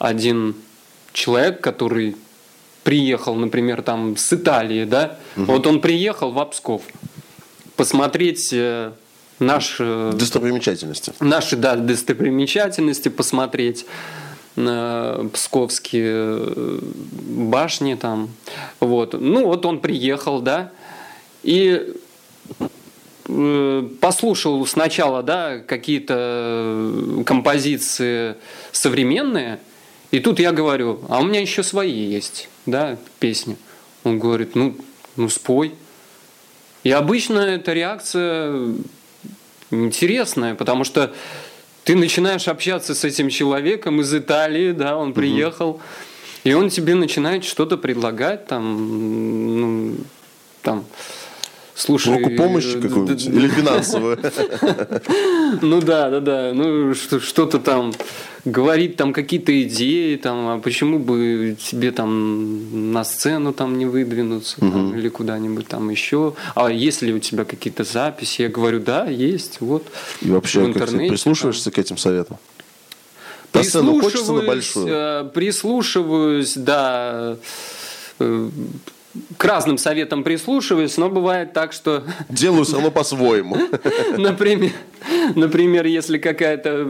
один 0.00 0.56
человек, 1.12 1.60
который 1.60 2.16
приехал, 2.82 3.34
например, 3.36 3.82
там 3.82 4.16
с 4.16 4.32
Италии, 4.32 4.84
да, 4.84 5.18
вот 5.36 5.66
он 5.66 5.80
приехал 5.80 6.32
в 6.32 6.44
Псков 6.46 6.82
посмотреть 7.78 8.50
э, 8.52 8.90
наш 9.38 9.76
э, 9.78 10.12
Достопримечательности. 10.12 11.12
наши 11.20 11.56
да, 11.56 11.76
достопримечательности 11.76 13.08
посмотреть 13.08 13.86
э, 14.56 15.28
псковские 15.32 16.80
башни 16.80 17.94
там. 17.94 18.30
Вот. 18.80 19.14
Ну 19.18 19.46
вот 19.46 19.64
он 19.64 19.78
приехал 19.78 20.40
да 20.40 20.72
и 21.44 21.94
послушал 24.00 24.66
сначала 24.66 25.22
да 25.22 25.58
какие-то 25.58 27.22
композиции 27.26 28.36
современные 28.72 29.60
и 30.10 30.18
тут 30.18 30.40
я 30.40 30.50
говорю 30.50 31.00
а 31.10 31.20
у 31.20 31.24
меня 31.24 31.42
еще 31.42 31.62
свои 31.62 31.92
есть 31.92 32.48
да 32.64 32.96
песни 33.20 33.58
он 34.02 34.18
говорит 34.18 34.54
ну 34.54 34.74
ну 35.16 35.28
спой 35.28 35.74
и 36.84 36.90
обычно 36.90 37.40
эта 37.40 37.72
реакция 37.72 38.74
интересная, 39.70 40.54
потому 40.54 40.84
что 40.84 41.12
ты 41.84 41.94
начинаешь 41.96 42.48
общаться 42.48 42.94
с 42.94 43.04
этим 43.04 43.28
человеком 43.28 44.00
из 44.00 44.14
Италии, 44.14 44.72
да, 44.72 44.96
он 44.96 45.12
приехал, 45.14 45.80
и 46.44 46.52
он 46.52 46.70
тебе 46.70 46.94
начинает 46.94 47.44
что-то 47.44 47.76
предлагать, 47.76 48.46
там, 48.46 49.60
ну, 49.60 49.96
там, 50.62 50.84
слушай... 51.78 52.12
Руку 52.14 52.30
помощи 52.36 52.76
э, 52.76 52.80
какую-нибудь? 52.80 53.26
Или 53.26 53.48
финансовую? 53.60 54.18
ну 55.62 55.80
да, 55.80 56.10
да, 56.10 56.20
да. 56.20 56.52
Ну 56.54 56.94
что- 56.94 57.20
что-то 57.20 57.58
там 57.58 57.92
говорит 58.44 58.96
там 58.96 59.12
какие-то 59.12 59.62
идеи, 59.62 60.16
там, 60.16 60.48
а 60.48 60.58
почему 60.58 60.98
бы 60.98 61.56
тебе 61.62 61.90
там 61.92 62.92
на 62.92 63.04
сцену 63.04 63.52
там 63.52 63.78
не 63.78 63.86
выдвинуться 63.86 64.60
там, 64.60 64.96
или 64.96 65.08
куда-нибудь 65.08 65.66
там 65.68 65.88
еще. 65.90 66.34
А 66.54 66.70
есть 66.70 67.02
ли 67.02 67.12
у 67.12 67.18
тебя 67.18 67.44
какие-то 67.44 67.84
записи? 67.84 68.42
Я 68.42 68.48
говорю, 68.48 68.80
да, 68.80 69.04
есть, 69.06 69.60
вот. 69.60 69.86
И 70.22 70.30
вообще, 70.30 70.60
в 70.60 70.72
как 70.72 70.88
ты 70.90 71.08
прислушиваешься 71.08 71.70
к 71.70 71.78
этим 71.78 71.96
советам? 71.96 72.38
Хочется 73.52 73.82
на 73.82 73.92
Прислушиваюсь, 73.98 74.46
большую? 74.46 74.86
э, 74.88 75.30
прислушиваюсь, 75.34 76.54
да, 76.54 77.36
э, 78.18 78.50
к 79.36 79.44
разным 79.44 79.78
советам 79.78 80.22
прислушиваюсь, 80.22 80.96
но 80.96 81.08
бывает 81.08 81.52
так, 81.52 81.72
что 81.72 82.04
Делаю 82.28 82.64
равно 82.70 82.90
по-своему. 82.90 83.56
Например, 84.16 84.72
например, 85.34 85.86
если 85.86 86.18
какая-то 86.18 86.86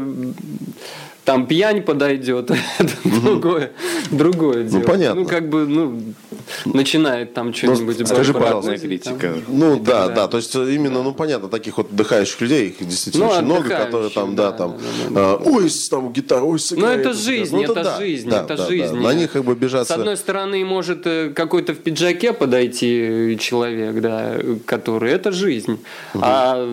там 1.29 1.47
пьянь 1.47 1.83
подойдет, 1.83 2.51
это 2.79 2.93
другое, 3.05 3.72
другое 4.11 4.64
дело. 4.64 4.81
понятно. 4.83 5.20
Ну, 5.20 5.26
как 5.29 5.51
бы, 5.51 5.66
ну, 5.66 6.01
начинает 6.64 7.35
там 7.35 7.53
что-нибудь... 7.53 8.07
скажи, 8.09 8.33
бахвалить, 8.33 8.62
пожалуйста, 8.62 8.70
там. 8.70 8.81
критика. 9.18 9.35
Ну 9.49 9.79
да, 9.79 10.07
Да. 10.09 10.14
да, 10.14 10.29
то 10.29 10.39
есть 10.39 10.55
именно, 10.55 11.03
ну 11.03 11.12
понятно, 11.12 11.49
таких 11.49 11.76
вот 11.76 11.93
отдыхающих 11.93 12.41
людей, 12.41 12.68
их 12.70 12.89
действительно 12.89 13.26
Ну, 13.26 13.33
очень 13.33 13.45
много, 13.45 13.68
которые 13.68 14.09
там, 14.09 14.35
да, 14.35 14.53
да, 14.53 14.57
там, 14.57 14.79
да, 14.79 15.11
да, 15.11 15.20
а, 15.33 15.43
ой, 15.45 15.68
с- 15.68 15.91
там 15.91 16.12
гитара, 16.14 16.45
ой, 16.45 16.59
Ну, 16.70 16.87
это 16.87 17.12
жизнь, 17.12 17.55
ну, 17.55 17.62
это 17.62 17.74
да, 17.74 17.99
жизнь, 17.99 18.31
да, 18.31 18.37
это 18.39 18.49
да, 18.49 18.57
да. 18.57 18.66
жизнь. 18.66 18.97
На 18.97 19.12
них 19.12 19.33
как 19.33 19.45
бы 19.45 19.53
С 19.53 19.57
бежаться. 19.59 19.95
одной 19.97 20.16
стороны, 20.16 20.64
может 20.64 21.07
э, 21.07 21.29
какой-то 21.35 21.74
в 21.74 21.79
пиджаке 21.79 22.33
подойти 22.33 23.37
человек, 23.39 24.01
да, 24.01 24.37
который 24.64 25.12
это 25.12 25.31
жизнь. 25.31 25.79
А 26.14 26.66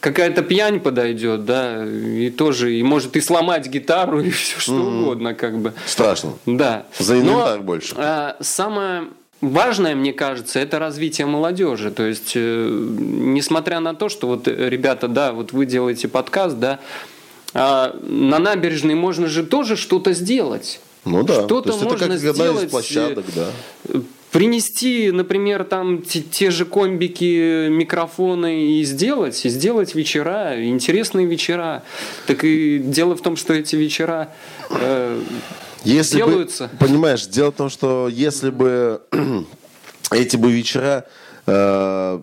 какая-то 0.00 0.42
пьянь 0.42 0.80
подойдет, 0.80 1.44
да, 1.44 1.84
и 1.84 2.30
тоже, 2.30 2.74
и 2.74 2.82
может 2.82 3.16
и 3.16 3.20
сломать 3.20 3.66
гитару, 3.68 4.20
и 4.20 4.30
все 4.30 4.60
что 4.60 4.74
угодно, 4.74 5.34
как 5.34 5.58
бы. 5.58 5.72
Страшно. 5.86 6.34
Да. 6.46 6.86
За 6.98 7.14
Но, 7.14 7.20
инвентарь 7.20 7.60
больше. 7.60 7.94
а, 7.96 8.36
самое 8.40 9.04
важное, 9.40 9.94
мне 9.94 10.12
кажется, 10.12 10.58
это 10.58 10.78
развитие 10.78 11.26
молодежи. 11.26 11.90
То 11.90 12.04
есть, 12.04 12.32
э, 12.34 12.68
несмотря 12.70 13.80
на 13.80 13.94
то, 13.94 14.08
что 14.08 14.26
вот 14.26 14.48
э, 14.48 14.68
ребята, 14.68 15.08
да, 15.08 15.32
вот 15.32 15.52
вы 15.52 15.66
делаете 15.66 16.08
подкаст, 16.08 16.58
да, 16.58 16.80
а 17.54 17.96
на 18.02 18.38
набережной 18.38 18.94
можно 18.94 19.26
же 19.26 19.44
тоже 19.44 19.76
что-то 19.76 20.12
сделать. 20.12 20.80
Ну 21.04 21.22
да. 21.22 21.44
Что-то 21.44 21.62
то 21.62 21.68
есть 21.70 21.80
это 21.80 21.90
можно 21.90 22.08
как 22.08 22.18
сделать, 22.18 22.64
из 22.64 22.70
площадок, 22.70 23.24
да. 23.34 23.48
Принести, 24.30 25.10
например, 25.10 25.64
там 25.64 26.02
те, 26.02 26.20
те 26.20 26.50
же 26.50 26.66
комбики, 26.66 27.68
микрофоны 27.68 28.78
и 28.78 28.84
сделать, 28.84 29.42
и 29.46 29.48
сделать 29.48 29.94
вечера, 29.94 30.62
интересные 30.62 31.26
вечера. 31.26 31.82
Так 32.26 32.44
и 32.44 32.78
дело 32.78 33.16
в 33.16 33.22
том, 33.22 33.36
что 33.36 33.54
эти 33.54 33.74
вечера 33.76 34.28
э, 34.70 35.22
Если 35.82 36.16
делаются. 36.16 36.68
бы, 36.72 36.86
понимаешь, 36.86 37.26
дело 37.26 37.52
в 37.52 37.54
том, 37.54 37.70
что 37.70 38.08
если 38.08 38.50
бы 38.50 39.00
эти 40.10 40.36
бы 40.36 40.52
вечера, 40.52 41.06
э, 41.46 42.20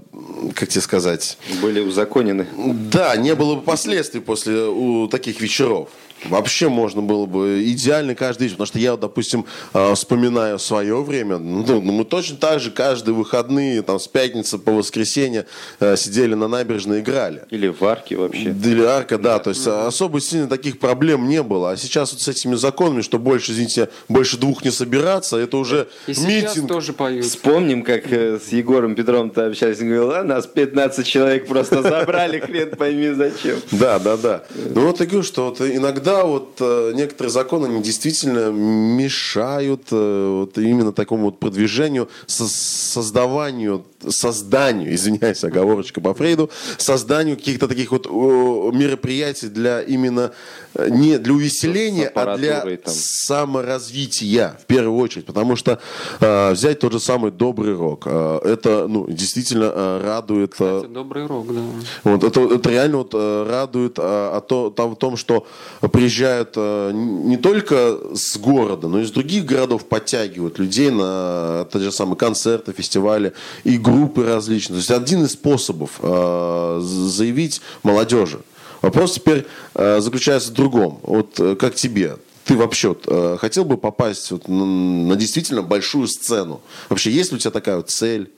как 0.53 0.69
тебе 0.69 0.81
сказать, 0.81 1.39
Были 1.59 1.79
узаконены. 1.79 2.45
да, 2.91 3.15
не 3.15 3.33
было 3.33 3.55
бы 3.55 3.61
последствий 3.63 4.21
после 4.21 4.65
у 4.65 5.07
таких 5.07 5.41
вечеров. 5.41 5.89
Вообще 6.23 6.69
можно 6.69 7.01
было 7.01 7.25
бы 7.25 7.63
идеально 7.65 8.15
каждый 8.15 8.43
день, 8.47 8.51
потому 8.51 8.67
что 8.67 8.79
я, 8.79 8.91
вот, 8.91 9.01
допустим, 9.01 9.45
э, 9.73 9.93
вспоминаю 9.93 10.57
свое 10.57 11.03
время, 11.03 11.37
ну, 11.37 11.63
ну, 11.81 11.81
мы 11.81 12.03
точно 12.05 12.37
так 12.37 12.59
же 12.59 12.71
каждые 12.71 13.13
выходные, 13.13 13.81
там, 13.81 13.99
с 13.99 14.07
пятницы 14.07 14.57
по 14.57 14.71
воскресенье 14.71 15.45
э, 15.79 15.95
сидели 15.97 16.33
на 16.33 16.47
набережной 16.47 16.97
и 16.97 17.01
играли. 17.01 17.43
Или 17.51 17.67
в 17.67 17.83
арке 17.83 18.15
вообще. 18.15 18.49
Или 18.49 18.83
арка, 18.83 19.17
да, 19.17 19.39
то 19.39 19.51
есть 19.51 19.67
особо 19.67 20.19
сильно 20.19 20.47
таких 20.47 20.79
проблем 20.79 21.27
не 21.29 21.43
было. 21.43 21.71
А 21.71 21.77
сейчас 21.77 22.11
вот 22.13 22.21
с 22.21 22.27
этими 22.27 22.55
законами, 22.55 23.01
что 23.01 23.19
больше, 23.19 23.51
извините, 23.51 23.89
больше 24.09 24.37
двух 24.37 24.63
не 24.63 24.71
собираться, 24.71 25.37
это 25.37 25.57
уже 25.57 25.87
И 26.07 26.13
сейчас 26.13 26.55
митинг. 26.55 26.69
тоже 26.69 26.93
поют. 26.93 27.25
Вспомним, 27.25 27.83
как 27.83 28.11
э, 28.11 28.39
с 28.39 28.51
Егором 28.51 28.95
Петровым-то 28.95 29.47
общались. 29.47 29.79
Он 29.79 29.87
говорил, 29.89 30.11
а 30.11 30.23
нас 30.23 30.47
15 30.47 31.05
человек 31.05 31.47
просто 31.47 31.81
забрали, 31.83 32.39
хрен 32.45 32.71
пойми 32.75 33.09
зачем. 33.11 33.57
Да, 33.71 33.99
да, 33.99 34.17
да. 34.17 34.43
Ну 34.73 34.87
вот 34.87 34.99
я 34.99 35.05
говорю, 35.05 35.23
что 35.23 35.49
вот 35.49 35.61
иногда 35.61 36.14
вот 36.23 36.57
э, 36.59 36.91
некоторые 36.95 37.31
законы 37.31 37.65
они 37.65 37.81
действительно 37.83 38.49
мешают 38.51 39.87
э, 39.91 40.27
вот 40.39 40.57
именно 40.57 40.91
такому 40.93 41.25
вот 41.25 41.39
продвижению, 41.39 42.09
со- 42.27 42.47
создаванию, 42.47 43.83
созданию, 44.07 44.93
извиняюсь, 44.93 45.43
оговорочка 45.43 45.99
по 46.01 46.13
Фрейду, 46.13 46.49
созданию 46.77 47.35
каких-то 47.37 47.67
таких 47.67 47.91
вот 47.91 48.07
о, 48.07 48.71
мероприятий 48.71 49.47
для 49.47 49.81
именно 49.81 50.31
э, 50.75 50.89
не 50.89 51.17
для 51.17 51.33
увеселения, 51.33 52.11
а 52.13 52.37
для 52.37 52.61
там. 52.61 52.93
саморазвития 52.93 54.57
в 54.61 54.65
первую 54.65 54.97
очередь, 54.99 55.25
потому 55.25 55.55
что 55.55 55.79
э, 56.19 56.51
взять 56.51 56.79
тот 56.79 56.93
же 56.93 56.99
самый 56.99 57.31
добрый 57.31 57.75
рок, 57.75 58.03
э, 58.05 58.39
это 58.43 58.87
ну 58.87 59.07
действительно 59.09 59.71
э, 59.73 60.01
радует. 60.03 60.53
э, 60.59 60.79
Это 60.79 60.87
добрый 60.87 61.25
рок, 61.25 61.53
да. 61.53 61.61
вот, 62.03 62.23
это, 62.23 62.41
это 62.41 62.69
реально 62.69 62.97
вот, 62.97 63.11
э, 63.13 63.47
радует 63.49 63.95
а, 63.97 64.37
а 64.37 64.41
то, 64.41 64.69
там, 64.69 64.95
в 64.95 64.97
том, 64.97 65.17
что 65.17 65.47
приезжают 65.95 66.53
э, 66.57 66.91
не 66.93 67.37
только 67.37 67.97
с 68.13 68.35
города, 68.37 68.89
но 68.89 68.99
и 68.99 69.03
из 69.03 69.11
других 69.11 69.45
городов 69.45 69.85
подтягивают 69.85 70.59
людей 70.59 70.89
на 70.89 71.65
те 71.71 71.79
же 71.79 71.91
самые 71.91 72.17
концерты, 72.17 72.73
фестивали 72.73 73.31
и 73.63 73.77
группы 73.77 74.25
различные. 74.25 74.75
То 74.75 74.79
есть 74.79 74.91
один 74.91 75.23
из 75.23 75.31
способов 75.31 75.99
э, 76.01 76.79
заявить 76.81 77.61
молодежи. 77.83 78.41
Вопрос 78.81 79.13
теперь 79.13 79.45
э, 79.73 80.01
заключается 80.01 80.51
в 80.51 80.53
другом. 80.53 80.99
Вот 81.03 81.39
как 81.57 81.75
тебе? 81.75 82.17
Ты 82.43 82.57
вообще 82.57 82.95
э, 83.07 83.37
хотел 83.39 83.63
бы 83.63 83.77
попасть 83.77 84.31
вот 84.31 84.49
на, 84.49 84.65
на 84.65 85.15
действительно 85.15 85.61
большую 85.61 86.07
сцену? 86.09 86.59
Вообще 86.89 87.09
есть 87.09 87.31
ли 87.31 87.37
у 87.37 87.39
тебя 87.39 87.51
такая 87.51 87.77
вот 87.77 87.89
цель 87.89 88.31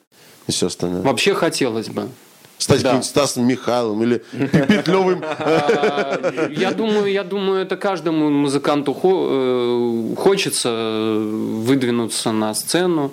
и 0.46 0.52
все 0.52 0.68
остальное? 0.68 1.02
Вообще 1.02 1.34
хотелось 1.34 1.90
бы. 1.90 2.08
Стать 2.58 2.82
Да. 2.82 3.02
Стасом 3.04 3.46
Михайловым 3.48 4.04
или 4.04 4.24
Петлевым. 4.32 5.22
Я 6.58 6.72
думаю, 6.72 7.12
я 7.12 7.24
думаю, 7.24 7.62
это 7.62 7.78
каждому 7.78 8.30
музыканту 8.30 8.98
э, 9.04 10.16
хочется 10.18 10.70
выдвинуться 11.22 12.32
на 12.32 12.54
сцену 12.56 13.12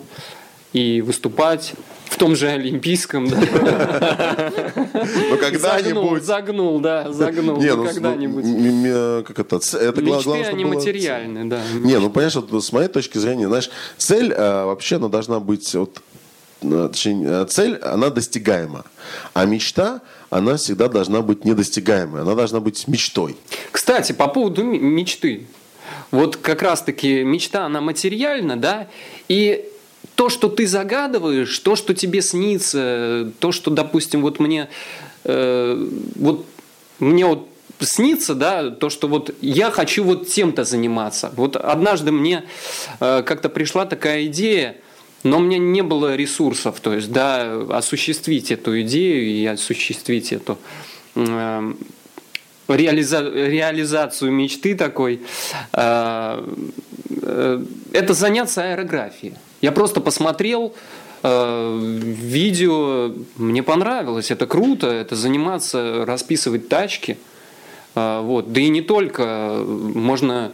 и 0.73 1.03
выступать 1.03 1.75
в 2.07 2.17
том 2.17 2.37
же 2.37 2.49
Олимпийском, 2.49 3.29
да. 3.29 3.37
Но 4.95 5.37
Загнул, 5.37 5.39
когда-нибудь... 5.41 6.23
загнул, 6.25 6.81
да, 6.81 7.13
загнул. 7.13 7.57
Не, 7.59 7.75
ну, 7.75 7.85
когда-нибудь. 7.85 8.45
ну, 8.45 9.19
м- 9.19 9.25
как 9.25 9.39
это? 9.41 9.57
это 9.57 10.01
Мечты, 10.03 10.25
главное, 10.25 10.49
они 10.49 10.65
было- 10.65 10.75
материальны, 10.75 11.45
да. 11.47 11.61
Не, 11.75 11.99
ну 11.99 12.11
понимаешь, 12.11 12.35
вот 12.37 12.65
с 12.65 12.73
моей 12.73 12.89
точки 12.89 13.19
зрения, 13.19 13.49
знаешь, 13.49 13.69
цель 13.99 14.33
а, 14.37 14.67
вообще 14.67 14.97
она 14.97 15.09
должна 15.09 15.41
быть 15.41 15.75
вот 15.75 15.99
э, 15.99 16.14
точнее, 16.89 17.27
э, 17.27 17.47
цель, 17.49 17.77
она 17.77 18.11
достигаема. 18.11 18.85
А 19.33 19.45
мечта, 19.45 20.01
она 20.31 20.57
всегда 20.57 20.89
должна 20.89 21.21
быть 21.23 21.45
недостигаемой. 21.45 22.23
Она 22.23 22.35
должна 22.35 22.61
быть 22.61 22.89
мечтой. 22.89 23.37
Кстати, 23.71 24.13
по 24.13 24.29
поводу 24.29 24.63
мечты. 24.63 25.47
Вот 26.11 26.37
как 26.37 26.63
раз-таки 26.63 27.23
мечта, 27.25 27.67
она 27.67 27.81
материальна, 27.81 28.57
да, 28.57 28.89
и 29.29 29.65
то, 30.15 30.29
что 30.29 30.49
ты 30.49 30.67
загадываешь, 30.67 31.59
то, 31.59 31.77
что 31.77 31.95
тебе 31.95 32.23
снится, 32.23 33.33
то, 33.41 33.53
что, 33.53 33.71
допустим, 33.71 34.23
вот 34.23 34.39
мне, 34.39 34.69
э, 35.25 35.89
вот 36.15 36.47
мне 36.99 37.27
вот 37.27 37.49
снится, 37.81 38.35
да, 38.35 38.71
то, 38.71 38.91
что 38.91 39.09
вот 39.09 39.35
я 39.41 39.71
хочу 39.71 40.05
вот 40.05 40.29
тем-то 40.29 40.65
заниматься. 40.65 41.33
Вот 41.37 41.57
однажды 41.57 42.13
мне 42.13 42.45
э, 43.01 43.23
как-то 43.23 43.49
пришла 43.49 43.87
такая 43.87 44.27
идея, 44.27 44.77
но 45.25 45.39
у 45.39 45.41
меня 45.41 45.59
не 45.59 45.83
было 45.83 46.15
ресурсов, 46.15 46.79
то 46.81 46.95
есть, 46.95 47.11
да, 47.11 47.61
осуществить 47.71 48.51
эту 48.53 48.81
идею 48.83 49.25
и 49.27 49.45
осуществить 49.47 50.33
эту 50.33 50.59
э, 51.17 51.73
реализа- 52.69 53.33
реализацию 53.33 54.31
мечты 54.31 54.77
такой, 54.77 55.21
э, 55.73 56.45
э, 57.23 57.65
это 57.93 58.15
заняться 58.15 58.63
аэрографией. 58.73 59.35
Я 59.61 59.73
просто 59.73 60.01
посмотрел 60.01 60.75
видео, 61.27 63.15
мне 63.37 63.63
понравилось, 63.63 64.31
это 64.31 64.47
круто, 64.47 64.89
это 64.89 65.17
заниматься, 65.17 66.05
расписывать 66.05 66.69
тачки. 66.69 67.17
Вот. 67.95 68.53
Да 68.53 68.61
и 68.61 68.69
не 68.69 68.83
только, 68.83 69.65
можно 69.67 70.53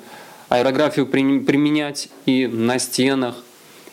аэрографию 0.49 1.07
при- 1.07 1.41
применять 1.41 2.09
и 2.25 2.47
на 2.47 2.79
стенах, 2.79 3.43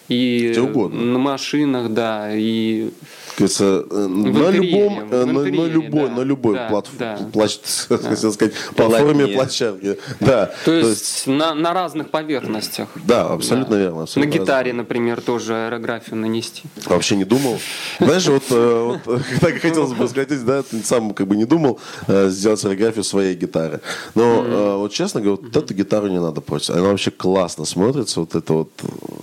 и 0.09 0.49
Где 0.51 0.61
угодно. 0.61 1.01
на 1.01 1.19
машинах, 1.19 1.89
да, 1.89 2.29
и 2.33 2.89
говорится, 3.38 3.85
э, 3.89 4.07
на 4.07 4.49
любом, 4.49 5.09
э, 5.11 5.25
на, 5.25 5.43
на 5.43 5.65
любой, 5.67 6.09
да, 6.09 6.15
на 6.15 6.21
любой 6.21 6.55
да, 6.55 6.69
платф- 6.69 6.97
да. 6.97 7.19
плач- 7.31 7.88
хотел 8.09 8.33
сказать, 8.33 8.53
платформе, 8.75 9.27
площадке. 9.27 9.97
Да, 10.19 10.51
То 10.65 10.73
есть, 10.73 11.27
на, 11.27 11.53
на 11.53 11.73
разных 11.73 12.09
поверхностях. 12.09 12.89
да, 13.05 13.27
абсолютно 13.27 13.75
верно. 13.75 13.97
На 13.97 14.03
абсолютно 14.03 14.31
гитаре, 14.31 14.73
например, 14.73 15.21
тоже 15.21 15.53
аэрографию 15.53 16.15
нанести. 16.15 16.63
Вообще 16.85 17.15
не 17.15 17.25
думал. 17.25 17.59
Знаешь, 17.99 18.27
вот, 18.27 18.43
э, 18.49 18.97
вот, 19.05 19.21
так 19.41 19.55
хотелось 19.61 19.93
бы 19.93 20.07
сказать, 20.07 20.45
да, 20.45 20.63
сам 20.83 21.13
как 21.13 21.27
бы 21.27 21.35
не 21.35 21.45
думал 21.45 21.79
сделать 22.07 22.59
фотографию 22.59 23.03
своей 23.03 23.35
гитары. 23.35 23.81
Но 24.15 24.77
вот 24.79 24.91
честно 24.93 25.21
говоря, 25.21 25.41
вот 25.41 25.55
эту 25.55 25.73
гитару 25.73 26.07
не 26.07 26.19
надо 26.19 26.41
против. 26.41 26.71
Она 26.71 26.89
вообще 26.89 27.11
классно 27.11 27.65
смотрится, 27.65 28.19
вот 28.19 28.35
это 28.35 28.53
вот 28.53 28.71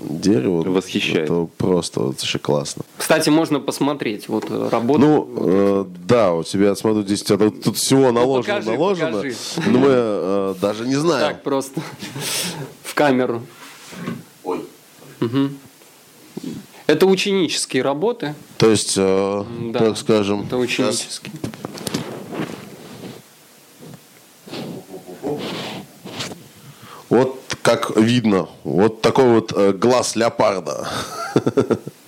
дерево. 0.08 0.62
Восхищает. 0.70 1.24
Это 1.24 1.48
просто 1.56 2.00
вот 2.00 2.16
вообще 2.20 2.38
классно. 2.38 2.84
Кстати, 2.96 3.28
можно 3.30 3.60
посмотреть 3.60 4.03
вот 4.28 4.44
э, 4.50 4.68
работу. 4.70 5.00
Ну, 5.00 5.28
э, 5.36 5.84
да, 6.06 6.34
у 6.34 6.42
тебя, 6.42 6.74
смотрю, 6.74 7.02
здесь 7.02 7.22
тут, 7.22 7.62
тут 7.62 7.76
всего 7.76 8.12
наложено, 8.12 8.56
покажи, 8.56 8.70
наложено. 8.70 9.12
покажи. 9.12 9.36
Ну, 9.66 9.78
мы 9.78 9.88
э, 9.90 10.54
даже 10.60 10.86
не 10.86 10.96
знаем. 10.96 11.34
так 11.34 11.42
просто 11.42 11.80
в 12.82 12.94
камеру. 12.94 13.42
Ой. 14.44 14.64
Это 16.86 17.06
ученические 17.06 17.82
работы. 17.82 18.34
То 18.58 18.70
есть, 18.70 18.94
э, 18.96 19.44
Да, 19.72 19.78
так 19.78 19.96
скажем, 19.96 20.42
Это 20.42 20.58
ученические. 20.58 21.32
Вот 27.08 27.40
как 27.62 27.96
видно, 27.96 28.48
вот 28.64 29.00
такой 29.00 29.24
вот 29.34 29.52
э, 29.56 29.72
глаз 29.72 30.16
леопарда. 30.16 30.88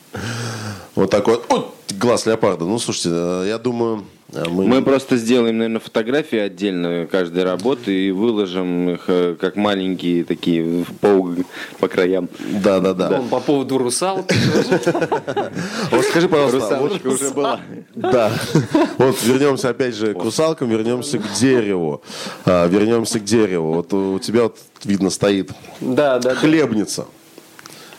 Вот 0.94 1.10
такой 1.10 1.34
вот 1.34 1.46
вот 1.48 1.74
глаз 1.98 2.26
леопарда. 2.26 2.64
Ну, 2.64 2.78
слушайте, 2.78 3.10
э, 3.12 3.44
я 3.48 3.58
думаю, 3.58 4.04
э, 4.32 4.44
мы... 4.48 4.64
Мы 4.66 4.82
просто 4.82 5.16
сделаем, 5.16 5.58
наверное, 5.58 5.78
фотографии 5.80 6.38
отдельно 6.38 7.06
каждой 7.06 7.44
работы 7.44 8.08
и 8.08 8.10
выложим 8.10 8.90
их 8.90 9.04
э, 9.08 9.36
как 9.38 9.56
маленькие 9.56 10.24
такие 10.24 10.84
в 10.84 10.92
пол 11.00 11.28
по 11.78 11.88
краям. 11.88 12.28
Да, 12.64 12.80
да, 12.80 12.94
да. 12.94 13.22
По 13.30 13.40
поводу 13.40 13.78
русалки. 13.78 14.34
Вот 15.90 16.04
скажи, 16.06 16.28
пожалуйста, 16.28 16.58
Русалочка 16.58 17.06
уже 17.08 17.30
была. 17.30 17.60
да. 17.94 18.32
Вот 18.98 19.22
вернемся 19.22 19.68
опять 19.70 19.94
же 19.94 20.14
к 20.14 20.22
русалкам, 20.22 20.68
вернемся 20.68 21.18
к 21.18 21.32
дереву. 21.38 22.02
А, 22.44 22.66
Вернемся 22.66 23.20
к 23.20 23.24
дереву. 23.24 23.74
Вот 23.74 23.92
у 23.92 24.18
тебя 24.18 24.44
вот 24.44 24.58
видно 24.84 25.10
стоит 25.10 25.50
Да, 25.80 26.18
да, 26.18 26.30
да. 26.30 26.34
хлебница. 26.34 27.06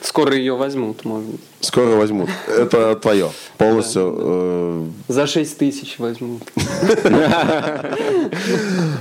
Скоро 0.07 0.33
ее 0.35 0.55
возьмут, 0.55 1.03
может 1.03 1.27
быть. 1.31 1.41
Скоро 1.59 1.97
возьмут. 1.97 2.29
Это 2.47 2.95
твое. 2.95 3.29
Полностью. 3.57 4.15
э, 4.17 4.85
За 5.09 5.27
6 5.27 5.57
тысяч 5.57 5.99
возьмут. 5.99 6.43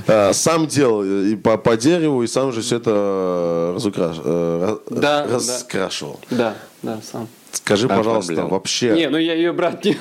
А, 0.07 0.31
Сам 0.33 0.67
делал 0.67 1.03
и 1.03 1.35
по, 1.35 1.57
по 1.57 1.77
дереву, 1.77 2.23
и 2.23 2.27
сам 2.27 2.51
же 2.51 2.61
все 2.61 2.77
это 2.77 3.71
разукраш... 3.75 4.17
э, 4.23 4.77
Да, 4.89 5.25
да. 5.27 5.33
раскрашивал. 5.35 6.19
Да, 6.29 6.55
да, 6.83 6.99
сам. 7.09 7.27
Скажи, 7.57 7.87
пожалуйста, 7.87 8.33
Оформлял. 8.33 8.47
вообще 8.49 8.91
Не, 8.91 9.09
ну 9.09 9.17
я 9.17 9.33
ее 9.33 9.51
брать 9.53 9.83
не. 9.85 9.97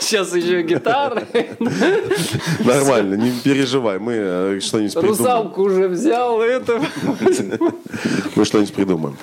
Сейчас 0.00 0.34
еще 0.34 0.62
гитара. 0.62 1.26
нормально, 2.64 3.14
не 3.14 3.32
переживай, 3.40 3.98
мы 3.98 4.12
э, 4.14 4.60
что-нибудь 4.60 4.92
придумаем. 4.94 5.18
Русалку 5.18 5.62
уже 5.62 5.88
взял, 5.88 6.40
это. 6.42 6.80
Мы 8.36 8.44
что-нибудь 8.44 8.74
придумаем. 8.74 9.16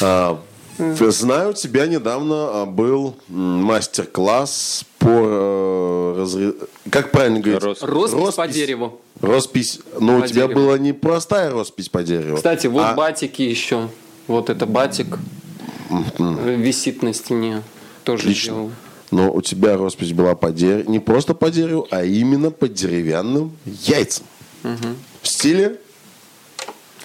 А, 0.00 0.38
Знаю, 0.78 1.50
у 1.50 1.52
тебя 1.52 1.86
недавно 1.86 2.62
а, 2.62 2.66
был 2.66 3.14
мастер-класс 3.28 4.84
по 4.98 5.06
э, 5.08 6.14
разре- 6.20 6.54
Как 6.90 7.10
правильно 7.10 7.40
говорить? 7.40 7.62
Роспись. 7.62 7.88
Роспись 7.88 8.34
по 8.34 8.48
дереву. 8.48 9.00
Роспись, 9.20 9.80
но 10.00 10.18
По 10.18 10.24
у 10.24 10.26
тебя 10.26 10.46
дереву. 10.46 10.60
была 10.60 10.78
не 10.78 10.92
простая 10.92 11.50
роспись 11.50 11.88
по 11.88 12.02
дереву. 12.02 12.36
Кстати, 12.36 12.66
вот 12.66 12.84
а- 12.84 12.94
батики 12.94 13.42
еще. 13.42 13.88
Вот 14.26 14.50
это 14.50 14.66
батик 14.66 15.18
висит 16.18 17.02
на 17.02 17.12
стене. 17.12 17.62
Тоже 18.04 18.22
Отлично. 18.24 18.52
сделал. 18.52 18.70
Но 19.10 19.32
у 19.32 19.42
тебя 19.42 19.76
роспись 19.76 20.12
была 20.12 20.34
по 20.34 20.50
дереву, 20.50 20.90
не 20.90 20.98
просто 20.98 21.34
по 21.34 21.50
дереву, 21.50 21.86
а 21.90 22.02
именно 22.04 22.50
по 22.50 22.66
деревянным 22.66 23.56
яйцам. 23.64 24.24
В 24.62 25.28
стиле 25.28 25.78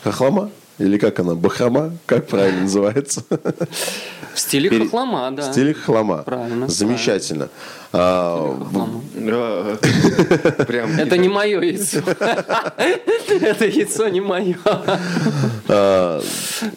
хохлома? 0.03 0.51
Или 0.79 0.97
как 0.97 1.19
она? 1.19 1.33
Бахрома? 1.35 1.91
Как 2.05 2.27
правильно 2.27 2.61
называется? 2.61 3.23
В 4.33 4.39
стиле 4.39 4.69
Пере- 4.69 4.83
хохлома, 4.83 5.31
да. 5.31 5.41
В 5.41 5.51
стиле 5.51 5.73
хохлома. 5.73 6.17
Правильно, 6.23 6.67
Замечательно. 6.67 7.49
А, 7.91 8.55
Это 10.99 11.17
не 11.17 11.29
мое 11.29 11.59
яйцо. 11.61 11.99
Это 12.77 13.65
яйцо 13.65 14.07
не 14.09 14.21
мое. 14.21 14.55
а, 15.67 16.21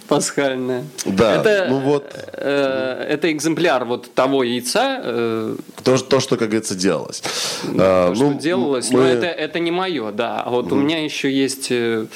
Пасхальное. 0.09 0.84
Да, 1.05 1.34
Это, 1.36 1.66
ну 1.68 1.80
вот. 1.80 2.14
э, 2.32 3.07
это 3.11 3.30
экземпляр 3.30 3.84
вот 3.84 4.14
того 4.14 4.42
яйца, 4.44 5.01
э, 5.03 5.57
то, 5.84 5.98
то, 5.98 6.20
что, 6.20 6.36
как 6.36 6.48
говорится, 6.48 6.74
делалось. 6.74 7.22
А, 7.78 8.09
то, 8.09 8.14
что 8.14 8.24
ну, 8.30 8.38
делалось, 8.38 8.90
но 8.90 9.03
это, 9.03 9.26
это 9.26 9.59
не 9.59 9.70
мое, 9.70 10.12
да. 10.12 10.40
А 10.40 10.48
вот 10.51 10.72
у 10.72 10.76
меня 10.76 11.05
еще 11.05 11.30
есть, 11.30 11.68
э, 11.70 12.07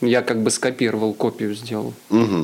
я 0.00 0.22
как 0.22 0.42
бы 0.42 0.50
скопировал, 0.50 1.14
копию 1.14 1.54
сделал. 1.54 1.92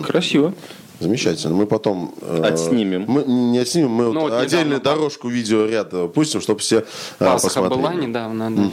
красиво. 0.07 0.55
Замечательно. 1.00 1.55
Мы 1.55 1.66
потом... 1.66 2.14
э, 2.20 2.42
Отснимем. 2.44 3.07
Мы 3.09 3.24
не 3.24 3.59
отснимем, 3.59 3.90
мы 3.90 4.05
вот 4.07 4.14
Ну, 4.14 4.20
вот 4.20 4.32
отдельную 4.34 4.78
недавно 4.78 5.00
дорожку, 5.00 5.28
видеоряд 5.28 5.88
э, 5.92 6.09
пустим, 6.09 6.40
чтобы 6.40 6.61
все 6.61 6.78
э, 6.78 6.84
Пасха 7.18 7.48
посмотрели. 7.48 7.80
была 7.80 7.94
недавно, 7.94 8.50
да. 8.55 8.70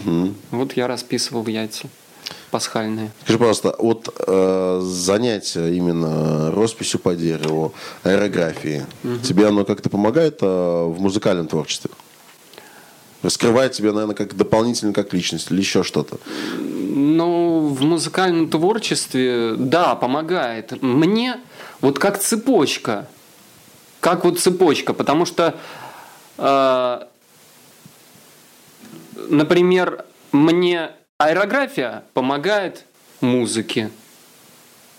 Вот 0.52 0.74
я 0.74 0.88
расписывал 0.88 1.48
яйца 1.48 1.88
пасхальные. 2.52 3.12
Скажи, 3.24 3.40
пожалуйста, 3.40 3.76
вот 3.80 4.14
э, 4.28 4.80
занятие 4.84 5.76
именно 5.76 6.52
росписью 6.52 7.00
по 7.00 7.16
дереву, 7.16 7.74
аэрографией, 8.04 8.84
тебе 9.24 9.48
оно 9.48 9.66
как-то 9.66 9.90
помогает 9.90 10.38
э, 10.42 10.46
в 10.46 11.00
музыкальном 11.02 11.48
творчестве? 11.48 11.90
Раскрывает 13.22 13.74
тебя, 13.74 13.92
наверное, 13.92 14.16
как 14.16 14.36
дополнительно 14.36 14.94
как 14.94 15.14
личность 15.14 15.52
или 15.52 15.60
еще 15.60 15.84
что-то? 15.84 16.18
Ну, 16.58 17.68
в 17.68 17.82
музыкальном 17.84 18.50
творчестве, 18.50 19.56
да, 19.58 19.96
помогает. 19.96 20.82
Мне 20.82 21.38
вот 21.82 22.00
как 22.00 22.20
цепочка. 22.20 23.08
Как 24.00 24.24
вот 24.24 24.40
цепочка. 24.40 24.94
Потому 24.94 25.26
что, 25.26 25.56
э, 26.38 27.00
например, 29.30 30.06
мне 30.32 30.92
аэрография 31.18 32.04
помогает 32.14 32.86
музыке. 33.20 33.92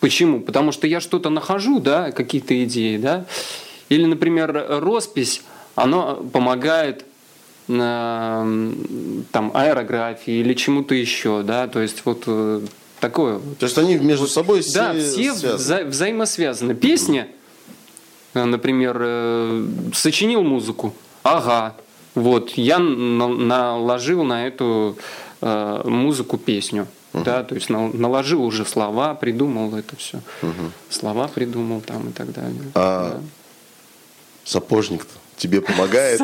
Почему? 0.00 0.40
Потому 0.40 0.72
что 0.72 0.86
я 0.86 1.00
что-то 1.00 1.30
нахожу, 1.30 1.80
да, 1.80 2.12
какие-то 2.12 2.62
идеи, 2.64 2.98
да. 2.98 3.24
Или, 3.88 4.04
например, 4.04 4.66
роспись, 4.80 5.42
она 5.74 6.14
помогает 6.14 7.04
там 7.70 9.50
аэрографии 9.54 10.34
или 10.40 10.54
чему-то 10.54 10.94
еще, 10.94 11.42
да, 11.42 11.68
то 11.68 11.80
есть 11.80 12.02
вот 12.04 12.24
э, 12.26 12.60
такое. 13.00 13.40
То 13.58 13.66
есть 13.66 13.78
они 13.78 13.96
между 13.96 14.26
собой 14.26 14.62
Да, 14.74 14.92
все 14.92 15.00
все 15.00 15.34
связаны. 15.34 15.54
вза- 15.56 15.84
взаимосвязаны. 15.86 16.74
Песня, 16.74 17.28
э, 18.34 18.44
например, 18.44 18.96
э, 19.00 19.66
сочинил 19.94 20.42
музыку, 20.42 20.94
ага, 21.22 21.74
вот 22.14 22.50
я 22.52 22.78
на- 22.78 23.28
наложил 23.28 24.24
на 24.24 24.46
эту 24.46 24.96
музыку 25.42 26.36
песню. 26.36 26.86
Да, 27.14 27.42
то 27.42 27.54
есть 27.54 27.70
нал- 27.70 27.90
наложил 27.94 28.44
уже 28.44 28.64
слова, 28.66 29.14
придумал 29.14 29.74
это 29.74 29.96
все. 29.96 30.20
Слова 30.90 31.28
придумал 31.28 31.80
там 31.80 32.10
и 32.10 32.12
так 32.12 32.30
далее. 32.32 32.60
А 32.74 33.12
Да. 33.14 33.20
сапожник 34.44 35.06
тебе 35.41 35.61
помогает? 35.61 36.20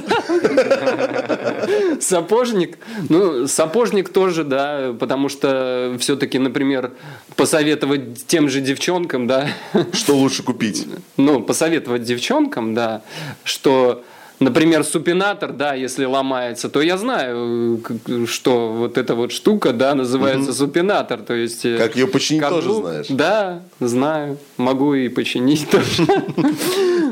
Сапожник, 2.00 2.78
ну, 3.08 3.48
сапожник 3.48 4.10
тоже, 4.10 4.44
да, 4.44 4.94
потому 4.98 5.28
что 5.28 5.96
все-таки, 5.98 6.38
например, 6.38 6.92
посоветовать 7.34 8.26
тем 8.26 8.48
же 8.48 8.60
девчонкам, 8.60 9.26
да, 9.26 9.48
Что 9.92 10.14
лучше 10.16 10.42
купить? 10.42 10.86
ну, 11.16 11.42
посоветовать 11.42 12.02
девчонкам, 12.04 12.74
да, 12.74 13.02
что, 13.42 14.04
например, 14.40 14.84
супинатор, 14.84 15.52
да, 15.52 15.74
если 15.74 16.04
ломается, 16.04 16.68
то 16.68 16.80
я 16.82 16.98
знаю, 16.98 17.80
что 18.26 18.72
вот 18.72 18.98
эта 18.98 19.14
вот 19.14 19.32
штука, 19.32 19.72
да, 19.72 19.94
называется 19.94 20.52
супинатор, 20.52 21.20
то 21.20 21.34
есть... 21.34 21.64
э, 21.64 21.78
Как 21.78 21.96
ее 21.96 22.06
починить 22.06 22.42
тоже 22.42 22.68
каблук- 22.68 22.80
знаешь? 22.82 23.06
Да, 23.08 23.62
знаю, 23.80 24.38
могу 24.56 24.94
и 24.94 25.08
починить 25.08 25.68
тоже. 25.70 26.04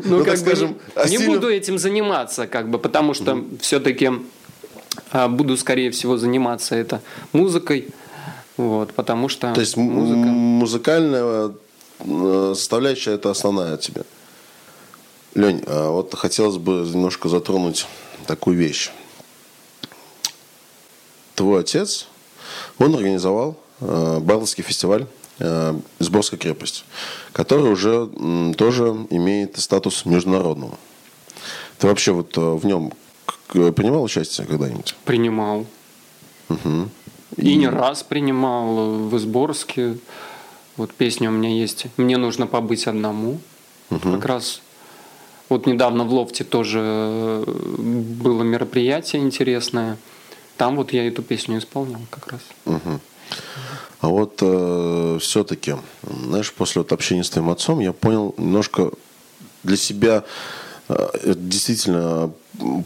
Ну, 0.04 0.18
так 0.18 0.26
как 0.26 0.36
скажем, 0.38 0.76
а 0.94 1.08
не 1.08 1.18
буду 1.18 1.48
этим 1.50 1.78
заниматься, 1.78 2.46
как 2.46 2.68
бы, 2.68 2.78
потому 2.78 3.14
что 3.14 3.42
все-таки 3.60 4.10
буду, 5.28 5.56
скорее 5.56 5.90
всего, 5.90 6.16
заниматься 6.18 6.74
это 6.76 7.00
музыкой, 7.32 7.88
вот, 8.56 8.92
потому 8.92 9.28
что 9.28 9.52
То 9.52 9.60
есть 9.60 9.76
музыка... 9.76 10.18
музыкальная 10.28 11.52
э, 12.00 12.52
составляющая 12.54 13.12
это 13.12 13.30
основная 13.30 13.74
у 13.74 13.78
тебя. 13.78 14.02
Лень, 15.34 15.62
а 15.66 15.90
вот 15.90 16.14
хотелось 16.14 16.58
бы 16.58 16.72
немножко 16.72 17.28
затронуть 17.28 17.86
такую 18.26 18.56
вещь. 18.56 18.90
Твой 21.34 21.60
отец, 21.60 22.06
он 22.78 22.94
организовал 22.94 23.58
э, 23.80 24.20
Барловский 24.20 24.62
фестиваль 24.62 25.06
э, 25.40 25.74
«Сборская 25.98 26.38
крепость», 26.38 26.84
который 27.32 27.72
уже 27.72 28.06
тоже 28.56 28.84
имеет 29.10 29.58
статус 29.58 30.04
международного. 30.04 30.78
Ты 31.78 31.88
вообще 31.88 32.12
вот 32.12 32.38
э, 32.38 32.40
в 32.40 32.64
нем 32.64 32.92
принимал 33.48 34.04
участие 34.04 34.46
когда-нибудь? 34.46 34.94
принимал. 35.04 35.66
И 37.36 37.56
не 37.56 37.68
раз 37.68 38.04
принимал 38.04 39.08
в 39.08 39.16
Изборске. 39.16 39.98
Вот 40.76 40.94
песня 40.94 41.28
у 41.30 41.32
меня 41.32 41.48
есть. 41.48 41.86
Мне 41.96 42.16
нужно 42.16 42.46
побыть 42.46 42.86
одному. 42.86 43.40
Как 43.88 44.24
раз 44.24 44.60
вот 45.48 45.66
недавно 45.66 46.04
в 46.04 46.12
Лофте 46.12 46.44
тоже 46.44 46.80
э, 46.82 47.44
было 47.46 48.42
мероприятие 48.42 49.22
интересное. 49.22 49.96
Там 50.56 50.76
вот 50.76 50.92
я 50.92 51.06
эту 51.06 51.22
песню 51.22 51.58
исполнял 51.58 52.00
как 52.10 52.28
раз. 52.28 52.40
А 54.00 54.08
вот 54.08 54.36
все-таки, 55.22 55.76
знаешь, 56.02 56.52
после 56.52 56.82
вот 56.82 56.92
общения 56.92 57.24
с 57.24 57.30
твоим 57.30 57.48
отцом 57.48 57.80
я 57.80 57.92
понял 57.92 58.34
немножко 58.36 58.90
для 59.64 59.76
себя, 59.76 60.24
э, 60.88 61.34
действительно 61.36 62.30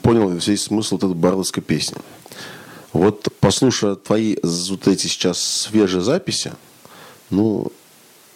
понял 0.02 0.30
весь 0.30 0.62
смысл 0.62 0.94
вот 0.94 1.04
этой 1.04 1.14
барловской 1.14 1.62
песни. 1.62 1.98
Вот 2.92 3.28
послушая 3.40 3.96
твои 3.96 4.36
вот 4.42 4.88
эти 4.88 5.08
сейчас 5.08 5.38
свежие 5.38 6.00
записи, 6.00 6.52
ну, 7.28 7.70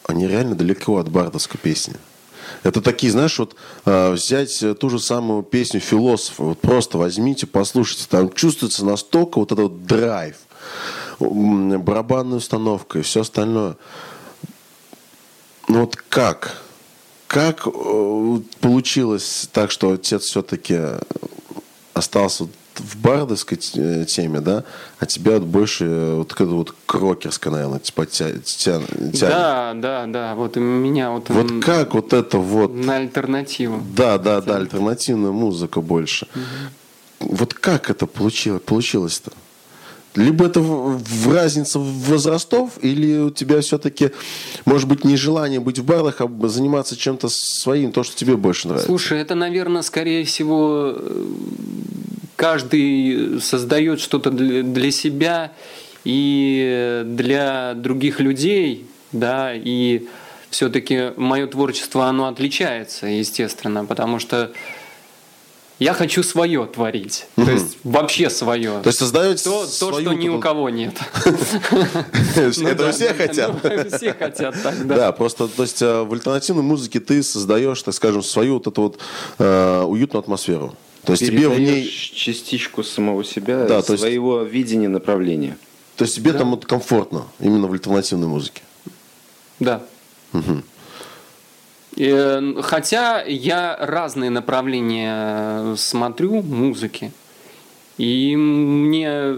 они 0.04 0.28
реально 0.28 0.54
далеко 0.54 0.98
от 0.98 1.08
бардовской 1.08 1.58
песни. 1.58 1.94
Это 2.62 2.80
такие, 2.80 3.12
знаешь, 3.12 3.38
вот 3.38 3.56
э, 3.84 4.12
взять 4.12 4.62
э, 4.62 4.74
ту 4.74 4.90
же 4.90 4.98
самую 4.98 5.42
песню 5.42 5.80
философа, 5.80 6.42
вот 6.42 6.60
просто 6.60 6.98
возьмите, 6.98 7.46
послушайте, 7.46 8.06
там 8.08 8.32
чувствуется 8.32 8.84
настолько 8.84 9.38
вот 9.38 9.52
этот 9.52 9.86
драйв, 9.86 10.36
барабанная 11.18 12.38
установка 12.38 13.00
и 13.00 13.02
все 13.02 13.22
остальное. 13.22 13.76
Ну 15.68 15.80
вот 15.80 15.96
как? 15.96 16.62
Как 17.26 17.66
э, 17.66 18.38
получилось 18.60 19.48
так, 19.52 19.70
что 19.70 19.92
отец 19.92 20.24
все-таки 20.24 20.78
остался 21.94 22.48
в 22.78 22.96
бардовской 23.00 23.58
т- 23.58 24.04
теме, 24.06 24.40
да, 24.40 24.64
а 24.98 25.06
тебя 25.06 25.32
вот 25.32 25.42
больше 25.44 25.84
э, 25.84 26.14
вот 26.16 26.32
какая-то 26.32 26.54
вот 26.54 26.74
крокерская, 26.86 27.52
наверное, 27.52 27.78
типа 27.80 28.06
тя- 28.06 28.32
тя- 28.44 28.80
тянет. 28.80 29.18
Да, 29.20 29.72
да, 29.74 30.06
да. 30.06 30.34
Вот 30.34 30.56
меня 30.56 31.10
вот, 31.10 31.28
Вот 31.30 31.50
м, 31.50 31.60
как 31.62 31.94
вот 31.94 32.12
это 32.12 32.38
вот 32.38 32.74
на 32.74 32.96
альтернативу. 32.96 33.82
Да, 33.96 34.18
да, 34.18 34.40
да, 34.40 34.56
альтернативная 34.56 35.32
музыка 35.32 35.80
больше. 35.80 36.26
Вот 37.20 37.54
как 37.54 37.88
это 37.90 38.06
получилось, 38.06 38.62
получилось-то? 38.62 39.32
Либо 40.14 40.46
это 40.46 40.60
в, 40.60 41.32
разница 41.32 41.78
возрастов, 41.78 42.72
или 42.82 43.18
у 43.18 43.30
тебя 43.30 43.60
все-таки, 43.60 44.10
может 44.66 44.88
быть, 44.88 45.04
нежелание 45.04 45.58
быть 45.58 45.78
в 45.78 45.84
барах, 45.84 46.20
а 46.20 46.48
заниматься 46.48 46.96
чем-то 46.96 47.28
своим, 47.30 47.92
то, 47.92 48.02
что 48.02 48.14
тебе 48.14 48.36
больше 48.36 48.68
нравится. 48.68 48.88
Слушай, 48.88 49.20
это, 49.20 49.34
наверное, 49.34 49.82
скорее 49.82 50.24
всего, 50.24 50.94
э, 50.96 51.24
каждый 52.36 53.40
создает 53.40 54.00
что-то 54.00 54.30
для 54.30 54.90
себя 54.90 55.52
и 56.04 57.02
для 57.06 57.74
других 57.74 58.20
людей, 58.20 58.86
да, 59.12 59.52
и 59.54 60.06
все-таки 60.50 61.12
мое 61.16 61.46
творчество, 61.46 62.06
оно 62.06 62.26
отличается, 62.26 63.06
естественно, 63.06 63.86
потому 63.86 64.18
что 64.18 64.52
я 65.82 65.94
хочу 65.94 66.22
свое 66.22 66.66
творить. 66.66 67.26
То 67.36 67.50
есть 67.50 67.78
вообще 67.84 68.30
свое. 68.30 68.80
То 68.82 68.88
есть 68.88 68.98
создаете 68.98 69.44
то, 69.44 69.64
то 69.66 70.00
что 70.00 70.12
ни 70.12 70.28
у 70.28 70.38
кого 70.40 70.68
нет. 70.70 70.94
Ну 72.36 72.68
Это 72.68 72.92
все 72.92 73.14
хотят. 73.14 73.52
Все 73.96 74.14
хотят 74.14 74.54
так, 74.62 74.86
Да. 74.86 74.96
да. 74.96 75.12
просто, 75.12 75.48
то 75.48 75.62
есть 75.62 75.80
э, 75.82 76.02
в 76.02 76.12
альтернативной 76.12 76.62
музыке 76.62 77.00
ты 77.00 77.22
создаешь, 77.22 77.82
так 77.82 77.94
скажем, 77.94 78.22
свою 78.22 78.54
вот 78.54 78.66
эту 78.66 78.82
вот 78.82 78.98
э, 79.38 79.82
уютную 79.82 80.20
атмосферу. 80.20 80.74
То 81.04 81.12
есть 81.12 81.26
тебе 81.26 81.48
в 81.48 81.58
ней, 81.58 81.88
частичку 81.88 82.82
самого 82.84 83.24
себя, 83.24 83.64
Да, 83.66 83.82
своего 83.82 84.42
видения 84.42 84.88
направления. 84.88 85.56
то 85.96 86.04
есть 86.04 86.14
тебе 86.16 86.32
там 86.32 86.50
вот 86.50 86.64
комфортно 86.66 87.24
именно 87.40 87.66
в 87.66 87.72
альтернативной 87.72 88.28
музыке. 88.28 88.62
Да. 89.58 89.82
Э, 90.32 90.38
Хотя 91.94 93.22
я 93.22 93.76
разные 93.78 94.30
направления 94.30 95.76
смотрю 95.76 96.42
музыки. 96.42 97.12
И 97.98 98.34
мне 98.34 99.36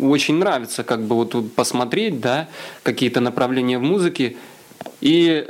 очень 0.00 0.36
нравится 0.36 0.82
как 0.82 1.02
бы 1.02 1.16
вот 1.16 1.54
посмотреть, 1.54 2.20
да, 2.20 2.48
какие-то 2.82 3.20
направления 3.20 3.78
в 3.78 3.82
музыке. 3.82 4.36
И 5.02 5.46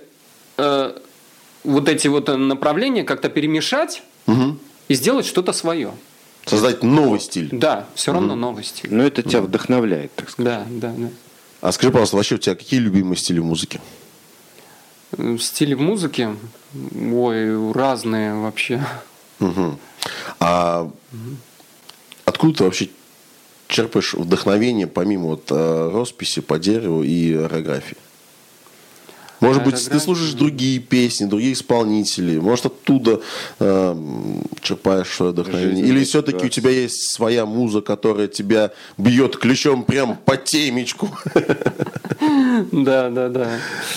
э, 0.57 0.99
вот 1.65 1.89
эти 1.89 2.09
вот 2.09 2.29
направления 2.29 3.05
как-то 3.05 3.29
перемешать 3.29 4.03
и 4.89 4.95
сделать 4.95 5.27
что-то 5.27 5.53
свое. 5.53 5.93
Создать 6.47 6.83
новый 6.83 7.21
стиль. 7.21 7.49
Да, 7.53 7.87
все 7.95 8.13
равно 8.13 8.35
новый 8.35 8.65
стиль. 8.65 8.93
Но 8.93 9.05
это 9.05 9.23
тебя 9.23 9.43
вдохновляет, 9.43 10.13
так 10.17 10.31
сказать. 10.31 10.65
Да, 10.69 10.89
да, 10.89 10.95
да. 10.97 11.09
А 11.61 11.73
скажи, 11.73 11.93
пожалуйста, 11.93 12.17
вообще 12.17 12.35
у 12.37 12.39
тебя 12.39 12.57
какие 12.57 12.81
любимые 12.81 13.17
стили 13.17 13.39
музыки? 13.39 13.81
Э, 15.17 15.37
Стили 15.39 15.75
в 15.75 15.81
музыке, 15.81 16.37
ой, 17.13 17.73
разные 17.73 18.35
вообще. 18.35 18.85
Мгм. 19.39 19.79
А 20.39 20.91
откуда 22.25 22.59
ты 22.59 22.65
вообще 22.65 22.91
черпаешь 23.69 24.15
вдохновение 24.15 24.87
помимо 24.87 25.27
вот 25.29 25.51
э, 25.51 25.91
росписи 25.93 26.41
по 26.41 26.59
дереву 26.59 27.03
и 27.03 27.35
орографии? 27.35 27.97
Может 29.41 29.65
быть, 29.65 29.89
ты 29.89 29.99
слушаешь 30.01 30.33
другие 30.33 30.79
песни, 30.81 31.25
другие 31.27 31.55
исполнители, 31.55 32.39
может, 32.39 32.67
оттуда 32.67 33.21
э, 33.59 33.97
черпаешь 34.61 35.09
свое 35.09 35.33
вдохновение. 35.33 35.85
Или 35.85 36.05
все-таки 36.05 36.47
у 36.47 36.49
тебя 36.49 36.71
есть 36.71 37.13
своя 37.13 37.47
муза, 37.47 37.81
которая 37.81 38.29
тебя 38.29 38.73
бьет 38.99 39.37
ключом 39.37 39.85
прям 39.85 40.17
по 40.17 40.37
темечку. 40.37 41.11
Да, 42.73 43.09
да, 43.09 43.29
да. 43.29 43.49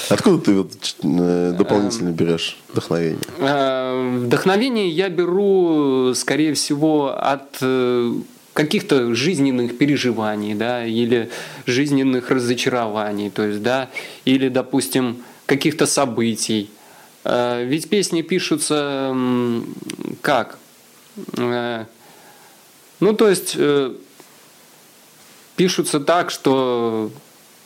Откуда 0.09 0.37
ты 0.39 0.53
вот, 0.53 0.71
э, 1.03 1.55
дополнительно 1.57 2.09
берешь 2.09 2.57
вдохновение? 2.71 3.19
Э, 3.39 4.19
Вдохновение 4.23 4.89
я 4.89 5.09
беру, 5.09 6.13
скорее 6.15 6.53
всего, 6.53 7.15
от 7.17 7.57
э, 7.61 8.13
каких-то 8.53 9.13
жизненных 9.13 9.77
переживаний, 9.77 10.53
да, 10.53 10.85
или 10.85 11.29
жизненных 11.65 12.29
разочарований, 12.31 13.29
то 13.29 13.43
есть, 13.43 13.61
да, 13.61 13.89
или, 14.25 14.49
допустим, 14.49 15.17
каких-то 15.45 15.85
событий. 15.85 16.69
Э, 17.23 17.63
Ведь 17.65 17.89
песни 17.89 18.21
пишутся 18.21 19.15
как? 20.21 20.57
Э, 21.37 21.85
Ну, 22.99 23.13
то 23.13 23.27
есть 23.29 23.55
э, 23.57 23.93
пишутся 25.55 25.99
так, 25.99 26.31
что 26.31 27.11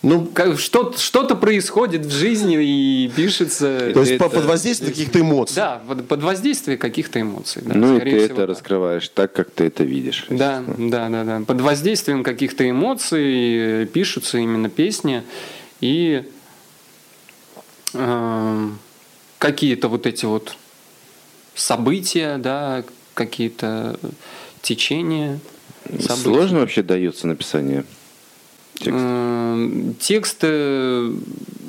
Ну, 0.04 0.26
как- 0.28 0.60
что- 0.60 0.94
что-то 0.98 1.36
происходит 1.36 2.06
в 2.06 2.12
жизни 2.12 2.56
и 2.60 3.12
пишется. 3.16 3.92
то 3.94 4.00
есть 4.02 4.12
это- 4.14 4.24
по- 4.24 4.30
под 4.30 4.46
воздействием 4.46 4.92
каких-то 4.92 5.20
эмоций. 5.20 5.56
Да, 5.56 5.82
под, 5.88 6.08
под 6.08 6.22
воздействием 6.22 6.78
каких-то 6.78 7.20
эмоций. 7.20 7.62
Да, 7.66 7.74
ну 7.74 7.98
и 7.98 8.00
ты 8.00 8.06
всего, 8.10 8.22
это 8.22 8.36
так. 8.36 8.50
раскрываешь 8.50 9.10
так, 9.10 9.34
как 9.34 9.50
ты 9.52 9.66
это 9.66 9.84
видишь. 9.84 10.26
Да, 10.30 10.64
да, 10.78 11.10
да, 11.10 11.24
да. 11.24 11.42
Под 11.46 11.62
воздействием 11.62 12.24
каких-то 12.24 12.70
эмоций 12.70 13.88
пишутся 13.88 14.38
именно 14.38 14.70
песни 14.70 15.24
и 15.82 16.24
какие-то 19.38 19.88
вот 19.88 20.06
эти 20.06 20.26
вот 20.26 20.56
события, 21.56 22.38
да, 22.38 22.84
какие-то 23.14 24.00
течения. 24.62 25.40
событий. 25.86 26.24
Сложно 26.24 26.60
вообще 26.60 26.84
дается 26.84 27.28
написание 27.28 27.86
текста? 28.78 29.00
Э, 29.02 29.94
Тексты 30.00 31.12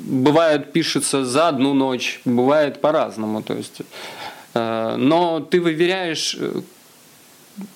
бывают 0.05 0.71
пишутся 0.71 1.25
за 1.25 1.49
одну 1.49 1.73
ночь, 1.73 2.21
бывает 2.25 2.81
по-разному, 2.81 3.41
то 3.41 3.53
есть. 3.53 3.81
э, 4.53 4.95
Но 4.97 5.39
ты 5.39 5.59
выверяешь 5.61 6.35
э, 6.39 6.61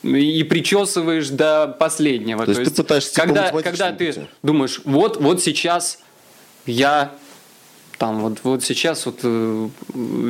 и 0.07 0.43
причесываешь 0.43 1.29
до 1.29 1.67
последнего. 1.67 2.45
То 2.45 2.51
есть 2.51 2.63
ты 2.63 2.83
пытаешься 2.83 3.11
типа 3.11 3.25
когда, 3.25 3.51
когда 3.61 3.91
ты 3.91 4.27
думаешь, 4.41 4.81
вот, 4.85 5.17
вот 5.21 5.41
сейчас 5.41 5.99
я 6.65 7.11
там 7.97 8.21
вот, 8.21 8.39
вот 8.43 8.63
сейчас 8.63 9.05
вот 9.05 9.19
э, 9.23 9.69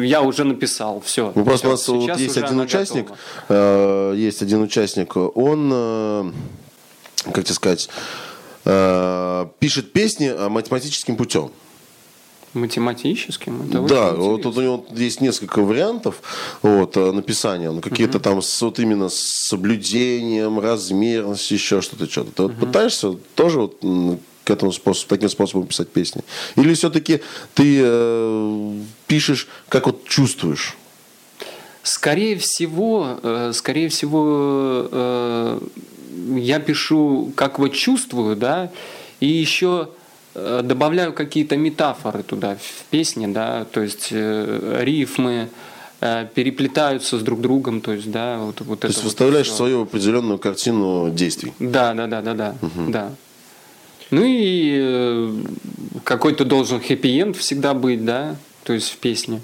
я 0.03 0.21
уже 0.21 0.43
написал, 0.43 1.01
все. 1.01 1.31
Ну, 1.35 1.45
просто 1.45 1.67
у 1.67 1.71
нас 1.71 1.87
вот 1.87 2.19
есть 2.19 2.37
один 2.37 2.59
участник, 2.59 3.07
э, 3.49 4.13
есть 4.15 4.41
один 4.41 4.61
участник, 4.61 5.15
он, 5.15 5.71
э, 5.73 6.31
как 7.31 7.43
тебе 7.43 7.55
сказать, 7.55 7.89
э, 8.65 9.45
пишет 9.59 9.93
песни 9.93 10.27
э, 10.27 10.49
математическим 10.49 11.15
путем. 11.15 11.51
Математическим. 12.53 13.67
Это 13.67 13.81
да, 13.81 14.11
вот 14.11 14.43
тут 14.43 14.57
у 14.57 14.61
него 14.61 14.85
есть 14.91 15.21
несколько 15.21 15.59
вариантов 15.63 16.21
вот, 16.61 16.95
э, 16.97 17.11
написания, 17.11 17.71
ну, 17.71 17.81
какие-то 17.81 18.19
там 18.19 18.41
с, 18.43 18.61
вот 18.61 18.77
именно 18.79 19.09
с 19.09 19.47
соблюдением, 19.47 20.59
размерностью, 20.59 21.57
еще 21.57 21.81
что-то, 21.81 22.09
что-то. 22.09 22.31
Ты 22.31 22.43
вот 22.43 22.55
пытаешься 22.55 23.13
тоже 23.33 23.61
вот 23.61 23.79
к 24.43 24.51
этому 24.51 24.71
способу, 24.71 25.09
таким 25.09 25.29
способом 25.29 25.67
писать 25.67 25.89
песни? 25.89 26.23
Или 26.55 26.73
все-таки 26.73 27.21
ты 27.53 27.79
э, 27.81 28.73
пишешь, 29.07 29.47
как 29.69 29.85
вот 29.85 30.05
чувствуешь? 30.07 30.77
Скорее 31.83 32.37
всего, 32.37 33.19
э, 33.21 33.51
скорее 33.53 33.89
всего, 33.89 34.87
э, 34.91 35.59
я 36.37 36.59
пишу, 36.59 37.33
как 37.35 37.59
вот 37.59 37.73
чувствую, 37.73 38.35
да, 38.35 38.71
и 39.19 39.27
еще 39.27 39.89
э, 40.35 40.61
добавляю 40.63 41.13
какие-то 41.13 41.57
метафоры 41.57 42.23
туда 42.23 42.55
в 42.55 42.83
песне, 42.89 43.27
да, 43.27 43.65
то 43.65 43.81
есть 43.81 44.09
э, 44.11 44.79
рифмы 44.81 45.49
э, 46.01 46.27
переплетаются 46.33 47.19
с 47.19 47.21
друг 47.21 47.41
другом, 47.41 47.81
то 47.81 47.91
есть, 47.93 48.09
да, 48.09 48.37
вот, 48.39 48.61
вот 48.61 48.79
То 48.79 48.87
это 48.87 48.87
есть 48.87 48.99
вот 48.99 49.05
выставляешь 49.09 49.47
всё. 49.47 49.55
свою 49.55 49.81
определенную 49.83 50.39
картину 50.39 51.09
действий. 51.09 51.53
Да, 51.59 51.93
да, 51.93 52.07
да, 52.07 52.21
да, 52.21 52.33
да, 52.33 52.55
да. 52.87 53.11
Ну 54.13 54.23
и 54.23 54.77
э, 54.79 55.33
какой-то 56.03 56.45
должен 56.45 56.79
хэппи-энд 56.79 57.35
всегда 57.35 57.73
быть, 57.73 58.05
да, 58.05 58.35
то 58.63 58.71
есть 58.71 58.89
в 58.89 58.97
песне. 58.97 59.41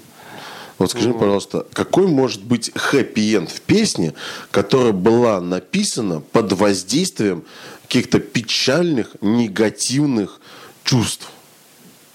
Вот 0.78 0.92
скажи, 0.92 1.12
пожалуйста, 1.12 1.66
какой 1.72 2.06
может 2.06 2.44
быть 2.44 2.70
хэппи-энд 2.76 3.50
в 3.50 3.62
песне, 3.62 4.14
которая 4.52 4.92
была 4.92 5.40
написана 5.40 6.20
под 6.20 6.52
воздействием 6.52 7.42
каких-то 7.82 8.20
печальных, 8.20 9.16
негативных 9.20 10.40
чувств? 10.84 11.28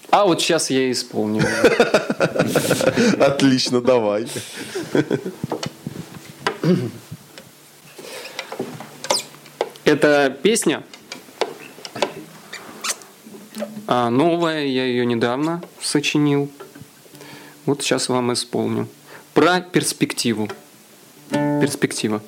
А 0.08 0.24
вот 0.24 0.40
сейчас 0.40 0.70
я 0.70 0.90
исполню. 0.90 1.44
Отлично, 3.20 3.82
давай. 3.82 4.26
Это 9.84 10.34
песня 10.42 10.82
а, 13.86 14.10
новая, 14.10 14.64
я 14.64 14.84
ее 14.84 15.06
недавно 15.06 15.62
сочинил. 15.80 16.50
Вот 17.64 17.82
сейчас 17.82 18.08
вам 18.08 18.32
исполню. 18.32 18.88
Про 19.34 19.60
перспективу. 19.60 20.48
Перспектива. 21.30 22.22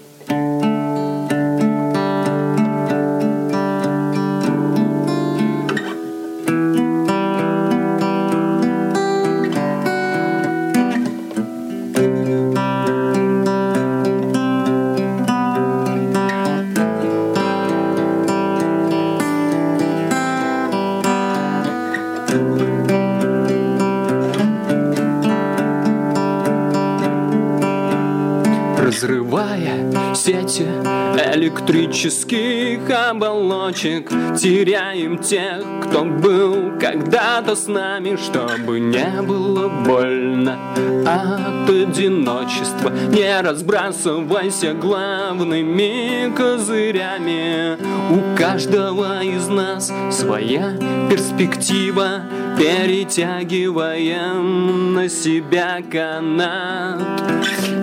Электрических 31.98 32.90
оболочек. 32.90 34.08
Теряем 34.38 35.18
тех, 35.18 35.64
кто 35.82 36.04
был 36.04 36.78
когда-то 36.78 37.56
с 37.56 37.66
нами 37.66 38.16
Чтобы 38.16 38.78
не 38.78 39.22
было 39.22 39.68
больно 39.68 40.58
от 41.04 41.68
одиночества. 41.68 42.90
Не 43.08 43.40
разбрасывайся 43.40 44.74
главными 44.74 46.32
козырями. 46.36 47.76
У 48.12 48.36
каждого 48.36 49.22
из 49.22 49.48
нас 49.48 49.92
своя 50.10 50.76
перспектива 51.10 52.22
Перетягиваем 52.58 54.94
на 54.94 55.08
себя 55.08 55.78
канат. 55.90 57.22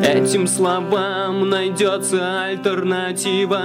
Этим 0.04 0.48
словам 0.48 1.50
найдется 1.50 2.44
альтернатива. 2.44 3.62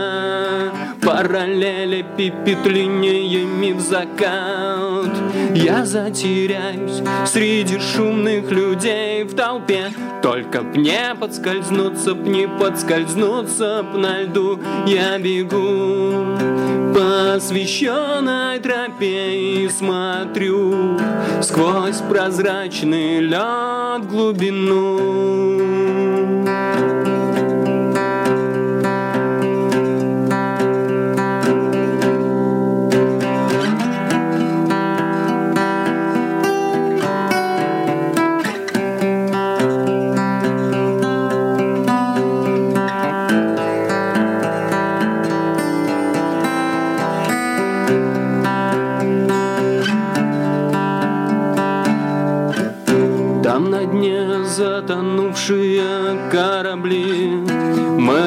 Параллели 1.02 2.06
пипит 2.16 2.64
линиями 2.64 3.72
в 3.72 3.80
закат. 3.80 5.10
Я 5.54 5.84
затеряюсь 5.84 7.02
среди 7.26 7.80
шумных 7.80 8.52
людей 8.52 9.24
в 9.24 9.34
толпе. 9.34 9.90
Только 10.22 10.62
б 10.62 10.78
не 10.78 11.12
подскользнуться, 11.18 12.14
б 12.14 12.28
не 12.28 12.46
подскользнуться 12.46 13.82
б 13.82 13.98
на 13.98 14.22
льду 14.22 14.60
Я 14.86 15.18
бегу 15.18 16.69
по 16.94 17.34
освещенной 17.34 18.58
тропе 18.60 19.64
и 19.64 19.68
смотрю 19.68 20.98
Сквозь 21.42 22.00
прозрачный 22.08 23.20
лед 23.20 24.06
глубину 24.06 26.19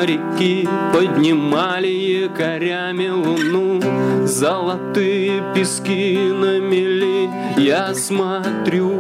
Моряки 0.04 0.68
поднимали 0.92 1.88
якорями 1.88 3.10
луну. 3.10 3.80
Золотые 4.26 5.42
пески 5.56 6.18
на 6.18 6.60
мели 6.60 7.30
Я 7.56 7.96
смотрю 7.96 9.00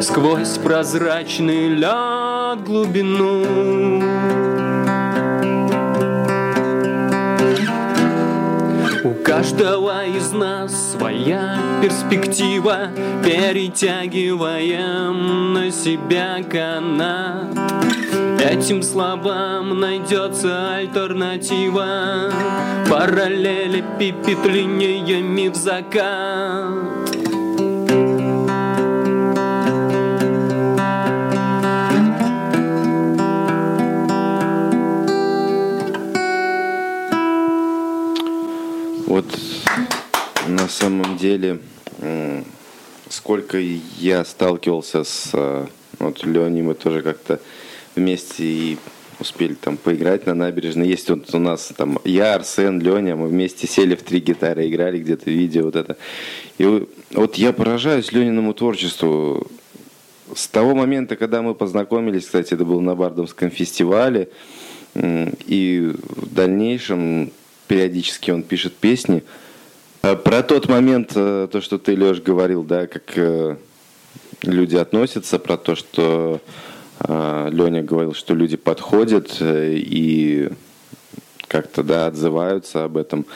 сквозь 0.00 0.56
прозрачный 0.56 1.68
лед 1.68 2.62
глубину. 2.64 3.44
У 9.04 9.10
каждого 9.22 10.06
из 10.06 10.32
нас 10.32 10.92
своя 10.92 11.58
перспектива 11.82 12.88
Перетягиваем 13.22 15.52
на 15.52 15.70
себя 15.70 16.42
канат 16.50 18.03
Этим 18.54 18.84
словам 18.84 19.80
найдется 19.80 20.76
альтернатива. 20.76 22.30
Параллели 22.88 23.84
пипит 23.98 24.46
линиями 24.46 25.48
в 25.48 25.56
закат. 25.56 26.64
Вот 39.08 39.26
на 40.46 40.68
самом 40.68 41.16
деле, 41.16 41.58
сколько 43.08 43.58
я 43.58 44.24
сталкивался 44.24 45.02
с 45.02 45.30
э, 45.32 45.66
вот 45.98 46.24
Леней, 46.24 46.62
мы 46.62 46.74
тоже 46.74 47.02
как-то 47.02 47.40
вместе 47.96 48.44
и 48.44 48.78
успели 49.20 49.54
там 49.54 49.76
поиграть 49.76 50.26
на 50.26 50.34
набережной. 50.34 50.88
Есть 50.88 51.08
вот 51.10 51.32
у 51.34 51.38
нас 51.38 51.72
там 51.76 51.98
я, 52.04 52.34
Арсен, 52.34 52.80
Леня, 52.80 53.16
мы 53.16 53.28
вместе 53.28 53.66
сели 53.66 53.94
в 53.94 54.02
три 54.02 54.20
гитары, 54.20 54.68
играли 54.68 54.98
где-то 54.98 55.30
видео 55.30 55.64
вот 55.64 55.76
это. 55.76 55.96
И 56.58 56.86
вот 57.12 57.36
я 57.36 57.52
поражаюсь 57.52 58.12
Лениному 58.12 58.54
творчеству. 58.54 59.46
С 60.34 60.48
того 60.48 60.74
момента, 60.74 61.16
когда 61.16 61.42
мы 61.42 61.54
познакомились, 61.54 62.24
кстати, 62.24 62.54
это 62.54 62.64
было 62.64 62.80
на 62.80 62.94
Бардовском 62.94 63.50
фестивале, 63.50 64.30
и 64.94 65.92
в 65.94 66.34
дальнейшем 66.34 67.30
периодически 67.68 68.30
он 68.30 68.42
пишет 68.42 68.74
песни. 68.74 69.22
А 70.02 70.16
про 70.16 70.42
тот 70.42 70.68
момент, 70.68 71.12
э, 71.14 71.48
то, 71.50 71.60
что 71.60 71.78
ты, 71.78 71.96
Леш, 71.96 72.20
говорил, 72.20 72.62
да, 72.62 72.86
как 72.86 73.04
э, 73.16 73.56
люди 74.42 74.76
относятся, 74.76 75.38
про 75.38 75.56
то, 75.56 75.74
что 75.74 76.40
Леня 77.06 77.82
говорил, 77.82 78.14
что 78.14 78.34
люди 78.34 78.56
подходят 78.56 79.36
и 79.40 80.50
как-то, 81.48 81.82
да, 81.82 82.06
отзываются 82.06 82.84
об 82.84 82.96
этом. 82.96 83.26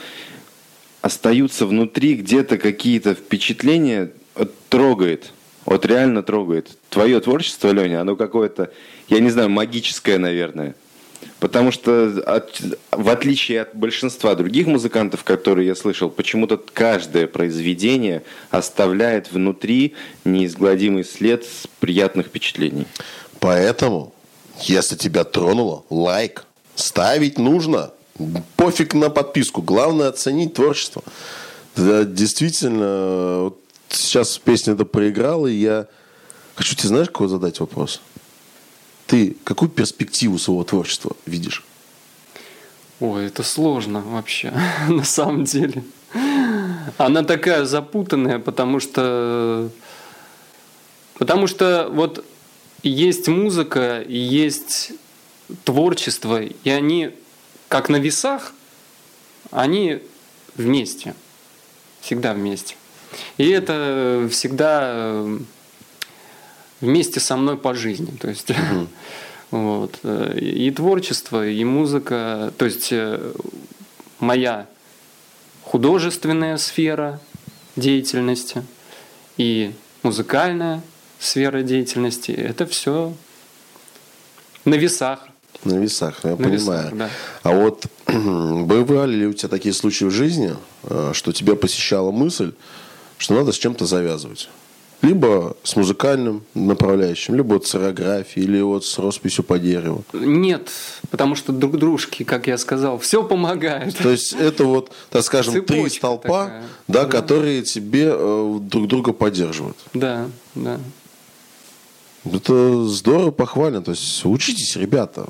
Остаются 1.01 1.65
внутри 1.65 2.15
где-то 2.15 2.57
какие-то 2.57 3.13
впечатления, 3.13 4.11
трогает, 4.69 5.31
вот 5.65 5.85
реально 5.85 6.23
трогает. 6.23 6.69
Твое 6.89 7.19
творчество, 7.19 7.69
Леня, 7.71 8.01
оно 8.01 8.15
какое-то, 8.15 8.71
я 9.07 9.19
не 9.19 9.29
знаю, 9.29 9.49
магическое, 9.49 10.17
наверное. 10.17 10.75
Потому 11.39 11.71
что 11.71 12.23
от, 12.25 12.61
в 12.91 13.09
отличие 13.09 13.61
от 13.61 13.75
большинства 13.75 14.35
других 14.35 14.67
музыкантов, 14.67 15.23
которые 15.23 15.67
я 15.67 15.75
слышал, 15.75 16.09
почему-то 16.09 16.57
каждое 16.57 17.27
произведение 17.27 18.23
оставляет 18.49 19.31
внутри 19.31 19.95
неизгладимый 20.25 21.03
след 21.03 21.45
приятных 21.79 22.27
впечатлений. 22.27 22.87
Поэтому, 23.39 24.13
если 24.61 24.95
тебя 24.95 25.23
тронуло, 25.23 25.83
лайк. 25.89 26.45
Ставить 26.75 27.37
нужно. 27.37 27.91
Пофиг 28.55 28.93
на 28.93 29.09
подписку. 29.09 29.61
Главное 29.61 30.07
оценить 30.09 30.53
творчество. 30.53 31.03
Да, 31.75 32.03
действительно, 32.03 33.43
вот 33.43 33.59
сейчас 33.89 34.37
песня 34.37 34.73
это 34.73 34.85
проиграла, 34.85 35.47
и 35.47 35.55
я 35.55 35.87
хочу 36.55 36.75
тебе, 36.75 36.89
знаешь, 36.89 37.09
кого 37.09 37.27
задать 37.27 37.59
вопрос? 37.59 38.01
Ты 39.07 39.35
какую 39.43 39.69
перспективу 39.69 40.37
своего 40.37 40.63
творчества 40.63 41.15
видишь? 41.25 41.63
Ой, 42.99 43.27
это 43.27 43.43
сложно 43.43 44.01
вообще, 44.01 44.53
на 44.89 45.03
самом 45.03 45.45
деле. 45.45 45.83
Она 46.97 47.23
такая 47.23 47.65
запутанная, 47.65 48.39
потому 48.39 48.79
что... 48.79 49.69
Потому 51.17 51.47
что 51.47 51.89
вот 51.91 52.25
есть 52.83 53.27
музыка, 53.27 54.01
и 54.01 54.17
есть 54.17 54.93
творчество, 55.63 56.41
и 56.41 56.69
они, 56.69 57.11
как 57.67 57.89
на 57.89 57.97
весах, 57.97 58.53
они 59.51 60.01
вместе. 60.55 61.15
Всегда 62.01 62.33
вместе. 62.33 62.75
И 63.37 63.49
это 63.49 64.27
всегда 64.31 65.25
вместе 66.81 67.19
со 67.19 67.35
мной 67.35 67.57
по 67.57 67.73
жизни. 67.73 68.15
То 68.19 68.29
есть, 68.29 68.49
угу. 68.51 68.87
вот. 69.51 69.99
И 70.35 70.71
творчество, 70.71 71.47
и 71.47 71.63
музыка. 71.63 72.53
То 72.57 72.65
есть 72.65 72.89
э, 72.91 73.33
моя 74.19 74.67
художественная 75.63 76.57
сфера 76.57 77.19
деятельности 77.75 78.63
и 79.37 79.73
музыкальная 80.03 80.81
сфера 81.19 81.61
деятельности 81.61 82.31
это 82.31 82.65
все 82.65 83.13
на 84.65 84.75
весах. 84.75 85.27
На 85.63 85.73
весах, 85.73 86.19
я 86.23 86.31
на 86.31 86.37
понимаю. 86.37 86.83
Весах, 86.85 86.97
да. 86.97 87.09
А 87.43 87.51
вот 87.51 87.85
бывали 88.07 89.15
ли 89.15 89.27
у 89.27 89.33
тебя 89.33 89.49
такие 89.49 89.73
случаи 89.73 90.05
в 90.05 90.11
жизни, 90.11 90.55
э, 90.83 91.11
что 91.13 91.31
тебя 91.31 91.55
посещала 91.55 92.11
мысль, 92.11 92.53
что 93.17 93.33
надо 93.33 93.51
с 93.51 93.57
чем-то 93.57 93.85
завязывать? 93.85 94.49
Либо 95.01 95.55
с 95.63 95.77
музыкальным 95.77 96.43
направляющим, 96.53 97.35
либо 97.35 97.53
вот 97.53 97.67
с 97.67 97.75
аэрографией, 97.75 98.45
или 98.45 98.59
вот 98.59 98.85
с 98.85 98.99
росписью 98.99 99.45
по 99.45 99.57
дереву. 99.57 100.03
Нет, 100.11 100.69
потому 101.09 101.35
что 101.35 101.53
друг 101.53 101.77
дружки, 101.77 102.23
как 102.25 102.47
я 102.47 102.57
сказал, 102.57 102.99
все 102.99 103.23
помогает. 103.23 103.97
То 103.97 104.09
есть 104.09 104.33
это 104.33 104.65
вот, 104.65 104.91
так 105.09 105.23
скажем, 105.23 105.53
Цепочка 105.53 105.73
три 105.73 105.89
столпа, 105.89 106.45
такая. 106.45 106.63
да, 106.87 107.05
да, 107.05 107.09
которые 107.09 107.63
тебе 107.63 108.09
э, 108.11 108.57
друг 108.61 108.87
друга 108.87 109.13
поддерживают. 109.13 109.77
Да, 109.93 110.27
да. 110.55 110.79
Это 112.33 112.85
здорово, 112.85 113.31
похвально. 113.31 113.81
То 113.81 113.91
есть 113.91 114.25
учитесь, 114.25 114.75
ребята. 114.75 115.27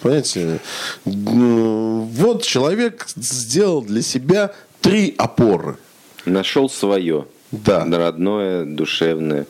Понимаете, 0.00 0.60
вот 1.04 2.42
человек 2.42 3.06
сделал 3.16 3.82
для 3.82 4.02
себя 4.02 4.52
три 4.80 5.14
опоры. 5.18 5.78
Нашел 6.24 6.68
свое. 6.68 7.26
Да. 7.50 7.84
Родное, 7.84 8.64
душевное. 8.64 9.46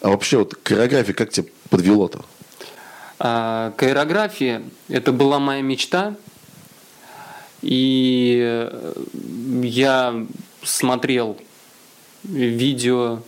А 0.00 0.10
вообще 0.10 0.38
вот 0.38 0.54
коreografия 0.54 1.14
как 1.14 1.30
тебе 1.30 1.48
подвело-то? 1.70 2.24
А, 3.18 3.72
к 3.76 3.82
аэрографии 3.82 4.62
это 4.88 5.12
была 5.12 5.38
моя 5.38 5.62
мечта. 5.62 6.14
И 7.62 8.70
я 9.62 10.26
смотрел 10.62 11.36
видео 12.22 13.22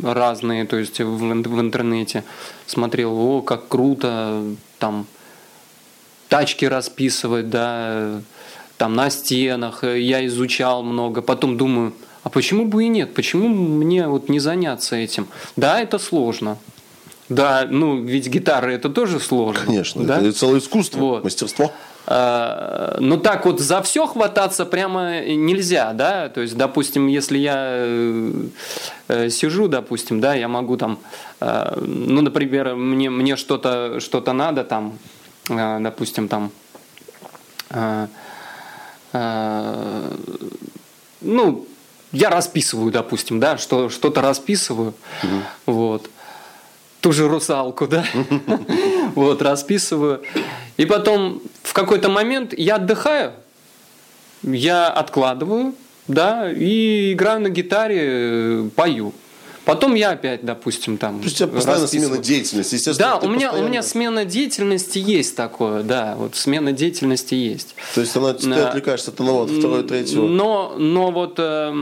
разные, 0.00 0.64
то 0.64 0.76
есть 0.76 1.00
в, 1.00 1.18
в 1.18 1.60
интернете 1.60 2.24
смотрел, 2.66 3.18
о, 3.18 3.42
как 3.42 3.68
круто, 3.68 4.44
там 4.78 5.06
тачки 6.28 6.64
расписывать, 6.64 7.50
да, 7.50 8.20
там 8.78 8.94
на 8.94 9.10
стенах, 9.10 9.84
я 9.84 10.26
изучал 10.26 10.82
много, 10.82 11.22
потом 11.22 11.56
думаю, 11.56 11.92
а 12.22 12.30
почему 12.30 12.66
бы 12.66 12.84
и 12.84 12.88
нет, 12.88 13.14
почему 13.14 13.48
мне 13.48 14.06
вот 14.08 14.28
не 14.28 14.38
заняться 14.38 14.96
этим? 14.96 15.28
Да, 15.56 15.80
это 15.80 15.98
сложно, 15.98 16.58
да, 17.28 17.66
ну 17.68 18.02
ведь 18.02 18.28
гитара 18.28 18.70
это 18.70 18.88
тоже 18.88 19.20
сложно. 19.20 19.66
Конечно, 19.66 20.04
да? 20.04 20.18
это 20.18 20.32
целое 20.32 20.60
искусство, 20.60 21.00
вот. 21.00 21.24
мастерство. 21.24 21.72
А, 22.04 22.96
ну 22.98 23.16
так 23.16 23.46
вот 23.46 23.60
за 23.60 23.80
все 23.82 24.06
хвататься 24.06 24.66
прямо 24.66 25.20
нельзя, 25.20 25.92
да, 25.92 26.28
то 26.28 26.40
есть, 26.40 26.56
допустим, 26.56 27.06
если 27.06 27.38
я 27.38 27.54
э, 27.58 28.32
э, 29.08 29.30
сижу, 29.30 29.68
допустим, 29.68 30.20
да, 30.20 30.34
я 30.34 30.48
могу 30.48 30.76
там, 30.76 30.98
э, 31.40 31.74
ну, 31.80 32.22
например, 32.22 32.74
мне, 32.74 33.08
мне 33.08 33.36
что-то 33.36 34.00
что 34.00 34.20
надо 34.32 34.64
там, 34.64 34.98
допустим, 35.48 36.28
там, 36.28 36.50
ну, 41.20 41.66
я 42.12 42.30
расписываю, 42.30 42.90
допустим, 42.90 43.38
да, 43.40 43.58
что, 43.58 43.88
что-то 43.90 44.22
расписываю, 44.22 44.94
угу. 45.22 45.42
вот, 45.66 46.10
ту 47.00 47.12
же 47.12 47.28
русалку, 47.28 47.86
да, 47.86 48.04
вот, 49.14 49.40
расписываю, 49.40 50.22
и 50.76 50.84
потом 50.84 51.42
в 51.72 51.74
какой-то 51.74 52.10
момент 52.10 52.52
я 52.54 52.74
отдыхаю, 52.74 53.32
я 54.42 54.88
откладываю, 54.88 55.74
да, 56.06 56.52
и 56.52 57.14
играю 57.14 57.40
на 57.40 57.48
гитаре, 57.48 58.00
э, 58.02 58.68
пою. 58.76 59.14
Потом 59.64 59.94
я 59.94 60.10
опять, 60.10 60.44
допустим, 60.44 60.98
там. 60.98 61.20
То 61.20 61.24
есть 61.24 61.40
у 61.40 61.46
тебя 61.46 61.54
постоянно 61.54 61.86
смена 61.86 62.18
деятельности, 62.18 62.74
естественно. 62.74 63.12
Да, 63.12 63.16
у 63.16 63.30
меня, 63.30 63.46
постоянно... 63.46 63.66
у 63.66 63.70
меня 63.70 63.82
смена 63.82 64.24
деятельности 64.26 64.98
есть 64.98 65.34
такое, 65.34 65.82
да, 65.82 66.14
вот 66.18 66.36
смена 66.36 66.72
деятельности 66.72 67.36
есть. 67.36 67.74
То 67.94 68.02
есть 68.02 68.14
она, 68.16 68.34
ты 68.34 68.52
а, 68.52 68.68
отвлекаешься 68.68 69.10
от 69.10 69.20
одного, 69.20 69.44
от 69.44 69.50
второго, 69.52 69.82
третьего. 69.82 70.28
Но, 70.28 70.74
но 70.76 71.10
вот 71.10 71.36
э, 71.38 71.72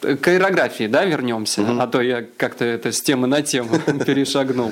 к 0.00 0.28
аэрографии, 0.28 0.86
да, 0.86 1.04
вернемся, 1.04 1.62
угу. 1.62 1.80
а 1.80 1.88
то 1.88 2.00
я 2.00 2.24
как-то 2.36 2.64
это 2.64 2.92
с 2.92 3.00
темы 3.00 3.26
на 3.26 3.42
тему 3.42 3.80
перешагнул. 4.06 4.70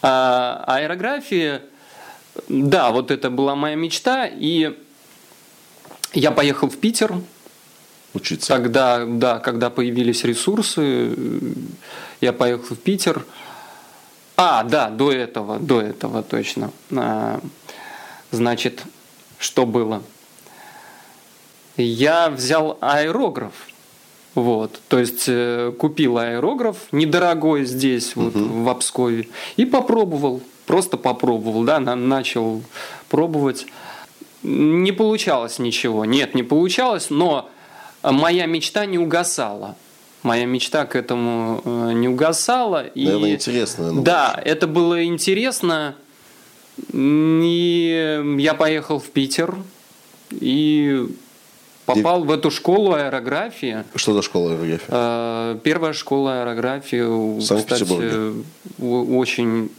А, 0.00 0.62
аэрография 0.68 1.62
да, 2.48 2.90
вот 2.90 3.10
это 3.10 3.30
была 3.30 3.54
моя 3.54 3.76
мечта, 3.76 4.26
и 4.26 4.76
я 6.12 6.30
поехал 6.30 6.68
в 6.68 6.76
Питер. 6.76 7.14
Учиться. 8.12 8.46
Тогда, 8.48 9.04
да, 9.04 9.40
когда 9.40 9.70
появились 9.70 10.22
ресурсы, 10.22 11.16
я 12.20 12.32
поехал 12.32 12.76
в 12.76 12.78
Питер. 12.78 13.24
А, 14.36 14.62
да, 14.62 14.88
до 14.88 15.10
этого, 15.10 15.58
до 15.58 15.80
этого 15.80 16.22
точно. 16.22 16.70
А, 16.92 17.40
значит, 18.30 18.82
что 19.38 19.66
было? 19.66 20.02
Я 21.76 22.30
взял 22.30 22.78
аэрограф. 22.80 23.54
Вот, 24.34 24.80
то 24.88 24.98
есть 24.98 25.24
э, 25.28 25.72
купил 25.78 26.18
аэрограф 26.18 26.76
недорогой 26.90 27.64
здесь, 27.64 28.16
вот 28.16 28.34
угу. 28.34 28.64
в 28.64 28.68
Обскове, 28.68 29.28
и 29.56 29.64
попробовал 29.64 30.42
просто 30.66 30.96
попробовал, 30.96 31.64
да, 31.64 31.80
начал 31.80 32.62
пробовать. 33.08 33.66
Не 34.42 34.92
получалось 34.92 35.58
ничего. 35.58 36.04
Нет, 36.04 36.34
не 36.34 36.42
получалось, 36.42 37.08
но 37.10 37.48
моя 38.02 38.46
мечта 38.46 38.86
не 38.86 38.98
угасала. 38.98 39.76
Моя 40.22 40.46
мечта 40.46 40.86
к 40.86 40.96
этому 40.96 41.60
э, 41.64 41.92
не 41.92 42.08
угасала. 42.08 42.86
Наверное, 42.94 43.30
и, 43.30 43.34
интересно. 43.34 43.84
Наверное, 43.84 44.04
да, 44.04 44.40
это 44.42 44.66
было 44.66 45.04
интересно. 45.04 45.96
И 46.92 48.36
я 48.38 48.54
поехал 48.54 48.98
в 48.98 49.10
Питер 49.10 49.54
и 50.30 51.06
попал 51.84 52.24
и... 52.24 52.26
в 52.26 52.30
эту 52.30 52.50
школу 52.50 52.94
аэрографии. 52.94 53.84
Что 53.94 54.14
за 54.14 54.22
школа 54.22 54.52
аэрографии? 54.52 54.86
Э, 54.88 55.58
первая 55.62 55.92
школа 55.92 56.40
аэрографии, 56.40 57.40
кстати, 57.40 57.84
очень 58.82 59.70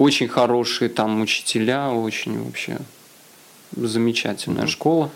очень 0.00 0.28
хорошие 0.28 0.88
там 0.88 1.20
учителя, 1.20 1.90
очень 1.90 2.42
вообще 2.42 2.78
замечательная 3.72 4.64
mm-hmm. 4.64 4.68
школа. 4.68 5.10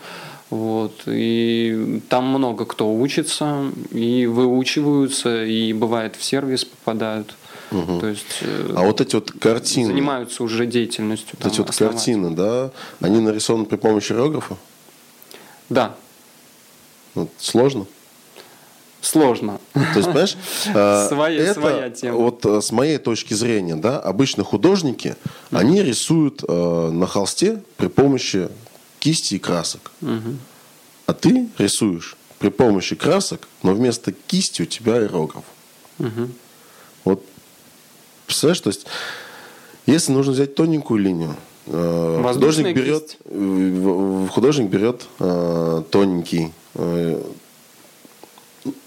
Вот. 0.51 1.01
И 1.07 2.01
там 2.07 2.25
много 2.27 2.65
кто 2.65 2.93
учится, 2.93 3.71
и 3.91 4.27
выучиваются, 4.27 5.43
и 5.43 5.73
бывает 5.73 6.15
в 6.15 6.23
сервис 6.23 6.65
попадают. 6.65 7.35
Угу. 7.71 7.99
То 7.99 8.07
есть, 8.07 8.37
э, 8.41 8.73
а 8.75 8.83
вот 8.83 9.01
эти 9.01 9.15
вот 9.15 9.31
картины 9.31 9.87
занимаются 9.87 10.43
уже 10.43 10.67
деятельностью. 10.67 11.35
Вот 11.41 11.51
эти 11.51 11.57
вот 11.61 11.75
картины, 11.75 12.29
да, 12.35 12.69
они 13.01 13.19
нарисованы 13.21 13.65
при 13.65 13.77
помощи 13.77 14.13
аэрографа? 14.13 14.55
Да. 15.69 15.95
Вот, 17.15 17.31
сложно? 17.39 17.87
Сложно. 19.05 19.59
То 19.73 19.79
есть, 19.95 20.05
понимаешь, 20.05 20.37
э, 20.73 21.07
своя, 21.09 21.43
это, 21.43 21.59
своя 21.59 21.89
тема. 21.89 22.17
Вот 22.17 22.45
э, 22.45 22.61
с 22.61 22.71
моей 22.71 22.97
точки 22.97 23.33
зрения, 23.33 23.75
да, 23.75 23.99
обычно 23.99 24.43
художники, 24.43 25.09
mm-hmm. 25.09 25.57
они 25.57 25.83
рисуют 25.83 26.43
э, 26.47 26.89
на 26.91 27.05
холсте 27.07 27.61
при 27.77 27.87
помощи 27.87 28.49
кисти 28.99 29.35
и 29.35 29.39
красок. 29.39 29.91
Mm-hmm. 30.01 30.35
А 31.05 31.13
ты 31.13 31.47
рисуешь 31.57 32.17
при 32.39 32.49
помощи 32.49 32.95
красок, 32.95 33.47
но 33.63 33.73
вместо 33.73 34.11
кисти 34.11 34.63
у 34.63 34.65
тебя 34.65 34.95
аэрограф. 34.95 35.43
Mm-hmm. 35.99 36.29
Вот, 37.05 37.23
представляешь, 38.25 38.61
то 38.61 38.69
есть, 38.69 38.85
если 39.85 40.11
нужно 40.11 40.33
взять 40.33 40.55
тоненькую 40.55 40.99
линию, 40.99 41.35
э, 41.67 42.21
художник 42.33 42.75
берет, 42.75 43.17
э, 43.25 44.27
художник 44.31 44.69
берет 44.69 45.05
э, 45.19 45.83
тоненький 45.91 46.51
э, 46.73 47.21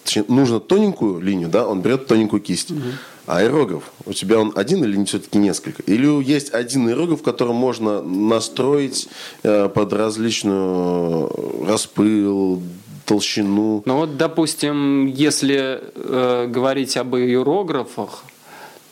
точнее, 0.05 0.25
нужно 0.29 0.61
тоненькую 0.61 1.21
линию, 1.21 1.49
да, 1.49 1.67
он 1.67 1.81
берет 1.81 2.07
тоненькую 2.07 2.41
кисть. 2.41 2.71
Угу. 2.71 2.81
А 3.27 3.41
аэрограф, 3.41 3.83
у 4.07 4.15
тебя 4.15 4.39
он 4.39 4.53
один 4.57 4.83
или 4.85 5.05
все-таки 5.05 5.39
несколько? 5.39 5.83
Или 5.83 6.07
есть 6.25 6.55
один 6.55 6.89
аэрограф, 6.89 7.23
который 7.23 7.53
можно 7.53 8.01
настроить 8.01 9.09
э, 9.43 9.69
под 9.69 9.93
различную 9.93 11.67
распыл, 11.67 12.63
толщину? 13.05 13.83
Ну 13.85 13.97
вот, 13.97 14.17
допустим, 14.17 15.07
если 15.07 15.83
э, 15.95 16.47
говорить 16.49 16.97
об 16.97 17.15
аэрографах, 17.15 18.25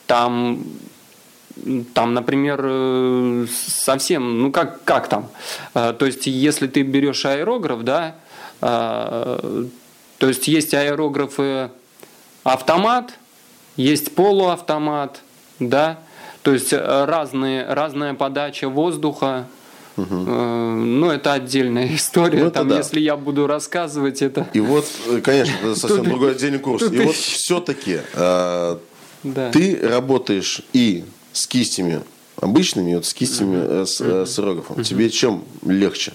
там 0.06 0.60
там, 1.94 2.12
например, 2.14 2.60
э, 2.62 3.46
совсем, 3.48 4.42
ну 4.42 4.52
как, 4.52 4.84
как 4.84 5.08
там? 5.08 5.28
Э, 5.74 5.94
то 5.98 6.04
есть, 6.04 6.26
если 6.26 6.66
ты 6.66 6.82
берешь 6.82 7.24
аэрограф, 7.24 7.82
да, 7.82 8.16
э, 8.60 9.64
то 10.18 10.28
есть 10.28 10.48
есть 10.48 10.74
аэрографы 10.74 11.70
автомат, 12.42 13.18
есть 13.76 14.14
полуавтомат, 14.14 15.20
да, 15.58 15.98
то 16.42 16.52
есть 16.52 16.72
э, 16.72 17.04
разные, 17.04 17.66
разная 17.66 18.14
подача 18.14 18.68
воздуха. 18.68 19.48
Угу. 19.96 20.14
Ну, 20.14 21.10
это 21.10 21.32
отдельная 21.32 21.88
история. 21.94 22.44
Ну, 22.44 22.50
Там, 22.50 22.68
да. 22.68 22.76
если 22.76 23.00
я 23.00 23.16
буду 23.16 23.46
рассказывать 23.46 24.22
это. 24.22 24.46
И 24.52 24.60
вот, 24.60 24.86
э, 25.08 25.20
конечно, 25.22 25.54
это 25.62 25.74
совсем 25.80 26.04
другой 26.04 26.32
отдельный 26.32 26.58
курс. 26.58 26.82
И 26.90 26.98
вот 26.98 27.14
все-таки 27.14 28.00
ты 29.52 29.80
работаешь 29.82 30.62
и 30.72 31.04
с 31.32 31.46
кистями 31.46 32.02
обычными, 32.40 32.94
вот 32.94 33.06
с 33.06 33.12
кистями 33.12 33.84
с, 33.84 34.00
с 34.00 34.38
рогофом. 34.38 34.84
Тебе 34.84 35.10
чем 35.10 35.42
легче? 35.64 36.12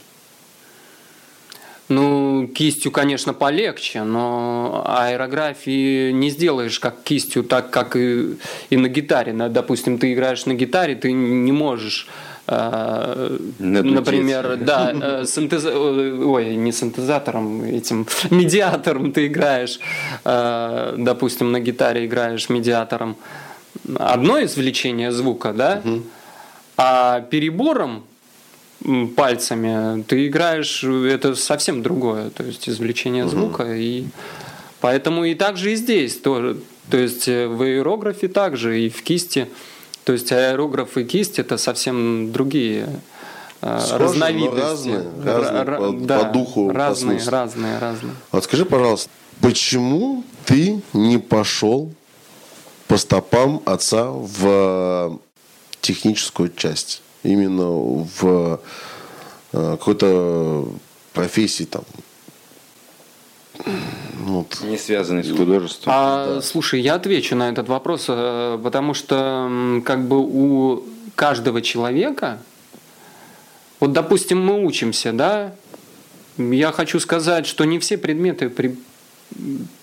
Ну, 1.91 2.47
кистью, 2.47 2.89
конечно, 2.89 3.33
полегче, 3.33 4.03
но 4.03 4.81
аэрографии 4.87 6.11
не 6.11 6.29
сделаешь 6.29 6.79
как 6.79 7.03
кистью, 7.03 7.43
так 7.43 7.69
как 7.69 7.97
и, 7.97 8.37
и 8.69 8.77
на 8.77 8.87
гитаре. 8.87 9.33
Допустим, 9.33 9.97
ты 9.97 10.13
играешь 10.13 10.45
на 10.45 10.53
гитаре, 10.53 10.95
ты 10.95 11.11
не 11.11 11.51
можешь 11.51 12.07
э, 12.47 13.37
например, 13.59 14.55
да, 14.55 14.91
э, 15.01 15.25
синтез... 15.25 15.65
ой, 15.65 16.55
не 16.55 16.71
синтезатором, 16.71 17.63
этим 17.63 18.07
медиатором 18.29 19.11
ты 19.11 19.27
играешь, 19.27 19.79
э, 20.23 20.95
допустим, 20.97 21.51
на 21.51 21.59
гитаре 21.59 22.05
играешь 22.05 22.47
медиатором. 22.47 23.17
Одно 23.97 24.41
извлечение 24.41 25.11
звука, 25.11 25.51
да, 25.51 25.81
угу. 25.83 26.03
а 26.77 27.19
перебором 27.19 28.03
пальцами, 29.15 30.03
ты 30.03 30.27
играешь, 30.27 30.83
это 30.83 31.35
совсем 31.35 31.83
другое, 31.83 32.29
то 32.29 32.43
есть 32.43 32.67
извлечение 32.67 33.27
звука, 33.27 33.61
угу. 33.61 33.71
и 33.71 34.05
поэтому 34.79 35.25
и 35.25 35.35
так 35.35 35.57
же 35.57 35.73
и 35.73 35.75
здесь 35.75 36.17
тоже, 36.17 36.57
то 36.89 36.97
есть 36.97 37.27
э, 37.27 37.47
в 37.47 37.61
аэрографе 37.61 38.27
также 38.27 38.81
и 38.81 38.89
в 38.89 39.03
кисти, 39.03 39.49
то 40.03 40.13
есть 40.13 40.31
аэрограф 40.31 40.97
и 40.97 41.03
кисть 41.03 41.37
это 41.37 41.57
совсем 41.57 42.31
другие 42.31 42.89
э, 43.61 43.79
Схожи, 43.79 44.03
разновидности, 44.03 44.59
разные, 44.61 45.03
разные 45.23 45.61
Р- 45.61 45.77
по, 45.77 45.91
да, 45.91 46.19
по 46.19 46.33
духу, 46.33 46.71
разные, 46.71 47.19
по 47.19 47.31
разные, 47.31 47.77
разные. 47.77 48.13
Вот 48.31 48.43
скажи, 48.43 48.65
пожалуйста, 48.65 49.09
почему 49.41 50.23
ты 50.45 50.81
не 50.93 51.19
пошел 51.19 51.91
по 52.87 52.97
стопам 52.97 53.61
отца 53.65 54.09
в 54.09 55.19
техническую 55.81 56.49
часть? 56.49 57.03
Именно 57.23 57.69
в 57.69 58.59
э, 59.53 59.71
какой-то 59.77 60.67
профессии 61.13 61.65
там. 61.65 61.83
Вот. 64.19 64.61
Не 64.63 64.77
связанный 64.77 65.23
с 65.23 65.31
художеством. 65.31 65.93
А, 65.95 66.35
да. 66.35 66.41
Слушай, 66.41 66.81
я 66.81 66.95
отвечу 66.95 67.35
на 67.35 67.49
этот 67.49 67.67
вопрос, 67.67 68.05
э, 68.07 68.59
потому 68.63 68.93
что 68.93 69.81
как 69.85 70.07
бы 70.07 70.19
у 70.19 70.83
каждого 71.15 71.61
человека, 71.61 72.39
вот 73.79 73.93
допустим, 73.93 74.43
мы 74.43 74.63
учимся, 74.63 75.11
да, 75.11 75.53
я 76.37 76.71
хочу 76.71 76.99
сказать, 76.99 77.45
что 77.45 77.65
не 77.65 77.79
все 77.79 77.97
предметы 77.97 78.49
при, 78.49 78.77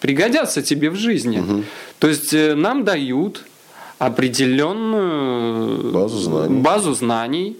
пригодятся 0.01 0.63
тебе 0.63 0.91
в 0.91 0.97
жизни. 0.97 1.41
Угу. 1.41 1.65
То 1.99 2.09
есть 2.09 2.33
э, 2.33 2.55
нам 2.55 2.85
дают 2.85 3.45
определенную 3.99 5.93
базу 5.93 6.19
знаний. 6.19 6.61
базу 6.61 6.95
знаний, 6.95 7.57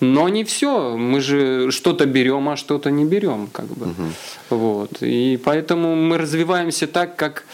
но 0.00 0.28
не 0.28 0.44
все. 0.44 0.96
Мы 0.96 1.20
же 1.20 1.70
что-то 1.70 2.06
берем, 2.06 2.48
а 2.48 2.56
что-то 2.56 2.90
не 2.90 3.04
берем, 3.04 3.48
как 3.52 3.66
бы. 3.66 3.86
Угу. 3.86 4.02
Вот. 4.50 5.02
И 5.02 5.38
поэтому 5.44 5.94
мы 5.94 6.18
развиваемся 6.18 6.86
так, 6.86 7.16
как 7.16 7.44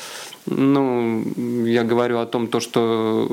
ну, 0.46 1.22
я 1.64 1.84
говорю 1.84 2.18
о 2.18 2.26
том, 2.26 2.48
то, 2.48 2.60
что 2.60 3.28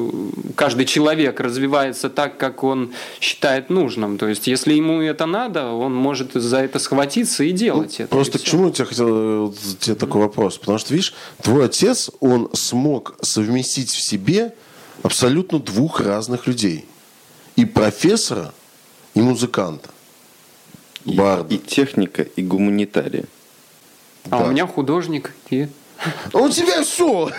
каждый 0.56 0.86
человек 0.86 1.40
развивается 1.40 2.10
так, 2.10 2.38
как 2.38 2.64
он 2.64 2.92
считает 3.20 3.70
нужным. 3.70 4.18
То 4.18 4.28
есть, 4.28 4.48
если 4.48 4.74
ему 4.74 5.02
это 5.02 5.26
надо, 5.26 5.72
он 5.72 5.96
может 5.96 6.34
за 6.34 6.58
это 6.58 6.80
схватиться 6.80 7.44
и 7.44 7.52
делать 7.52 7.96
ну, 8.00 8.06
это. 8.06 8.12
Просто 8.14 8.40
к 8.40 8.44
чему 8.44 8.74
я 8.76 8.86
хотел 8.86 9.56
тебе 9.80 9.96
такой 9.96 10.22
вопрос? 10.22 10.58
Потому 10.58 10.78
что, 10.78 10.94
видишь, 10.94 11.14
твой 11.42 11.66
отец, 11.66 12.12
он 12.20 12.50
смог 12.54 13.16
совместить 13.22 13.90
в 13.90 14.02
себе 14.02 14.54
абсолютно 15.04 15.60
двух 15.60 16.00
разных 16.00 16.48
людей. 16.48 16.86
И 17.56 17.66
профессора, 17.66 18.54
и 19.14 19.22
музыканта. 19.22 19.90
И, 21.06 21.16
Барда. 21.16 21.54
и 21.54 21.58
техника, 21.58 22.22
и 22.24 22.42
гуманитария. 22.42 23.26
А 24.30 24.40
да. 24.40 24.46
у 24.46 24.52
меня 24.52 24.68
художник 24.68 25.34
и... 25.50 25.68
А 26.34 26.38
у 26.38 26.50
тебя 26.50 26.84
все! 26.84 27.32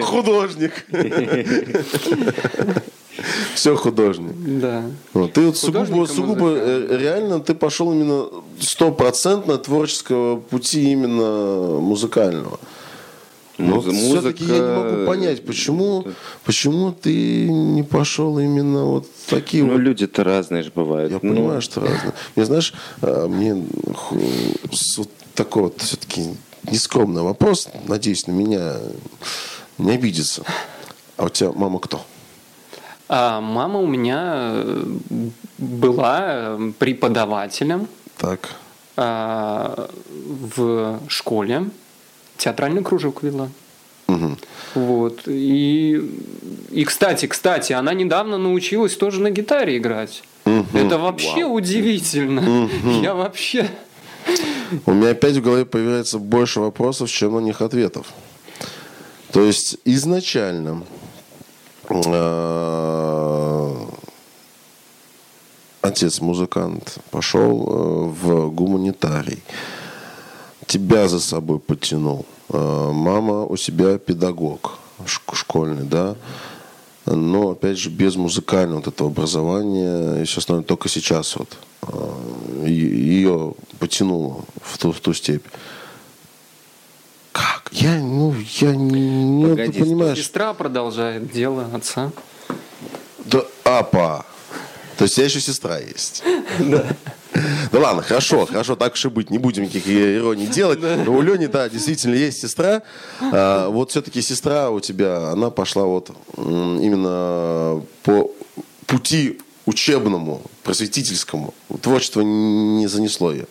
Художник. 0.02 0.86
Все 3.54 3.76
художник. 3.76 4.32
Да. 4.60 4.84
Вот. 5.12 5.34
Ты 5.34 5.46
вот 5.46 5.56
сугубо, 5.56 6.06
сугубо 6.06 6.50
э, 6.56 6.98
реально 6.98 7.40
ты 7.40 7.54
пошел 7.54 7.92
именно 7.92 8.26
стопроцентно 8.58 9.56
творческого 9.58 10.40
пути 10.40 10.90
именно 10.92 11.78
музыкального. 11.80 12.58
Но 13.56 13.76
Музыка... 13.76 13.94
все-таки 13.94 14.44
я 14.44 14.58
не 14.58 14.76
могу 14.76 15.06
понять, 15.06 15.44
почему, 15.44 16.06
почему 16.44 16.92
ты 16.92 17.48
не 17.48 17.84
пошел 17.84 18.38
именно 18.38 18.84
вот 18.84 19.06
такие 19.28 19.62
ну, 19.64 19.72
вот... 19.72 19.78
люди-то 19.78 20.24
разные 20.24 20.64
же 20.64 20.72
бывают. 20.74 21.12
Я 21.12 21.20
ну... 21.22 21.34
понимаю, 21.34 21.62
что 21.62 21.80
разные. 21.80 22.12
Мне 22.34 22.44
знаешь, 22.46 22.74
а, 23.00 23.28
мне 23.28 23.64
вот 24.96 25.08
такой 25.34 25.64
вот 25.64 25.80
все-таки 25.80 26.34
нескромный 26.70 27.22
вопрос, 27.22 27.68
надеюсь, 27.86 28.26
на 28.26 28.32
меня 28.32 28.74
не 29.78 29.92
обидится. 29.92 30.42
А 31.16 31.26
у 31.26 31.28
тебя 31.28 31.52
мама 31.52 31.78
кто? 31.78 32.00
А 33.08 33.40
мама 33.40 33.78
у 33.78 33.86
меня 33.86 34.50
э, 34.54 34.94
была 35.58 36.58
преподавателем 36.78 37.86
так. 38.16 38.50
А, 38.96 39.90
в 40.08 41.00
школе 41.08 41.70
театральный 42.36 42.82
кружок 42.82 43.22
вела. 43.22 43.48
Угу. 44.08 44.36
Вот. 44.74 45.22
И, 45.26 46.00
и, 46.70 46.84
кстати, 46.84 47.26
кстати, 47.26 47.72
она 47.72 47.94
недавно 47.94 48.38
научилась 48.38 48.96
тоже 48.96 49.20
на 49.20 49.30
гитаре 49.30 49.76
играть. 49.76 50.22
Угу. 50.44 50.78
Это 50.78 50.98
вообще 50.98 51.44
Вау. 51.44 51.54
удивительно. 51.54 52.64
Угу. 52.64 53.02
Я 53.02 53.14
вообще... 53.14 53.70
У 54.86 54.92
меня 54.92 55.10
опять 55.10 55.36
в 55.36 55.42
голове 55.42 55.64
появляется 55.64 56.18
больше 56.18 56.60
вопросов, 56.60 57.10
чем 57.10 57.34
на 57.34 57.40
них 57.40 57.60
ответов. 57.60 58.06
То 59.30 59.42
есть 59.42 59.76
изначально 59.84 60.84
э, 61.90 63.74
отец 65.82 66.20
музыкант 66.20 66.98
пошел 67.10 67.66
э, 67.68 67.72
в 68.20 68.50
гуманитарий 68.50 69.42
тебя 70.66 71.08
за 71.08 71.20
собой 71.20 71.58
потянул. 71.58 72.26
А, 72.48 72.92
мама 72.92 73.44
у 73.44 73.56
себя 73.56 73.98
педагог 73.98 74.78
школьный, 75.32 75.84
да, 75.84 76.16
но, 77.06 77.50
опять 77.50 77.78
же, 77.78 77.90
без 77.90 78.16
музыкального 78.16 78.76
вот 78.76 78.86
этого 78.86 79.10
образования, 79.10 80.24
все 80.24 80.38
остальное, 80.38 80.64
только 80.64 80.88
сейчас 80.88 81.36
вот 81.36 81.56
а, 81.82 82.64
ее 82.66 83.54
потянуло 83.78 84.44
в 84.62 84.78
ту, 84.78 84.92
в 84.92 85.00
ту 85.00 85.12
степь. 85.12 85.44
Как? 87.32 87.68
Я, 87.72 87.96
ну, 87.96 88.34
я 88.60 88.74
не, 88.74 89.48
Погоди, 89.48 89.80
понимаешь. 89.80 90.18
Сестра 90.18 90.54
продолжает 90.54 91.30
дело 91.32 91.68
отца. 91.74 92.12
Да, 93.24 93.44
апа. 93.64 94.24
То 94.96 95.04
есть 95.04 95.16
тебя 95.16 95.26
еще 95.26 95.40
сестра 95.40 95.78
есть. 95.78 96.22
Да. 96.60 96.86
Ну 97.72 97.80
ладно, 97.80 98.02
хорошо, 98.02 98.46
хорошо, 98.46 98.76
так 98.76 98.94
уж 98.94 99.04
и 99.04 99.08
быть, 99.08 99.30
не 99.30 99.38
будем 99.38 99.64
никаких 99.64 99.88
ироний 99.88 100.46
делать. 100.46 100.80
Но 100.80 101.12
у 101.12 101.20
Лени, 101.20 101.46
да, 101.46 101.68
действительно 101.68 102.14
есть 102.14 102.40
сестра. 102.40 102.82
А, 103.20 103.68
вот 103.68 103.90
все-таки 103.90 104.22
сестра 104.22 104.70
у 104.70 104.80
тебя, 104.80 105.30
она 105.30 105.50
пошла 105.50 105.84
вот 105.84 106.10
именно 106.36 107.82
по 108.02 108.30
пути 108.86 109.40
учебному, 109.66 110.42
просветительскому. 110.62 111.54
Творчество 111.80 112.20
не 112.20 112.86
занесло 112.86 113.32
ее. 113.32 113.46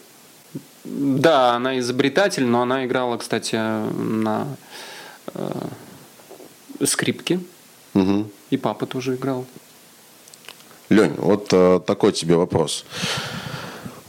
Да, 0.83 1.55
она 1.55 1.79
изобретатель, 1.79 2.45
но 2.45 2.61
она 2.61 2.85
играла, 2.85 3.17
кстати, 3.17 3.55
на 3.55 4.47
э, 5.33 5.49
скрипке. 6.85 7.39
Угу. 7.93 8.29
И 8.49 8.57
папа 8.57 8.85
тоже 8.85 9.15
играл. 9.15 9.45
Лень, 10.89 11.13
вот 11.17 11.49
э, 11.51 11.79
такой 11.85 12.11
тебе 12.11 12.35
вопрос. 12.35 12.85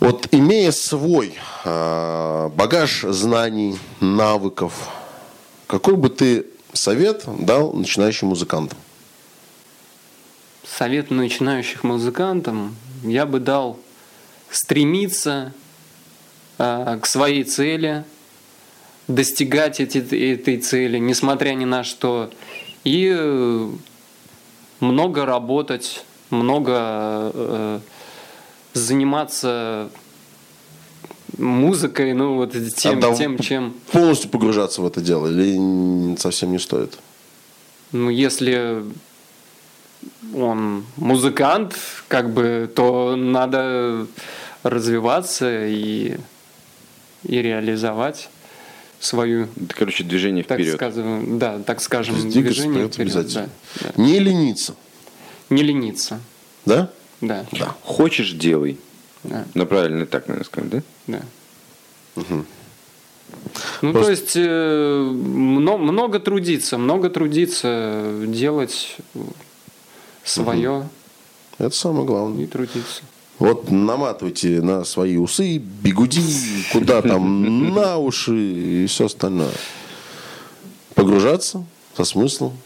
Вот 0.01 0.29
имея 0.33 0.73
свой 0.73 1.35
э, 1.65 2.51
багаж 2.55 3.05
знаний, 3.09 3.79
навыков, 4.01 4.91
какой 5.66 5.97
бы 5.97 6.11
ты 6.11 6.47
совет 6.73 7.25
дал 7.27 7.73
начинающим 7.73 8.29
музыкантам? 8.29 8.79
Совет 10.65 11.11
начинающих 11.11 11.85
музыкантам 11.85 12.77
я 13.03 13.25
бы 13.25 13.39
дал 13.39 13.79
стремиться 14.51 15.53
э, 16.59 16.99
к 17.01 17.07
своей 17.07 17.45
цели, 17.45 18.05
достигать 19.07 19.81
эти, 19.81 19.99
этой 19.99 20.59
цели, 20.59 20.99
несмотря 20.99 21.51
ни 21.55 21.65
на 21.65 21.85
что, 21.85 22.31
и 22.83 23.15
э, 23.16 23.71
много 24.81 25.25
работать, 25.25 26.05
много 26.31 27.81
заниматься 28.75 29.89
музыкой, 31.39 32.13
ну 32.13 32.35
вот 32.35 32.53
тем, 32.77 33.01
а 33.03 33.15
тем, 33.15 33.39
чем... 33.39 33.75
Полностью 33.91 34.31
погружаться 34.31 34.83
в 34.83 34.87
это 34.87 35.01
дело 35.01 35.27
или 35.29 36.17
совсем 36.17 36.53
не 36.53 36.59
стоит? 36.59 36.99
Ну, 37.93 38.11
если 38.11 38.85
он 40.35 40.85
музыкант, 40.97 41.77
как 42.09 42.33
бы, 42.33 42.71
то 42.75 43.17
надо 43.17 44.07
развиваться 44.63 45.67
и 45.67 46.17
и 47.25 47.41
реализовать 47.41 48.29
свою, 49.01 49.49
Это, 49.63 49.75
короче, 49.75 50.05
движение 50.05 50.45
так 50.45 50.59
вперед. 50.59 50.77
скажем, 50.77 51.39
да, 51.39 51.59
так 51.59 51.81
скажем, 51.81 52.17
движение 52.31 52.89
вперед 52.89 52.95
вперед. 52.95 53.17
обязательно. 53.17 53.49
да, 53.81 53.93
да. 53.97 54.03
Не 54.03 54.19
лениться. 54.19 54.75
Не 55.51 55.63
лениться. 55.63 56.21
Да? 56.65 56.91
Да, 57.27 57.47
Да. 57.53 57.75
Хочешь, 57.83 58.33
делай. 58.33 58.79
да, 59.25 59.45
Ну, 59.55 59.67
правильно 59.67 60.07
так, 60.07 60.29
наверное, 60.29 60.45
сказать, 60.47 60.71
да? 60.71 60.83
да. 61.07 61.23
Ну, 63.83 63.93
Просто- 63.93 64.03
то 64.05 64.11
есть 64.11 64.33
э, 64.37 65.03
мно- 65.11 65.79
много 65.79 66.21
трудиться, 66.21 66.79
много 66.79 67.11
трудиться, 67.11 68.23
делать 68.27 68.97
свое 70.25 70.89
Это 71.59 71.75
самое 71.75 72.07
главное. 72.07 72.45
и 72.45 72.47
трудиться. 72.47 73.03
Вот 73.39 73.71
наматывайте 73.71 74.61
на 74.63 74.85
свои 74.85 75.17
усы, 75.17 75.59
бигуди, 75.59 76.23
куда 76.73 77.03
там, 77.03 77.75
на 77.75 77.97
уши 77.99 78.37
и 78.85 78.87
все 78.87 79.07
остальное. 79.07 79.53
Погружаться 80.95 81.65
со 81.97 82.05
смыслом 82.05 82.57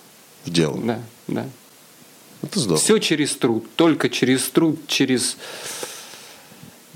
в 0.45 0.51
дело. 0.51 0.77
Да, 0.83 1.01
да. 1.29 1.47
Это 2.43 2.60
здорово. 2.60 2.81
Все 2.81 2.98
через 2.98 3.36
труд, 3.36 3.66
только 3.77 4.09
через 4.09 4.48
труд, 4.48 4.78
через 4.86 5.36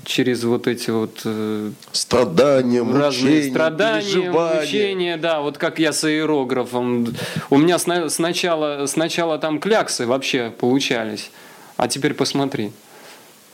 через 0.05 0.43
вот 0.43 0.67
эти 0.67 0.89
вот 0.89 1.21
э, 1.23 1.71
Страдания, 1.93 2.81
разные 2.83 3.35
мучения, 3.35 3.49
страдания, 3.51 4.01
переживания. 4.01 4.61
мучения, 4.61 5.17
да, 5.17 5.41
вот 5.41 5.57
как 5.57 5.79
я 5.79 5.93
с 5.93 6.03
аэрографом. 6.03 7.15
У 7.49 7.57
меня 7.57 7.79
сна- 7.79 8.09
сначала, 8.09 8.85
сначала 8.87 9.37
там 9.39 9.59
кляксы 9.61 10.05
вообще 10.05 10.51
получались, 10.51 11.31
а 11.77 11.87
теперь 11.87 12.13
посмотри. 12.15 12.71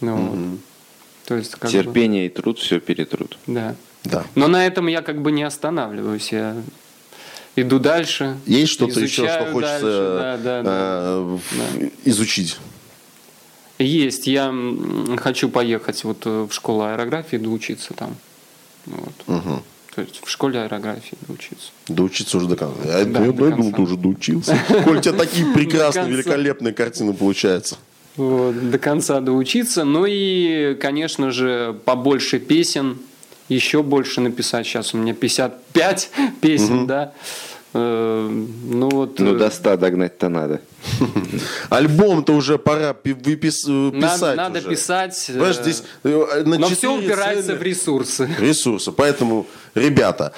Ну, 0.02 0.16
вот. 0.16 0.60
То 1.26 1.36
есть, 1.36 1.52
как 1.52 1.70
бы, 1.70 1.70
Терпение 1.72 2.26
и 2.26 2.30
труд 2.30 2.58
все 2.58 2.80
перетрут. 2.80 3.38
да. 3.48 3.76
Да. 4.06 4.24
Но 4.34 4.48
на 4.48 4.66
этом 4.66 4.88
я 4.88 5.02
как 5.02 5.22
бы 5.22 5.30
не 5.32 5.44
останавливаюсь, 5.44 6.32
я 6.32 6.56
иду 7.62 7.80
дальше. 7.80 8.38
Есть 8.46 8.72
что-то 8.74 9.00
еще, 9.00 9.28
что 9.28 9.46
хочется 9.52 10.18
дальше, 10.20 10.44
да, 10.44 10.62
да, 10.62 10.64
да. 10.64 11.04
э, 11.80 11.90
изучить? 12.06 12.58
Есть, 13.78 14.28
я 14.28 14.54
хочу 15.18 15.48
поехать 15.50 16.04
вот 16.04 16.24
э, 16.26 16.48
в 16.50 16.54
школу 16.54 16.84
аэрографии 16.84 17.38
доучиться 17.38 17.94
там. 17.94 18.16
Вот. 18.86 19.14
Мгм. 19.28 19.64
То 19.96 20.02
есть 20.02 20.22
в 20.24 20.30
школе 20.30 20.62
аэрографии 20.62 21.18
доучиться. 21.28 21.72
Доучиться 21.88 22.38
уже 22.38 22.48
до 22.48 22.56
конца. 22.56 22.80
Я, 22.86 23.06
Да, 23.06 23.26
я 23.26 23.32
до 23.32 23.34
думал, 23.34 23.56
конца. 23.56 23.76
ты 23.76 23.82
уже 23.82 23.98
доучился. 23.98 24.58
Коль 24.84 24.98
у 24.98 25.02
тебя 25.02 25.14
такие 25.14 25.46
прекрасные, 25.54 26.10
великолепные 26.10 26.74
картины 26.74 27.14
получаются. 27.14 27.78
Вот, 28.18 28.70
до 28.70 28.78
конца 28.78 29.22
доучиться. 29.22 29.86
Ну 29.86 30.06
и, 30.08 30.76
конечно 30.76 31.32
же, 31.32 31.76
побольше 31.86 32.40
песен, 32.40 32.98
еще 33.48 33.82
больше 33.82 34.20
написать. 34.22 34.68
Сейчас 34.68 34.94
у 34.94 34.98
меня 34.98 35.14
55 35.14 36.10
песен, 36.42 36.86
да. 36.86 37.14
Э, 37.74 38.28
Ну 38.30 38.90
вот. 38.90 39.20
Ну, 39.20 39.36
э, 39.36 39.38
до 39.38 39.50
100 39.52 39.78
догнать-то 39.78 40.30
надо. 40.30 40.60
Альбом-то 41.70 42.34
уже 42.34 42.58
пора 42.58 42.94
пи- 42.94 43.12
выпис- 43.14 43.68
э, 43.68 43.92
надо, 43.96 44.16
писать 44.16 44.38
надо 44.38 44.62
Понимаешь, 45.28 45.58
здесь 45.58 45.84
на 46.04 46.58
Но 46.58 46.70
все 46.70 46.96
упирается 46.98 47.48
цели 47.48 47.58
в 47.58 47.62
ресурсы. 47.62 48.30
ресурсы. 48.40 48.92
Поэтому, 48.92 49.46
ребята, 49.76 50.34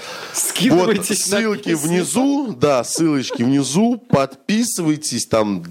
вот 0.70 1.06
ссылки 1.06 1.74
внизу, 1.74 2.54
да, 2.54 2.84
ссылочки 2.84 3.44
внизу, 3.44 3.98
подписывайтесь 4.10 5.26
там, 5.26 5.64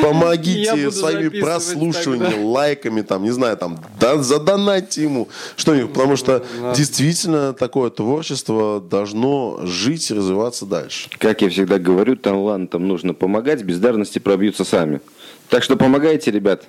помогите 0.00 0.90
своими 0.90 1.28
прослушиваниями, 1.28 2.30
тогда. 2.32 2.46
лайками, 2.46 3.02
там, 3.02 3.22
не 3.24 3.30
знаю, 3.30 3.56
там, 3.56 3.78
да, 4.00 4.22
задонатьте 4.22 5.02
ему 5.02 5.28
что-нибудь, 5.56 5.92
потому 5.92 6.16
что 6.16 6.44
Да. 6.60 6.74
действительно 6.74 7.52
такое 7.52 7.90
творчество 7.90 8.80
должно 8.80 9.60
жить 9.64 10.10
и 10.10 10.14
развиваться 10.14 10.66
дальше. 10.66 11.08
Как 11.18 11.42
я 11.42 11.48
всегда 11.50 11.78
говорю, 11.78 12.16
талантам 12.16 12.86
нужно 12.88 13.14
помогать, 13.14 13.62
бездарности 13.62 14.18
пробьются 14.18 14.64
сами. 14.64 15.00
Так 15.50 15.62
что 15.62 15.76
помогайте, 15.76 16.30
ребят, 16.30 16.64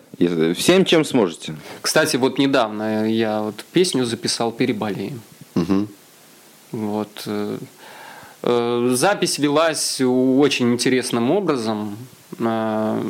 всем, 0.58 0.84
чем 0.86 1.06
сможете. 1.06 1.56
Кстати, 1.82 2.18
вот 2.18 2.38
недавно 2.38 3.10
я 3.10 3.42
вот 3.42 3.64
песню 3.72 4.06
записал 4.06 4.52
«Переболеем». 4.52 5.22
Мгм. 5.56 5.88
Вот. 6.72 7.24
э, 7.26 7.58
э, 8.44 8.90
Запись 8.94 9.38
велась 9.40 10.02
очень 10.02 10.74
интересным 10.74 11.32
образом. 11.32 11.96
Э, 12.40 13.02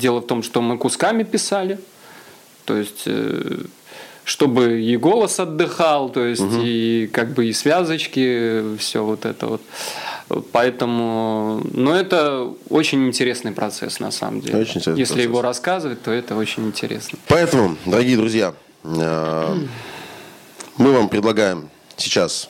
Дело 0.00 0.20
в 0.20 0.26
том, 0.26 0.42
что 0.42 0.60
мы 0.62 0.78
кусками 0.78 1.22
писали. 1.24 1.78
То 2.64 2.76
есть, 2.76 3.02
э, 3.06 3.58
чтобы 4.24 4.80
и 4.82 4.96
голос 4.96 5.40
отдыхал, 5.40 6.08
то 6.10 6.24
есть, 6.24 6.42
и 6.62 7.10
как 7.12 7.32
бы 7.32 7.46
и 7.46 7.52
связочки, 7.52 8.76
все 8.76 9.04
вот 9.04 9.24
это 9.24 9.46
вот. 9.46 9.62
Поэтому, 10.52 11.60
ну, 11.72 11.92
это 11.92 12.52
очень 12.68 13.04
интересный 13.08 13.50
процесс 13.50 13.98
на 13.98 14.12
самом 14.12 14.40
деле. 14.40 14.60
Очень 14.60 14.76
интересный 14.80 15.00
Если 15.00 15.14
процесс. 15.14 15.28
его 15.28 15.42
рассказывать, 15.42 16.02
то 16.02 16.12
это 16.12 16.36
очень 16.36 16.66
интересно. 16.66 17.18
Поэтому, 17.26 17.76
дорогие 17.86 18.16
друзья, 18.16 18.54
э, 18.84 19.56
мы 20.76 20.92
вам 20.92 21.08
предлагаем 21.08 21.68
сейчас 21.96 22.48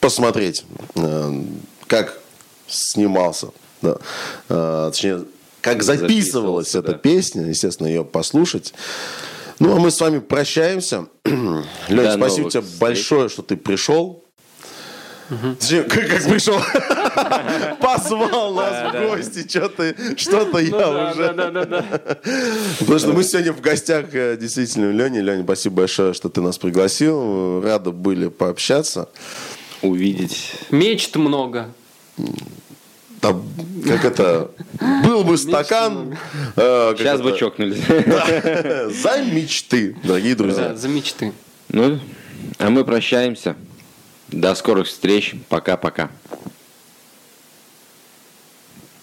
посмотреть, 0.00 0.64
э, 0.96 1.42
как 1.86 2.20
снимался, 2.66 3.48
да, 3.84 3.96
э, 4.48 4.90
точнее, 4.90 5.24
как 5.60 5.82
записывалась 5.82 6.74
эта 6.74 6.92
да. 6.92 6.98
песня, 6.98 7.46
естественно, 7.46 7.86
ее 7.86 8.04
послушать. 8.04 8.74
Ну, 9.60 9.76
а 9.76 9.78
мы 9.78 9.90
с 9.90 10.00
вами 10.00 10.18
прощаемся. 10.18 11.06
Лень, 11.24 11.64
До 11.88 12.14
спасибо 12.14 12.50
тебе 12.50 12.62
встреч. 12.62 12.80
большое, 12.80 13.28
что 13.28 13.42
ты 13.42 13.56
пришел. 13.56 14.24
Точнее, 15.58 15.82
Как, 15.84 16.06
как 16.06 16.24
пришел? 16.24 16.58
Позвал 17.80 18.54
нас 18.54 18.92
в 18.92 19.08
гости, 19.08 19.48
что-то 19.48 19.94
что-то 20.16 20.58
я 20.58 20.70
Ну 20.70 20.78
да, 20.78 21.10
уже... 21.12 21.28
Потому 22.80 22.98
что 22.98 23.12
мы 23.12 23.24
сегодня 23.24 23.52
в 23.52 23.60
гостях 23.60 24.14
э, 24.14 24.36
действительно 24.36 24.88
у 24.88 24.92
Лени. 24.92 25.20
Леня, 25.20 25.44
спасибо 25.44 25.76
большое, 25.76 26.12
что 26.12 26.28
ты 26.28 26.42
нас 26.42 26.58
пригласил. 26.58 27.62
Рады 27.62 27.90
были 27.90 28.28
пообщаться. 28.28 29.08
Увидеть. 29.80 30.52
Мечт 30.70 31.16
много. 31.16 31.68
Да, 33.32 33.92
как 33.96 34.04
это? 34.04 34.50
Был 35.04 35.24
бы 35.24 35.38
стакан. 35.38 36.16
э, 36.56 36.94
Сейчас 36.98 37.20
бы 37.22 37.30
это, 37.30 37.38
чокнулись. 37.38 37.78
За 39.02 39.22
мечты, 39.22 39.96
дорогие 40.02 40.34
друзья. 40.34 40.74
за 40.74 40.88
мечты. 40.88 41.32
Ну, 41.68 41.98
а 42.58 42.70
мы 42.70 42.84
прощаемся. 42.84 43.56
До 44.28 44.54
скорых 44.54 44.86
встреч. 44.88 45.34
Пока-пока. 45.48 46.10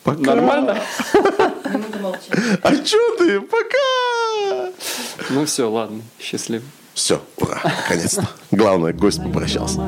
Пока. 0.04 0.22
Нормально? 0.36 0.82
А 2.64 2.76
чё 2.76 3.16
ты? 3.18 3.40
Пока. 3.42 4.72
Ну 5.30 5.46
все, 5.46 5.70
ладно, 5.70 6.02
счастливо. 6.20 6.64
Все, 6.94 7.22
ура, 7.38 7.62
наконец-то. 7.64 8.28
Главное, 8.52 8.92
гость 8.94 9.24
попрощался. 9.24 9.80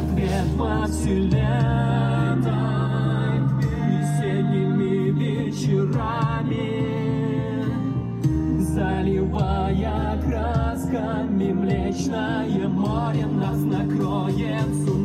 Красками 10.94 11.52
Млечное 11.52 12.68
море 12.68 13.26
нас 13.26 13.58
накроет 13.64 14.68
цунами 14.86 15.03